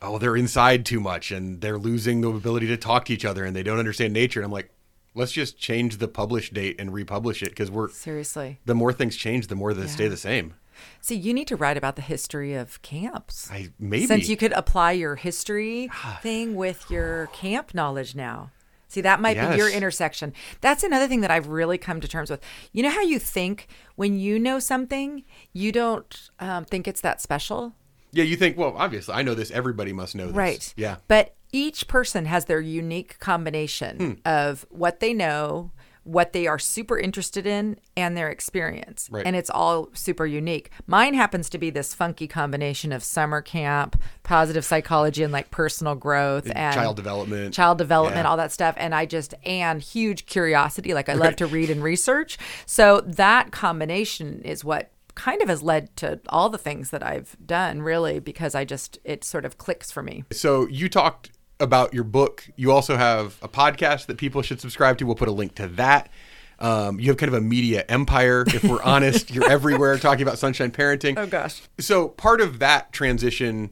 oh, 0.00 0.18
they're 0.18 0.36
inside 0.36 0.86
too 0.86 1.00
much 1.00 1.30
and 1.30 1.60
they're 1.60 1.78
losing 1.78 2.20
the 2.22 2.28
ability 2.28 2.66
to 2.68 2.76
talk 2.76 3.04
to 3.06 3.12
each 3.12 3.24
other 3.24 3.44
and 3.44 3.54
they 3.54 3.62
don't 3.62 3.78
understand 3.78 4.12
nature. 4.12 4.40
And 4.40 4.46
I'm 4.46 4.52
like, 4.52 4.70
let's 5.14 5.32
just 5.32 5.58
change 5.58 5.98
the 5.98 6.08
publish 6.08 6.50
date 6.50 6.76
and 6.78 6.92
republish 6.92 7.42
it 7.42 7.50
because 7.50 7.70
we're, 7.70 7.88
Seriously. 7.90 8.58
the 8.64 8.74
more 8.74 8.92
things 8.92 9.16
change, 9.16 9.46
the 9.48 9.54
more 9.54 9.74
they 9.74 9.86
stay 9.86 10.08
the 10.08 10.16
same. 10.16 10.54
See, 11.00 11.14
you 11.14 11.32
need 11.34 11.48
to 11.48 11.56
write 11.56 11.76
about 11.76 11.96
the 11.96 12.02
history 12.02 12.54
of 12.54 12.80
camps. 12.82 13.50
I 13.50 13.70
maybe. 13.78 14.06
Since 14.06 14.28
you 14.28 14.36
could 14.36 14.52
apply 14.52 14.92
your 14.92 15.16
history 15.16 15.90
thing 16.22 16.54
with 16.54 16.90
your 16.90 17.26
camp 17.32 17.74
knowledge 17.74 18.14
now. 18.14 18.50
See, 18.88 19.00
that 19.00 19.20
might 19.20 19.34
be 19.50 19.56
your 19.56 19.68
intersection. 19.68 20.32
That's 20.60 20.84
another 20.84 21.08
thing 21.08 21.20
that 21.22 21.30
I've 21.30 21.48
really 21.48 21.78
come 21.78 22.00
to 22.00 22.06
terms 22.06 22.30
with. 22.30 22.40
You 22.72 22.84
know 22.84 22.90
how 22.90 23.00
you 23.00 23.18
think 23.18 23.66
when 23.96 24.18
you 24.20 24.38
know 24.38 24.60
something, 24.60 25.24
you 25.52 25.72
don't 25.72 26.30
um, 26.38 26.64
think 26.64 26.86
it's 26.86 27.00
that 27.00 27.20
special? 27.20 27.74
yeah, 28.12 28.22
you 28.22 28.36
think, 28.36 28.56
well, 28.56 28.74
obviously, 28.76 29.12
I 29.12 29.22
know 29.22 29.34
this. 29.34 29.50
Everybody 29.50 29.92
must 29.92 30.14
know 30.14 30.26
this. 30.28 30.36
Right. 30.36 30.74
Yeah. 30.76 30.96
But 31.08 31.34
each 31.50 31.88
person 31.88 32.26
has 32.26 32.44
their 32.44 32.60
unique 32.60 33.16
Hmm. 33.18 33.24
combination 33.24 34.20
of 34.24 34.64
what 34.70 35.00
they 35.00 35.12
know, 35.12 35.72
what 36.04 36.32
they 36.32 36.46
are 36.46 36.58
super 36.58 36.98
interested 36.98 37.46
in 37.46 37.78
and 37.96 38.16
their 38.16 38.28
experience. 38.30 39.08
Right. 39.10 39.26
And 39.26 39.34
it's 39.34 39.50
all 39.50 39.88
super 39.94 40.26
unique. 40.26 40.70
Mine 40.86 41.14
happens 41.14 41.48
to 41.50 41.58
be 41.58 41.70
this 41.70 41.94
funky 41.94 42.26
combination 42.28 42.92
of 42.92 43.02
summer 43.02 43.40
camp, 43.40 44.00
positive 44.22 44.64
psychology, 44.64 45.22
and 45.22 45.32
like 45.32 45.50
personal 45.50 45.94
growth 45.94 46.50
and 46.54 46.74
child 46.74 46.96
development. 46.96 47.54
child 47.54 47.78
development, 47.78 48.24
Yeah. 48.24 48.30
all 48.30 48.36
that 48.36 48.52
stuff. 48.52 48.74
And 48.78 48.94
I 48.94 49.06
just, 49.06 49.34
and 49.44 49.80
huge 49.80 50.26
curiosity. 50.26 50.94
Like 50.94 51.08
I 51.08 51.14
love 51.14 51.36
to 51.36 51.46
read 51.46 51.70
and 51.70 51.82
research. 51.82 52.38
So 52.66 53.00
that 53.02 53.50
combination 53.50 54.42
is 54.42 54.64
what 54.64 54.90
kind 55.14 55.40
of 55.40 55.48
has 55.48 55.62
led 55.62 55.96
to 55.96 56.20
all 56.28 56.50
the 56.50 56.58
things 56.58 56.90
that 56.90 57.02
I've 57.02 57.36
done, 57.46 57.82
really, 57.82 58.18
because 58.18 58.54
I 58.54 58.64
just, 58.64 58.98
it 59.04 59.22
sort 59.24 59.44
of 59.44 59.58
clicks 59.58 59.90
for 59.92 60.02
me. 60.02 60.24
So 60.32 60.66
you 60.68 60.88
talked 60.88 61.30
about 61.60 61.94
your 61.94 62.04
book. 62.04 62.48
You 62.56 62.72
also 62.72 62.96
have 62.96 63.38
a 63.42 63.48
podcast 63.48 64.06
that 64.06 64.16
people 64.18 64.42
should 64.42 64.60
subscribe 64.60 64.98
to. 64.98 65.06
We'll 65.06 65.14
put 65.14 65.28
a 65.28 65.32
link 65.32 65.54
to 65.56 65.68
that. 65.68 66.10
Um, 66.58 67.00
you 67.00 67.08
have 67.08 67.16
kind 67.16 67.28
of 67.28 67.34
a 67.34 67.40
media 67.40 67.84
empire, 67.88 68.44
if 68.46 68.62
we're 68.64 68.82
honest. 68.84 69.30
You're 69.32 69.50
everywhere 69.50 69.98
talking 69.98 70.22
about 70.22 70.38
sunshine 70.38 70.70
parenting. 70.70 71.18
Oh, 71.18 71.26
gosh. 71.26 71.62
So 71.78 72.08
part 72.08 72.40
of 72.40 72.58
that 72.60 72.92
transition 72.92 73.70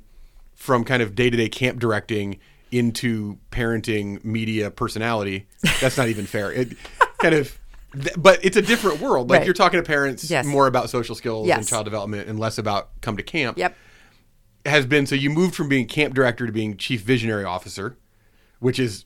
from 0.55 0.85
kind 0.85 1.03
of 1.03 1.15
day 1.15 1.31
to 1.31 1.37
day 1.37 1.49
camp 1.49 1.79
directing 1.81 2.39
into 2.71 3.39
parenting 3.51 4.23
media 4.25 4.71
personality, 4.71 5.47
that's 5.81 5.97
not 5.99 6.09
even 6.09 6.25
fair. 6.27 6.51
It 6.53 6.77
kind 7.19 7.35
of, 7.35 7.59
th- 7.95 8.15
but 8.17 8.39
it's 8.45 8.57
a 8.57 8.63
different 8.63 9.01
world. 9.01 9.29
Like 9.29 9.39
Right. 9.41 9.45
you're 9.47 9.55
talking 9.55 9.79
to 9.79 9.85
parents 9.87 10.31
Yes. 10.31 10.47
more 10.47 10.67
about 10.67 10.89
social 10.89 11.15
skills 11.15 11.49
and 11.51 11.67
child 11.67 11.85
development 11.85 12.29
and 12.29 12.39
less 12.39 12.59
about 12.59 12.89
come 13.03 13.17
to 13.19 13.23
camp 13.23 13.59
Yep. 13.59 13.77
Has 14.67 14.87
been 14.87 15.07
so 15.07 15.15
you 15.15 15.31
moved 15.31 15.55
from 15.55 15.69
being 15.69 15.87
camp 15.87 16.15
director 16.15 16.47
to 16.47 16.53
being 16.53 16.77
chief 16.77 17.03
visionary 17.03 17.45
officer, 17.45 17.97
which 18.61 18.79
is 18.79 19.05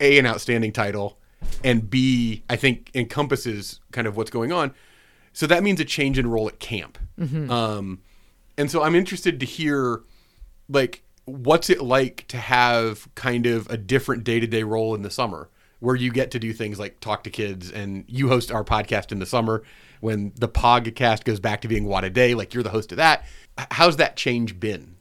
a 0.00 0.18
an 0.18 0.26
outstanding 0.26 0.72
title, 0.72 1.18
and 1.64 1.90
b 1.90 2.42
I 2.48 2.56
think 2.56 2.90
encompasses 2.94 3.80
kind 3.90 4.06
of 4.06 4.16
what's 4.16 4.30
going 4.30 4.52
on. 4.52 4.74
So 5.32 5.46
that 5.46 5.62
means 5.62 5.80
a 5.80 5.84
change 5.84 6.18
in 6.18 6.26
role 6.28 6.48
at 6.48 6.58
camp. 6.58 6.98
Um, 7.50 8.00
and 8.58 8.70
so 8.70 8.82
I'm 8.82 8.94
interested 8.94 9.40
to 9.40 9.46
hear, 9.46 10.02
like, 10.68 11.02
what's 11.24 11.70
it 11.70 11.82
like 11.82 12.26
to 12.28 12.36
have 12.36 13.08
kind 13.14 13.46
of 13.46 13.66
a 13.70 13.76
different 13.76 14.24
day 14.24 14.40
to 14.40 14.46
day 14.46 14.62
role 14.62 14.94
in 14.94 15.02
the 15.02 15.10
summer, 15.10 15.48
where 15.80 15.96
you 15.96 16.12
get 16.12 16.30
to 16.32 16.38
do 16.38 16.52
things 16.52 16.78
like 16.78 17.00
talk 17.00 17.24
to 17.24 17.30
kids, 17.30 17.70
and 17.70 18.04
you 18.08 18.28
host 18.28 18.52
our 18.52 18.62
podcast 18.62 19.10
in 19.10 19.18
the 19.20 19.26
summer 19.26 19.62
when 20.00 20.32
the 20.36 20.48
podcast 20.48 21.24
goes 21.24 21.40
back 21.40 21.60
to 21.62 21.68
being 21.68 21.84
What 21.84 22.04
a 22.04 22.10
Day, 22.10 22.34
like 22.34 22.54
you're 22.54 22.62
the 22.62 22.70
host 22.70 22.92
of 22.92 22.96
that. 22.96 23.24
How's 23.70 23.96
that 23.96 24.16
change 24.16 24.60
been? 24.60 24.91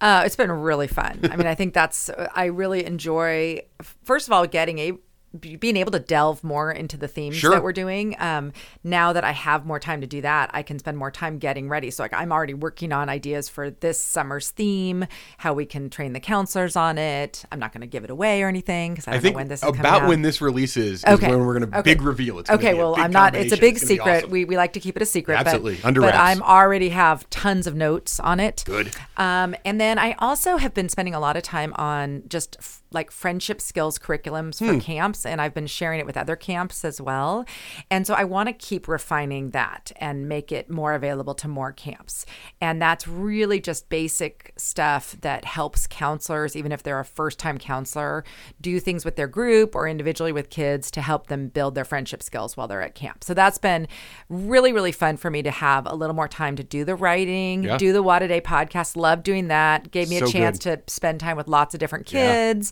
Uh, 0.00 0.22
it's 0.24 0.36
been 0.36 0.50
really 0.50 0.86
fun. 0.86 1.20
I 1.30 1.36
mean, 1.36 1.46
I 1.46 1.54
think 1.54 1.74
that's 1.74 2.10
I 2.34 2.46
really 2.46 2.84
enjoy. 2.86 3.60
First 4.04 4.28
of 4.28 4.32
all, 4.32 4.46
getting 4.46 4.78
a 4.78 4.92
being 5.38 5.76
able 5.76 5.92
to 5.92 6.00
delve 6.00 6.42
more 6.42 6.72
into 6.72 6.96
the 6.96 7.06
themes 7.06 7.36
Sure. 7.36 7.52
that 7.52 7.62
we're 7.62 7.72
doing. 7.72 8.16
Um, 8.18 8.52
now 8.82 9.12
that 9.12 9.22
I 9.22 9.30
have 9.30 9.64
more 9.64 9.78
time 9.78 10.00
to 10.00 10.06
do 10.08 10.20
that, 10.22 10.50
I 10.52 10.62
can 10.62 10.78
spend 10.80 10.98
more 10.98 11.10
time 11.12 11.38
getting 11.38 11.68
ready. 11.68 11.90
So 11.92 12.02
like 12.02 12.12
I'm 12.12 12.32
already 12.32 12.54
working 12.54 12.92
on 12.92 13.08
ideas 13.08 13.48
for 13.48 13.70
this 13.70 14.00
summer's 14.02 14.50
theme, 14.50 15.06
how 15.38 15.52
we 15.54 15.66
can 15.66 15.88
train 15.88 16.14
the 16.14 16.20
counselors 16.20 16.74
on 16.74 16.98
it. 16.98 17.44
I'm 17.52 17.60
not 17.60 17.72
going 17.72 17.82
to 17.82 17.86
give 17.86 18.02
it 18.02 18.10
away 18.10 18.42
or 18.42 18.48
anything 18.48 18.92
because 18.92 19.06
I 19.06 19.12
I 19.12 19.14
don't 19.14 19.22
think 19.22 19.34
know 19.34 19.38
when 19.38 19.48
this 19.48 19.62
is 19.62 19.68
about 19.68 20.02
out. 20.02 20.08
when 20.08 20.22
this 20.22 20.40
releases 20.40 21.04
is 21.04 21.04
Okay. 21.04 21.28
when 21.30 21.46
we're 21.46 21.58
going 21.58 21.70
to 21.70 21.78
Okay. 21.78 21.94
big 21.94 22.02
reveal. 22.02 22.40
It's 22.40 22.50
okay, 22.50 22.74
well, 22.74 22.96
I'm 22.98 23.12
not. 23.12 23.36
It's 23.36 23.52
a 23.52 23.56
big 23.56 23.76
It's 23.76 23.86
secret. 23.86 24.16
awesome. 24.24 24.30
We, 24.30 24.44
we 24.44 24.56
like 24.56 24.72
to 24.72 24.80
keep 24.80 24.96
it 24.96 25.02
a 25.02 25.06
secret. 25.06 25.38
Absolutely. 25.38 25.76
but, 25.76 25.84
Under 25.84 26.00
but. 26.00 26.14
I'm 26.16 26.42
already 26.42 26.88
have 26.88 27.30
tons 27.30 27.68
of 27.68 27.76
notes 27.76 28.18
on 28.18 28.40
it. 28.40 28.64
Good. 28.66 28.90
Um, 29.16 29.54
and 29.64 29.80
then 29.80 29.96
I 29.98 30.16
also 30.18 30.56
have 30.56 30.74
been 30.74 30.88
spending 30.88 31.14
a 31.14 31.20
lot 31.20 31.36
of 31.36 31.44
time 31.44 31.72
on 31.74 32.24
just 32.28 32.56
like 32.92 33.10
friendship 33.10 33.60
skills 33.60 33.98
curriculums 33.98 34.58
for 34.58 34.72
Hmm. 34.72 34.78
camps, 34.80 35.24
and 35.24 35.40
I've 35.40 35.54
been 35.54 35.66
sharing 35.66 36.00
it 36.00 36.06
with 36.06 36.16
other 36.16 36.36
camps 36.36 36.84
as 36.84 37.00
well. 37.00 37.44
And 37.90 38.06
so 38.06 38.14
I 38.14 38.24
want 38.24 38.48
to 38.48 38.52
keep 38.52 38.88
refining 38.88 39.50
that 39.50 39.92
and 39.96 40.28
make 40.28 40.50
it 40.52 40.70
more 40.70 40.94
available 40.94 41.34
to 41.34 41.48
more 41.48 41.72
camps. 41.72 42.26
And 42.60 42.80
that's 42.82 43.06
really 43.06 43.60
just 43.60 43.88
basic 43.88 44.52
stuff 44.56 45.16
that 45.20 45.44
helps 45.44 45.86
counselors, 45.86 46.56
even 46.56 46.72
if 46.72 46.82
they're 46.82 47.00
a 47.00 47.04
first 47.04 47.38
time 47.38 47.58
counselor, 47.58 48.24
do 48.60 48.80
things 48.80 49.04
with 49.04 49.16
their 49.16 49.28
group 49.28 49.74
or 49.74 49.86
individually 49.86 50.32
with 50.32 50.50
kids 50.50 50.90
to 50.92 51.00
help 51.00 51.28
them 51.28 51.48
build 51.48 51.74
their 51.74 51.84
friendship 51.84 52.22
skills 52.22 52.56
while 52.56 52.66
they're 52.68 52.82
at 52.82 52.94
camp. 52.94 53.22
So 53.22 53.34
that's 53.34 53.58
been 53.58 53.86
really, 54.28 54.72
really 54.72 54.92
fun 54.92 55.16
for 55.16 55.30
me 55.30 55.42
to 55.42 55.50
have 55.50 55.86
a 55.86 55.94
little 55.94 56.14
more 56.16 56.28
time 56.28 56.56
to 56.56 56.64
do 56.64 56.84
the 56.84 56.94
writing, 56.96 57.64
Yeah. 57.64 57.76
do 57.78 57.92
the 57.92 58.02
What 58.02 58.22
a 58.22 58.28
Day 58.28 58.40
podcast. 58.40 58.96
Love 58.96 59.22
doing 59.22 59.48
that. 59.48 59.90
Gave 59.90 60.08
me 60.08 60.18
So 60.18 60.26
a 60.26 60.28
chance 60.28 60.58
good. 60.58 60.86
to 60.86 60.92
spend 60.92 61.20
time 61.20 61.36
with 61.36 61.48
lots 61.48 61.74
of 61.74 61.80
different 61.80 62.10
Yeah. 62.12 62.70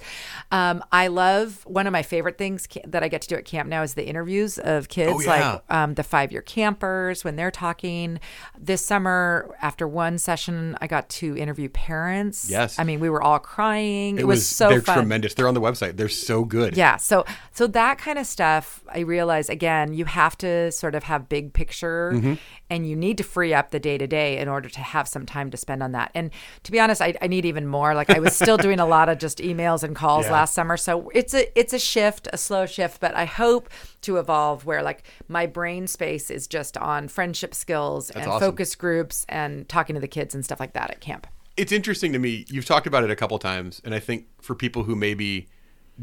Um, 0.51 0.83
I 0.93 1.09
love 1.09 1.65
one 1.67 1.87
of 1.87 1.93
my 1.93 2.03
favorite 2.03 2.39
things 2.39 2.67
ca- 2.73 2.81
that 2.87 3.03
I 3.03 3.09
get 3.09 3.23
to 3.23 3.29
do 3.29 3.35
at 3.37 3.45
camp 3.45 3.69
now 3.69 3.83
is 3.83 3.95
the 3.95 4.07
interviews 4.07 4.59
of 4.59 4.89
kids, 4.89 5.13
Oh, 5.15 5.21
yeah. 5.21 5.53
like 5.53 5.63
um, 5.71 5.95
the 5.95 6.03
five 6.03 6.33
year 6.33 6.43
campers 6.43 7.25
when 7.25 7.37
they're 7.37 7.51
talking. 7.51 8.19
This 8.59 8.85
summer, 8.85 9.55
after 9.61 9.87
one 9.87 10.19
session, 10.19 10.77
I 10.81 10.87
got 10.87 11.09
to 11.11 11.37
interview 11.37 11.69
parents. 11.69 12.49
Yes. 12.51 12.79
I 12.79 12.85
mean, 12.85 13.01
we 13.01 13.11
were 13.11 13.23
all 13.23 13.39
crying. 13.39 14.17
It, 14.19 14.23
It 14.23 14.25
was, 14.27 14.39
was, 14.39 14.47
so 14.49 14.69
they're 14.69 14.81
fun. 14.81 14.99
tremendous. 14.99 15.35
They're 15.35 15.49
on 15.49 15.55
the 15.55 15.61
website. 15.61 15.97
They're 15.97 16.09
so 16.09 16.45
good. 16.45 16.77
Yeah. 16.77 16.97
So 16.97 17.25
so 17.53 17.67
that 17.69 17.99
kind 17.99 18.19
of 18.19 18.27
stuff, 18.27 18.83
I 18.89 19.01
realize 19.01 19.49
again, 19.49 19.93
you 19.95 20.05
have 20.07 20.37
to 20.39 20.73
sort 20.73 20.95
of 20.95 21.05
have 21.05 21.29
big 21.29 21.53
picture 21.53 22.13
Mm-hmm. 22.15 22.35
and 22.71 22.89
you 22.89 22.97
need 22.97 23.19
to 23.19 23.25
free 23.25 23.53
up 23.55 23.71
the 23.71 23.79
day 23.81 23.99
to 23.99 24.07
day 24.07 24.39
in 24.39 24.49
order 24.49 24.69
to 24.69 24.81
have 24.81 25.07
some 25.09 25.27
time 25.27 25.51
to 25.51 25.57
spend 25.57 25.83
on 25.83 25.93
that. 25.93 26.11
And 26.15 26.31
to 26.65 26.73
be 26.73 26.81
honest, 26.81 27.01
I, 27.03 27.15
I 27.21 27.27
need 27.27 27.45
even 27.45 27.67
more. 27.67 27.95
Like 27.95 28.11
I 28.11 28.19
was 28.19 28.35
still 28.35 28.57
doing 28.57 28.79
a 28.81 28.87
lot 28.87 29.09
of 29.09 29.19
just 29.19 29.39
emails 29.39 29.83
and 29.83 29.95
calls 29.99 30.27
Yeah. 30.27 30.33
last 30.33 30.55
summer. 30.55 30.77
So 30.77 31.11
it's 31.15 31.35
a 31.35 31.59
it's 31.59 31.73
a 31.73 31.79
shift, 31.79 32.29
a 32.33 32.39
slow 32.39 32.65
shift, 32.67 33.01
but 33.01 33.15
I 33.15 33.25
hope 33.25 33.69
to 34.03 34.17
evolve 34.19 34.65
where 34.65 34.83
like 34.83 35.03
my 35.27 35.47
brain 35.47 35.87
space 35.89 36.31
is 36.31 36.47
just 36.47 36.77
on 36.79 37.09
friendship 37.09 37.55
skills 37.55 38.11
and 38.11 38.27
awesome. 38.27 38.41
focus 38.41 38.75
groups 38.77 39.27
and 39.29 39.69
talking 39.69 39.95
to 39.95 40.01
the 40.01 40.09
kids 40.09 40.35
and 40.35 40.45
stuff 40.45 40.61
like 40.61 40.73
that 40.75 40.91
at 40.91 41.01
camp. 41.01 41.27
It's 41.57 41.73
interesting 41.73 42.13
to 42.13 42.21
me. 42.21 42.47
You've 42.49 42.67
talked 42.67 42.87
about 42.87 43.03
it 43.03 43.11
a 43.11 43.17
couple 43.17 43.37
times, 43.41 43.83
and 43.85 43.93
I 43.93 43.99
think 43.99 44.27
for 44.41 44.55
people 44.55 44.85
who 44.85 44.95
maybe 44.95 45.49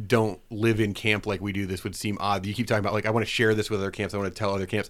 don't 0.07 0.41
live 0.51 0.81
in 0.81 0.93
camp 0.93 1.25
like 1.25 1.39
we 1.39 1.53
do, 1.53 1.65
this 1.65 1.85
would 1.85 1.95
seem 1.95 2.17
odd. 2.19 2.45
You 2.45 2.53
keep 2.53 2.67
talking 2.67 2.81
about 2.83 2.93
like 2.93 3.05
I 3.05 3.11
want 3.11 3.25
to 3.25 3.31
share 3.31 3.55
this 3.55 3.69
with 3.69 3.79
other 3.79 3.91
camps. 3.91 4.13
I 4.13 4.17
want 4.17 4.33
to 4.33 4.37
tell 4.37 4.53
other 4.53 4.65
camps. 4.65 4.89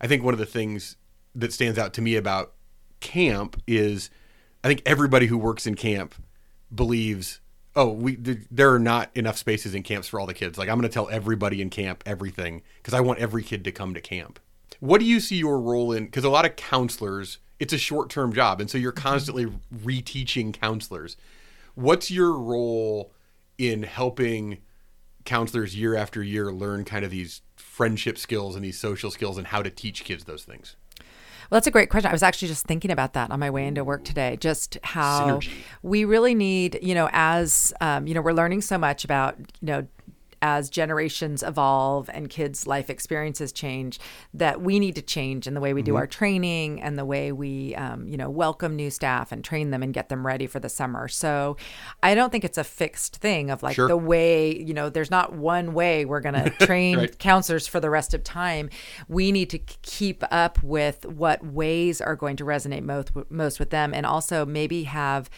I 0.00 0.08
think 0.08 0.24
one 0.24 0.34
of 0.34 0.40
the 0.40 0.46
things 0.46 0.96
that 1.36 1.52
stands 1.52 1.78
out 1.78 1.92
to 1.94 2.02
me 2.02 2.16
about 2.16 2.54
camp 2.98 3.62
is 3.68 4.10
I 4.64 4.68
think 4.68 4.82
everybody 4.84 5.26
who 5.26 5.38
works 5.38 5.66
in 5.68 5.76
camp 5.76 6.14
believes 6.74 7.40
oh 7.76 7.88
we 7.88 8.16
th- 8.16 8.38
there 8.50 8.72
are 8.72 8.78
not 8.78 9.10
enough 9.14 9.38
spaces 9.38 9.74
in 9.74 9.82
camps 9.82 10.08
for 10.08 10.20
all 10.20 10.26
the 10.26 10.34
kids. 10.34 10.58
Like 10.58 10.68
i'm 10.68 10.78
going 10.78 10.88
to 10.88 10.92
tell 10.92 11.08
everybody 11.10 11.60
in 11.62 11.70
camp 11.70 12.02
everything 12.06 12.62
because 12.78 12.94
i 12.94 13.00
want 13.00 13.18
every 13.18 13.42
kid 13.42 13.64
to 13.64 13.72
come 13.72 13.94
to 13.94 14.00
camp. 14.00 14.38
What 14.80 14.98
do 14.98 15.06
you 15.06 15.20
see 15.20 15.36
your 15.36 15.60
role 15.60 15.92
in 15.92 16.04
because 16.06 16.24
a 16.24 16.30
lot 16.30 16.44
of 16.44 16.56
counselors 16.56 17.38
it's 17.58 17.72
a 17.72 17.78
short-term 17.78 18.32
job 18.32 18.60
and 18.60 18.70
so 18.70 18.78
you're 18.78 18.92
mm-hmm. 18.92 19.08
constantly 19.08 19.46
reteaching 19.74 20.52
counselors. 20.52 21.16
What's 21.74 22.10
your 22.10 22.32
role 22.32 23.12
in 23.58 23.82
helping 23.82 24.58
counselors 25.24 25.76
year 25.76 25.94
after 25.94 26.22
year 26.22 26.50
learn 26.50 26.84
kind 26.84 27.04
of 27.04 27.10
these 27.10 27.42
friendship 27.56 28.16
skills 28.18 28.56
and 28.56 28.64
these 28.64 28.78
social 28.78 29.10
skills 29.10 29.36
and 29.38 29.48
how 29.48 29.62
to 29.62 29.70
teach 29.70 30.02
kids 30.04 30.24
those 30.24 30.44
things 30.44 30.76
Well, 31.50 31.56
that's 31.56 31.66
a 31.66 31.72
great 31.72 31.90
question. 31.90 32.08
I 32.08 32.12
was 32.12 32.22
actually 32.22 32.48
just 32.48 32.64
thinking 32.64 32.92
about 32.92 33.14
that 33.14 33.32
on 33.32 33.40
my 33.40 33.50
way 33.50 33.66
into 33.66 33.82
work 33.82 34.04
today. 34.04 34.36
Just 34.40 34.78
how 34.84 35.38
Synergy. 35.38 35.50
we 35.82 36.04
really 36.04 36.34
need, 36.34 36.78
you 36.80 36.94
know, 36.94 37.08
as 37.12 37.72
um, 37.80 38.06
you 38.06 38.14
know, 38.14 38.20
we're 38.20 38.32
learning 38.32 38.60
so 38.60 38.78
much 38.78 39.04
about, 39.04 39.36
you 39.38 39.66
know, 39.66 39.86
as 40.42 40.70
generations 40.70 41.42
evolve 41.42 42.08
and 42.12 42.28
kids' 42.30 42.66
life 42.66 42.88
experiences 42.90 43.52
change, 43.52 43.98
that 44.32 44.60
we 44.60 44.78
need 44.78 44.94
to 44.94 45.02
change 45.02 45.46
in 45.46 45.54
the 45.54 45.60
way 45.60 45.74
we 45.74 45.82
do 45.82 45.96
our 45.96 46.06
training 46.06 46.80
and 46.80 46.98
the 46.98 47.04
way 47.04 47.30
we, 47.32 47.74
um, 47.74 48.06
you 48.08 48.16
know, 48.16 48.30
welcome 48.30 48.74
new 48.76 48.90
staff 48.90 49.32
and 49.32 49.44
train 49.44 49.70
them 49.70 49.82
and 49.82 49.92
get 49.92 50.08
them 50.08 50.26
ready 50.26 50.46
for 50.46 50.58
the 50.60 50.68
summer. 50.68 51.08
So, 51.08 51.56
I 52.02 52.14
don't 52.14 52.30
think 52.30 52.44
it's 52.44 52.58
a 52.58 52.64
fixed 52.64 53.16
thing 53.16 53.50
of 53.50 53.62
like 53.62 53.74
Sure. 53.74 53.88
the 53.88 53.96
way, 53.96 54.56
you 54.56 54.72
know, 54.74 54.88
there's 54.88 55.10
not 55.10 55.34
one 55.34 55.74
way 55.74 56.04
we're 56.04 56.20
going 56.20 56.34
to 56.42 56.50
train 56.66 56.98
Right. 56.98 57.18
counselors 57.18 57.66
for 57.66 57.80
the 57.80 57.90
rest 57.90 58.14
of 58.14 58.24
time. 58.24 58.70
We 59.08 59.32
need 59.32 59.50
to 59.50 59.58
keep 59.58 60.24
up 60.30 60.62
with 60.62 61.04
what 61.06 61.44
ways 61.44 62.00
are 62.00 62.16
going 62.16 62.36
to 62.36 62.44
resonate 62.44 62.82
most 62.82 63.10
most 63.28 63.58
with 63.58 63.70
them, 63.70 63.92
and 63.92 64.06
also 64.06 64.46
maybe 64.46 64.84
have 64.84 65.28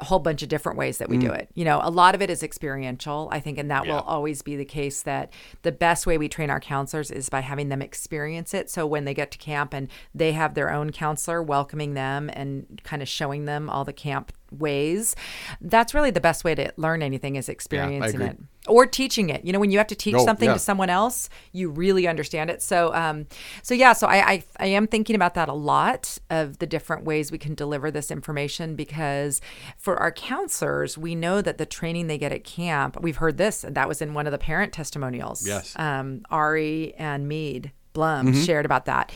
a 0.00 0.04
whole 0.04 0.18
bunch 0.18 0.42
of 0.42 0.48
different 0.48 0.78
ways 0.78 0.98
that 0.98 1.08
we 1.08 1.16
do 1.18 1.30
it. 1.32 1.48
You 1.54 1.64
know, 1.64 1.80
a 1.82 1.90
lot 1.90 2.14
of 2.14 2.22
it 2.22 2.30
is 2.30 2.42
experiential, 2.42 3.28
I 3.32 3.40
think, 3.40 3.58
and 3.58 3.70
that 3.70 3.82
Mm. 3.82 3.86
Yeah. 3.86 3.92
will 3.94 4.00
always 4.02 4.42
be 4.42 4.56
the 4.56 4.64
case. 4.64 5.02
That 5.02 5.32
the 5.62 5.72
best 5.72 6.06
way 6.06 6.18
we 6.18 6.28
train 6.28 6.50
our 6.50 6.60
counselors 6.60 7.10
is 7.10 7.28
by 7.28 7.40
having 7.40 7.68
them 7.70 7.82
experience 7.82 8.54
it. 8.54 8.70
So 8.70 8.86
when 8.86 9.04
they 9.04 9.14
get 9.14 9.30
to 9.32 9.38
camp 9.38 9.72
and 9.72 9.88
they 10.14 10.32
have 10.32 10.54
their 10.54 10.70
own 10.72 10.90
counselor 10.90 11.42
welcoming 11.42 11.94
them 11.94 12.30
and 12.32 12.80
kind 12.84 13.02
of 13.02 13.08
showing 13.08 13.44
them 13.46 13.70
all 13.70 13.84
the 13.84 13.92
camp 13.92 14.32
ways, 14.50 15.14
that's 15.60 15.94
really 15.94 16.10
the 16.10 16.20
best 16.20 16.44
way 16.44 16.54
to 16.54 16.72
learn 16.76 17.02
anything 17.02 17.36
is 17.36 17.48
experiencing 17.48 18.14
agree. 18.20 18.26
it. 18.26 18.38
Or 18.68 18.86
teaching 18.86 19.30
it. 19.30 19.44
You 19.44 19.52
know, 19.52 19.58
when 19.58 19.70
you 19.70 19.78
have 19.78 19.86
to 19.88 19.94
teach 19.94 20.14
Oh, 20.14 20.24
something 20.24 20.48
yeah. 20.48 20.52
to 20.54 20.58
someone 20.58 20.90
else, 20.90 21.28
you 21.52 21.70
really 21.70 22.06
understand 22.06 22.50
it. 22.50 22.60
So, 22.62 22.94
um, 22.94 23.26
so 23.62 23.72
yeah, 23.74 23.94
so 23.94 24.06
I, 24.06 24.30
I, 24.32 24.44
I 24.58 24.66
am 24.66 24.86
thinking 24.86 25.16
about 25.16 25.34
that 25.34 25.48
a 25.48 25.54
lot 25.54 26.18
of 26.28 26.58
the 26.58 26.66
different 26.66 27.04
ways 27.04 27.32
we 27.32 27.38
can 27.38 27.54
deliver 27.54 27.90
this 27.90 28.10
information 28.10 28.76
because 28.76 29.40
for 29.78 29.96
our 29.96 30.12
counselors, 30.12 30.98
we 30.98 31.14
know 31.14 31.40
that 31.40 31.56
the 31.58 31.66
training 31.66 32.06
they 32.06 32.18
get 32.18 32.32
at 32.32 32.44
camp, 32.44 32.98
we've 33.00 33.16
heard 33.16 33.38
this, 33.38 33.64
and 33.64 33.74
that 33.76 33.88
was 33.88 34.02
in 34.02 34.12
one 34.14 34.26
of 34.26 34.32
the 34.32 34.38
parent 34.38 34.72
testimonials. 34.72 35.46
Yes. 35.46 35.72
Um, 35.78 36.22
Ari 36.30 36.94
and 36.98 37.26
Mead 37.26 37.72
Blum 37.92 38.32
shared 38.34 38.64
about 38.66 38.84
that. 38.84 39.10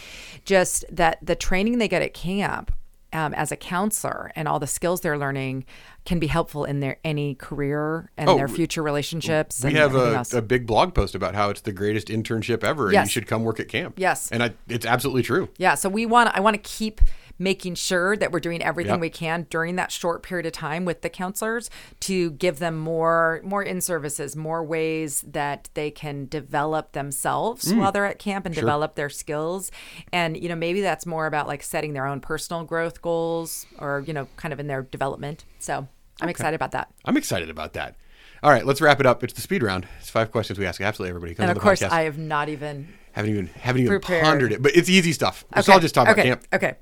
Just 0.44 0.84
that 0.90 1.18
the 1.22 1.36
training 1.36 1.78
they 1.78 1.86
get 1.86 2.02
at 2.02 2.12
camp 2.14 2.72
um, 3.14 3.32
as 3.34 3.50
a 3.52 3.56
counselor 3.56 4.30
and 4.36 4.46
all 4.48 4.58
the 4.58 4.66
skills 4.66 5.00
they're 5.00 5.16
learning 5.16 5.64
can 6.04 6.18
be 6.18 6.26
helpful 6.26 6.64
in 6.64 6.80
their 6.80 6.98
any 7.04 7.34
career 7.34 8.10
and 8.18 8.28
Oh, 8.28 8.36
their 8.36 8.48
future 8.48 8.82
relationships. 8.82 9.62
We 9.62 9.70
and 9.70 9.78
have 9.78 9.94
a, 9.94 10.24
a 10.36 10.42
big 10.42 10.66
blog 10.66 10.92
post 10.94 11.14
about 11.14 11.34
how 11.34 11.48
it's 11.48 11.62
the 11.62 11.72
greatest 11.72 12.08
internship 12.08 12.62
ever, 12.64 12.86
and 12.86 12.92
Yes. 12.94 13.06
you 13.06 13.10
should 13.12 13.26
come 13.26 13.44
work 13.44 13.60
at 13.60 13.68
camp. 13.68 13.94
Yes. 13.96 14.30
and 14.30 14.42
I, 14.42 14.52
it's 14.68 14.84
absolutely 14.84 15.22
true. 15.22 15.48
Yeah, 15.56 15.74
so 15.76 15.88
we 15.88 16.04
want 16.04 16.30
I 16.36 16.40
want 16.40 16.54
to 16.54 16.60
keep 16.62 17.00
making 17.38 17.74
sure 17.74 18.16
that 18.16 18.30
we're 18.32 18.40
doing 18.40 18.62
everything 18.62 18.92
Yep. 18.94 19.00
we 19.00 19.10
can 19.10 19.46
during 19.50 19.76
that 19.76 19.90
short 19.90 20.22
period 20.22 20.46
of 20.46 20.52
time 20.52 20.84
with 20.84 21.02
the 21.02 21.08
counselors 21.10 21.68
to 22.00 22.30
give 22.32 22.58
them 22.58 22.76
more 22.78 23.40
more 23.44 23.62
in 23.62 23.80
services, 23.80 24.36
more 24.36 24.62
ways 24.62 25.22
that 25.26 25.68
they 25.74 25.90
can 25.90 26.26
develop 26.26 26.92
themselves 26.92 27.72
Mm. 27.72 27.78
while 27.78 27.92
they're 27.92 28.06
at 28.06 28.18
camp 28.18 28.46
and 28.46 28.54
develop 28.54 28.94
their 28.94 29.08
skills. 29.10 29.70
And 30.12 30.36
you 30.36 30.48
know, 30.48 30.56
maybe 30.56 30.80
that's 30.80 31.06
more 31.06 31.26
about 31.26 31.48
like 31.48 31.62
setting 31.62 31.92
their 31.92 32.06
own 32.06 32.20
personal 32.20 32.64
growth 32.64 33.02
goals 33.02 33.66
or, 33.78 34.04
you 34.06 34.12
know, 34.12 34.28
kind 34.36 34.52
of 34.52 34.60
in 34.60 34.66
their 34.66 34.82
development. 34.82 35.44
So, 35.58 35.88
I'm 36.20 36.28
excited 36.28 36.54
about 36.54 36.70
that. 36.72 36.88
I'm 37.04 37.16
excited 37.16 37.50
about 37.50 37.72
that. 37.72 37.96
All 38.42 38.50
right, 38.50 38.64
let's 38.64 38.80
wrap 38.80 39.00
it 39.00 39.06
up. 39.06 39.24
It's 39.24 39.32
the 39.32 39.40
speed 39.40 39.62
round. 39.62 39.88
It's 40.00 40.10
five 40.10 40.30
questions 40.30 40.58
we 40.58 40.66
ask 40.66 40.80
absolutely 40.80 41.10
everybody. 41.10 41.34
And 41.38 41.50
of 41.50 41.58
course, 41.58 41.80
podcast. 41.82 41.90
I 41.90 42.02
have 42.02 42.18
not 42.18 42.48
even 42.48 42.88
haven't 43.12 43.30
even 43.30 43.46
haven't 43.46 43.82
even 43.82 43.90
Prepared. 43.90 44.22
pondered 44.24 44.52
it, 44.52 44.62
but 44.62 44.76
it's 44.76 44.88
easy 44.88 45.12
stuff. 45.12 45.44
Okay, 45.56 45.72
all 45.72 45.80
just 45.80 45.94
talk 45.94 46.04
about 46.06 46.18
okay, 46.18 46.28
camp. 46.28 46.44
Okay. 46.52 46.76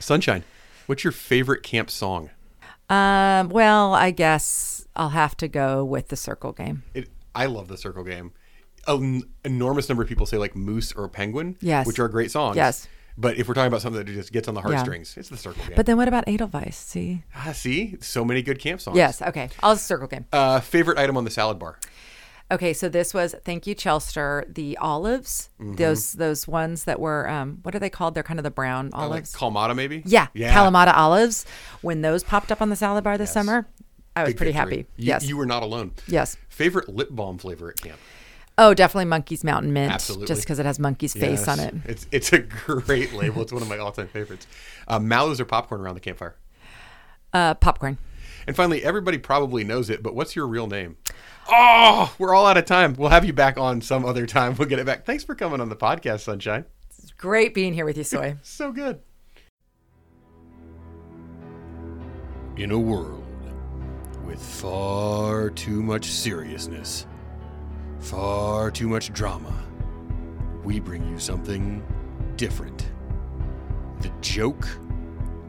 Sunshine. 0.00 0.44
What's 0.86 1.04
your 1.04 1.12
favorite 1.12 1.62
camp 1.62 1.90
song? 1.90 2.30
Um, 2.90 3.48
well, 3.48 3.94
I 3.94 4.10
guess 4.10 4.86
I'll 4.94 5.08
have 5.10 5.36
to 5.38 5.48
go 5.48 5.84
with 5.84 6.08
the 6.08 6.16
circle 6.16 6.52
game. 6.52 6.82
It, 6.92 7.08
I 7.34 7.46
love 7.46 7.68
the 7.68 7.76
circle 7.78 8.04
game. 8.04 8.32
An 8.86 9.22
enormous 9.44 9.88
number 9.88 10.02
of 10.02 10.08
people 10.08 10.26
say 10.26 10.36
like 10.36 10.54
Moose 10.54 10.92
or 10.92 11.08
Penguin, 11.08 11.56
Yes. 11.60 11.86
which 11.86 11.98
are 11.98 12.08
great 12.08 12.30
songs. 12.30 12.56
Yes. 12.56 12.86
But 13.16 13.38
if 13.38 13.46
we're 13.48 13.54
talking 13.54 13.68
about 13.68 13.80
something 13.80 14.04
that 14.04 14.12
just 14.12 14.32
gets 14.32 14.48
on 14.48 14.54
the 14.54 14.60
heartstrings, 14.60 15.16
it's 15.16 15.28
the 15.28 15.36
circle 15.36 15.62
game. 15.64 15.74
But 15.76 15.86
then 15.86 15.96
what 15.96 16.08
about 16.08 16.24
Edelweiss? 16.28 16.76
See? 16.76 17.22
ah, 17.34 17.52
see, 17.52 17.96
so 18.00 18.24
many 18.24 18.42
good 18.42 18.58
camp 18.58 18.80
songs. 18.80 18.96
Yes. 18.96 19.22
Okay. 19.22 19.48
I'll 19.62 19.76
circle 19.76 20.08
game. 20.08 20.26
Uh, 20.32 20.58
favorite 20.60 20.98
item 20.98 21.16
on 21.16 21.24
the 21.24 21.30
salad 21.30 21.58
bar? 21.58 21.78
Okay. 22.52 22.72
So 22.72 22.88
this 22.88 23.12
was 23.14 23.34
thank 23.44 23.66
you, 23.66 23.74
Chelster. 23.74 24.52
The 24.52 24.76
olives, 24.78 25.48
Mm-hmm. 25.60 25.74
those 25.76 26.12
those 26.14 26.46
ones 26.46 26.84
that 26.84 27.00
were 27.00 27.28
um, 27.28 27.58
what 27.62 27.74
are 27.74 27.78
they 27.78 27.90
called? 27.90 28.14
They're 28.14 28.22
kind 28.22 28.38
of 28.38 28.44
the 28.44 28.50
brown 28.50 28.90
Uh, 28.92 28.98
like 28.98 29.10
olives. 29.10 29.34
Kalmata, 29.34 29.74
maybe. 29.74 30.02
yeah, 30.04 30.28
yeah. 30.34 30.54
Kalamata 30.54 30.94
olives. 30.94 31.46
When 31.80 32.02
those 32.02 32.22
popped 32.22 32.52
up 32.52 32.60
on 32.62 32.68
the 32.70 32.76
salad 32.76 33.02
bar 33.04 33.16
this 33.18 33.32
summer, 33.32 33.66
I 34.14 34.22
was 34.24 34.30
Big 34.30 34.36
pretty 34.36 34.52
victory. 34.52 34.76
happy. 34.76 34.88
You, 34.96 35.06
yes. 35.08 35.26
you 35.26 35.36
were 35.36 35.46
not 35.46 35.62
alone. 35.62 35.92
yes. 36.06 36.36
Favorite 36.48 36.88
lip 36.88 37.08
balm 37.10 37.38
flavor 37.38 37.70
at 37.70 37.76
camp? 37.80 37.98
Oh, 38.56 38.72
definitely 38.74 39.06
Monkey's 39.06 39.42
Mountain 39.42 39.72
Mint. 39.72 39.92
Absolutely. 39.92 40.28
Just 40.28 40.42
because 40.42 40.60
it 40.60 40.66
has 40.66 40.78
Monkey's 40.78 41.12
face 41.14 41.48
on 41.48 41.58
it. 41.58 41.74
It's 41.86 42.06
it's 42.12 42.32
a 42.32 42.38
great 42.38 43.12
label. 43.12 43.42
It's 43.42 43.52
one 43.52 43.62
of 43.62 43.68
my 43.68 43.78
all 43.78 43.90
time 43.90 44.06
favorites. 44.06 44.46
Uh, 44.86 45.00
mallows 45.00 45.40
or 45.40 45.44
popcorn 45.44 45.80
around 45.80 45.94
the 45.94 46.00
campfire? 46.00 46.36
Uh, 47.32 47.54
popcorn. 47.54 47.98
And 48.46 48.54
finally, 48.54 48.84
everybody 48.84 49.18
probably 49.18 49.64
knows 49.64 49.90
it, 49.90 50.02
but 50.02 50.14
what's 50.14 50.36
your 50.36 50.46
real 50.46 50.66
name? 50.68 50.96
Oh, 51.50 52.14
we're 52.18 52.34
all 52.34 52.46
out 52.46 52.56
of 52.56 52.64
time. 52.64 52.94
We'll 52.94 53.10
have 53.10 53.24
you 53.24 53.32
back 53.32 53.58
on 53.58 53.80
some 53.80 54.04
other 54.04 54.26
time. 54.26 54.54
We'll 54.56 54.68
get 54.68 54.78
it 54.78 54.86
back. 54.86 55.04
Thanks 55.04 55.24
for 55.24 55.34
coming 55.34 55.60
on 55.60 55.68
the 55.68 55.76
podcast, 55.76 56.20
Sunshine. 56.20 56.64
It's 56.98 57.12
great 57.12 57.52
being 57.54 57.74
here 57.74 57.84
with 57.84 57.96
you, 57.96 58.04
Soy. 58.04 58.36
So 58.42 58.72
good. 58.72 59.00
In 62.56 62.70
a 62.70 62.78
world 62.78 63.24
with 64.24 64.40
far 64.40 65.50
too 65.50 65.82
much 65.82 66.06
seriousness, 66.06 67.06
far 67.98 68.70
too 68.70 68.88
much 68.88 69.12
drama, 69.12 69.52
we 70.62 70.80
bring 70.80 71.06
you 71.08 71.18
something 71.18 71.84
different. 72.36 72.88
The 74.00 74.12
joke 74.20 74.66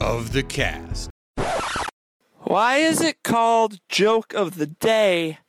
of 0.01 0.33
the 0.33 0.43
cast. 0.43 1.09
Why 2.39 2.77
is 2.77 3.01
it 3.01 3.23
called 3.23 3.79
joke 3.87 4.33
of 4.33 4.57
the 4.57 4.67
day 4.67 5.39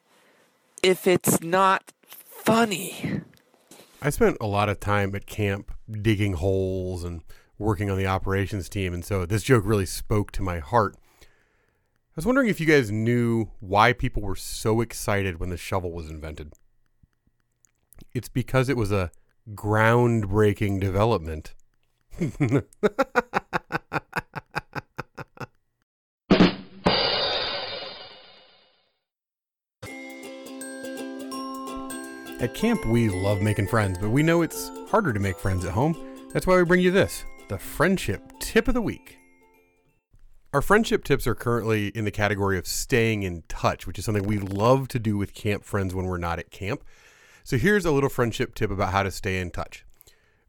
if 0.83 1.07
it's 1.07 1.41
not 1.41 1.93
funny? 2.05 3.23
I 4.03 4.11
spent 4.11 4.37
a 4.41 4.47
lot 4.47 4.69
of 4.69 4.81
time 4.81 5.15
at 5.15 5.27
camp 5.27 5.73
digging 5.91 6.35
holes 6.35 7.05
and 7.05 7.23
working 7.59 7.91
on 7.91 7.99
the 7.99 8.07
operations 8.07 8.69
team, 8.69 8.93
and 8.93 9.05
so 9.05 9.27
this 9.27 9.43
joke 9.43 9.65
really 9.67 9.87
spoke 9.87 10.31
to 10.33 10.43
my 10.43 10.59
heart. 10.59 10.97
I 11.23 12.17
was 12.17 12.27
wondering 12.27 12.49
if 12.49 12.61
you 12.61 12.67
guys 12.67 12.91
knew 12.91 13.51
why 13.61 13.93
people 13.93 14.23
were 14.23 14.37
so 14.37 14.81
excited 14.81 15.39
when 15.39 15.51
the 15.51 15.57
shovel 15.57 15.93
was 15.93 16.09
invented. 16.09 16.53
It's 18.15 18.29
because 18.29 18.69
it 18.69 18.77
was 18.77 18.93
a 18.93 19.11
groundbreaking 19.55 20.81
development. 20.81 21.55
At 32.39 32.53
camp, 32.53 32.85
we 32.85 33.09
love 33.09 33.41
making 33.41 33.69
friends, 33.69 33.97
but 33.97 34.11
we 34.11 34.23
know 34.23 34.43
it's 34.43 34.71
harder 34.91 35.11
to 35.11 35.19
make 35.19 35.39
friends 35.39 35.65
at 35.65 35.73
home. 35.73 35.97
That's 36.35 36.47
why 36.47 36.59
we 36.59 36.65
bring 36.65 36.83
you 36.83 36.91
this 36.91 37.25
the 37.49 37.59
Friendship 37.59 38.21
Tip 38.41 38.69
of 38.69 38.75
the 38.75 38.83
Week. 38.83 39.17
Our 40.53 40.61
friendship 40.61 41.03
tips 41.03 41.27
are 41.27 41.35
currently 41.35 41.89
in 41.89 42.05
the 42.05 42.11
category 42.11 42.59
of 42.59 42.67
staying 42.67 43.23
in 43.23 43.45
touch, 43.49 43.87
which 43.87 43.99
is 43.99 44.05
something 44.05 44.25
we 44.25 44.39
love 44.39 44.87
to 44.89 44.99
do 44.99 45.17
with 45.17 45.33
camp 45.33 45.65
friends 45.65 45.95
when 45.95 46.05
we're 46.05 46.19
not 46.19 46.39
at 46.39 46.51
camp. 46.51 46.85
So 47.43 47.57
here's 47.57 47.87
a 47.87 47.91
little 47.91 48.11
friendship 48.11 48.55
tip 48.55 48.71
about 48.71 48.93
how 48.93 49.03
to 49.03 49.11
stay 49.11 49.41
in 49.41 49.51
touch. 49.51 49.87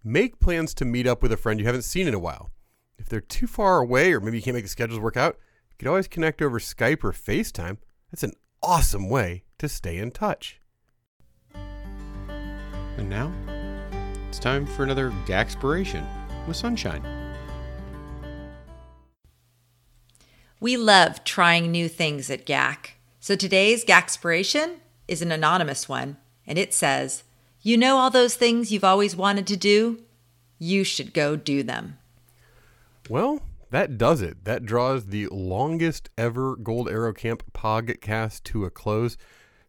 Make 0.04 0.42
plans 0.42 0.74
to 0.76 0.86
meet 0.86 1.08
up 1.08 1.24
with 1.24 1.32
a 1.32 1.38
friend 1.38 1.58
you 1.58 1.68
haven't 1.68 1.84
seen 1.84 2.06
in 2.06 2.14
a 2.14 2.20
while. 2.20 2.52
If 3.00 3.08
they're 3.08 3.22
too 3.22 3.48
far 3.48 3.80
away 3.80 4.12
or 4.12 4.20
maybe 4.20 4.36
you 4.36 4.44
can't 4.44 4.56
make 4.56 4.66
the 4.66 4.70
schedules 4.70 5.00
work 5.00 5.16
out, 5.16 5.38
you 5.72 5.78
can 5.80 5.88
always 5.88 6.10
connect 6.10 6.42
over 6.42 6.60
Skype 6.60 7.06
or 7.06 7.14
FaceTime. 7.14 7.78
That's 8.12 8.24
an 8.24 8.34
awesome 8.62 9.08
way 9.08 9.46
to 9.60 9.70
stay 9.70 9.98
in 9.98 10.12
touch. 10.12 10.60
And 12.98 13.10
now, 13.10 13.32
it's 14.28 14.40
time 14.40 14.66
for 14.66 14.84
another 14.84 15.12
GACspiration 15.26 16.06
with 16.48 16.58
Sunshine. 16.58 17.04
We 20.60 20.76
love 20.76 21.24
trying 21.24 21.72
new 21.72 21.88
things 21.88 22.32
at 22.32 22.46
GAC. 22.46 22.92
So 23.20 23.36
today's 23.36 23.86
GACspiration 23.86 24.78
is 25.08 25.22
an 25.22 25.32
anonymous 25.32 25.88
one, 25.88 26.18
and 26.48 26.58
it 26.58 26.74
says, 26.74 27.24
You 27.62 27.78
know 27.78 27.98
all 27.98 28.10
those 28.10 28.36
things 28.36 28.72
you've 28.72 28.84
always 28.84 29.16
wanted 29.16 29.46
to 29.48 29.58
do? 29.58 30.00
You 30.58 30.84
should 30.84 31.14
go 31.14 31.36
do 31.36 31.62
them. 31.62 32.00
Well, 33.10 33.42
that 33.70 33.98
does 33.98 34.22
it. 34.22 34.46
That 34.46 34.66
draws 34.66 35.08
the 35.08 35.28
longest 35.28 36.10
ever 36.18 36.56
Gold 36.56 36.90
Arrow 36.90 37.14
Camp 37.14 37.44
podcast 37.54 38.44
to 38.46 38.66
a 38.66 38.70
close. 38.72 39.18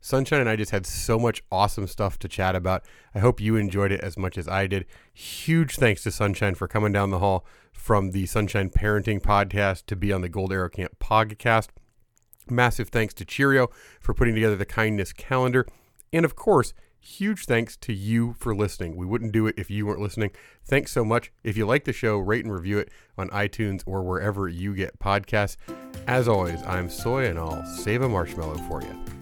Sunshine 0.08 0.40
and 0.40 0.48
I 0.48 0.56
just 0.56 0.70
had 0.70 0.86
so 0.86 1.18
much 1.18 1.42
awesome 1.52 1.86
stuff 1.86 2.18
to 2.20 2.28
chat 2.28 2.56
about. 2.56 2.82
I 3.14 3.18
hope 3.18 3.42
you 3.42 3.56
enjoyed 3.56 3.92
it 3.92 4.00
as 4.00 4.16
much 4.16 4.38
as 4.38 4.48
I 4.48 4.66
did. 4.66 4.86
Huge 5.12 5.76
thanks 5.76 6.02
to 6.04 6.10
Sunshine 6.10 6.54
for 6.54 6.66
coming 6.66 6.92
down 6.92 7.10
the 7.10 7.18
hall 7.18 7.44
from 7.74 8.12
the 8.12 8.24
Sunshine 8.24 8.70
Parenting 8.70 9.20
Podcast 9.20 9.84
to 9.84 9.96
be 9.96 10.10
on 10.10 10.22
the 10.22 10.30
Gold 10.30 10.50
Arrow 10.50 10.70
Camp 10.70 10.98
podcast. 10.98 11.68
Massive 12.48 12.88
thanks 12.88 13.12
to 13.14 13.26
Cheerio 13.26 13.68
for 14.00 14.14
putting 14.14 14.34
together 14.34 14.56
the 14.56 14.64
kindness 14.64 15.12
calendar. 15.12 15.66
And 16.10 16.24
of 16.24 16.34
course, 16.34 16.72
huge 16.98 17.44
thanks 17.44 17.76
to 17.76 17.92
you 17.92 18.34
for 18.38 18.56
listening. 18.56 18.96
We 18.96 19.04
wouldn't 19.04 19.32
do 19.32 19.46
it 19.46 19.56
if 19.58 19.70
you 19.70 19.84
weren't 19.84 20.00
listening. 20.00 20.30
Thanks 20.64 20.90
so 20.90 21.04
much. 21.04 21.32
If 21.44 21.58
you 21.58 21.66
like 21.66 21.84
the 21.84 21.92
show, 21.92 22.16
rate 22.16 22.46
and 22.46 22.54
review 22.54 22.78
it 22.78 22.88
on 23.18 23.28
iTunes 23.28 23.82
or 23.84 24.02
wherever 24.02 24.48
you 24.48 24.74
get 24.74 24.98
podcasts. 25.00 25.58
As 26.06 26.28
always, 26.28 26.62
I'm 26.62 26.88
Soy 26.88 27.26
and 27.26 27.38
I'll 27.38 27.66
save 27.66 28.00
a 28.00 28.08
marshmallow 28.08 28.56
for 28.70 28.80
you. 28.80 29.17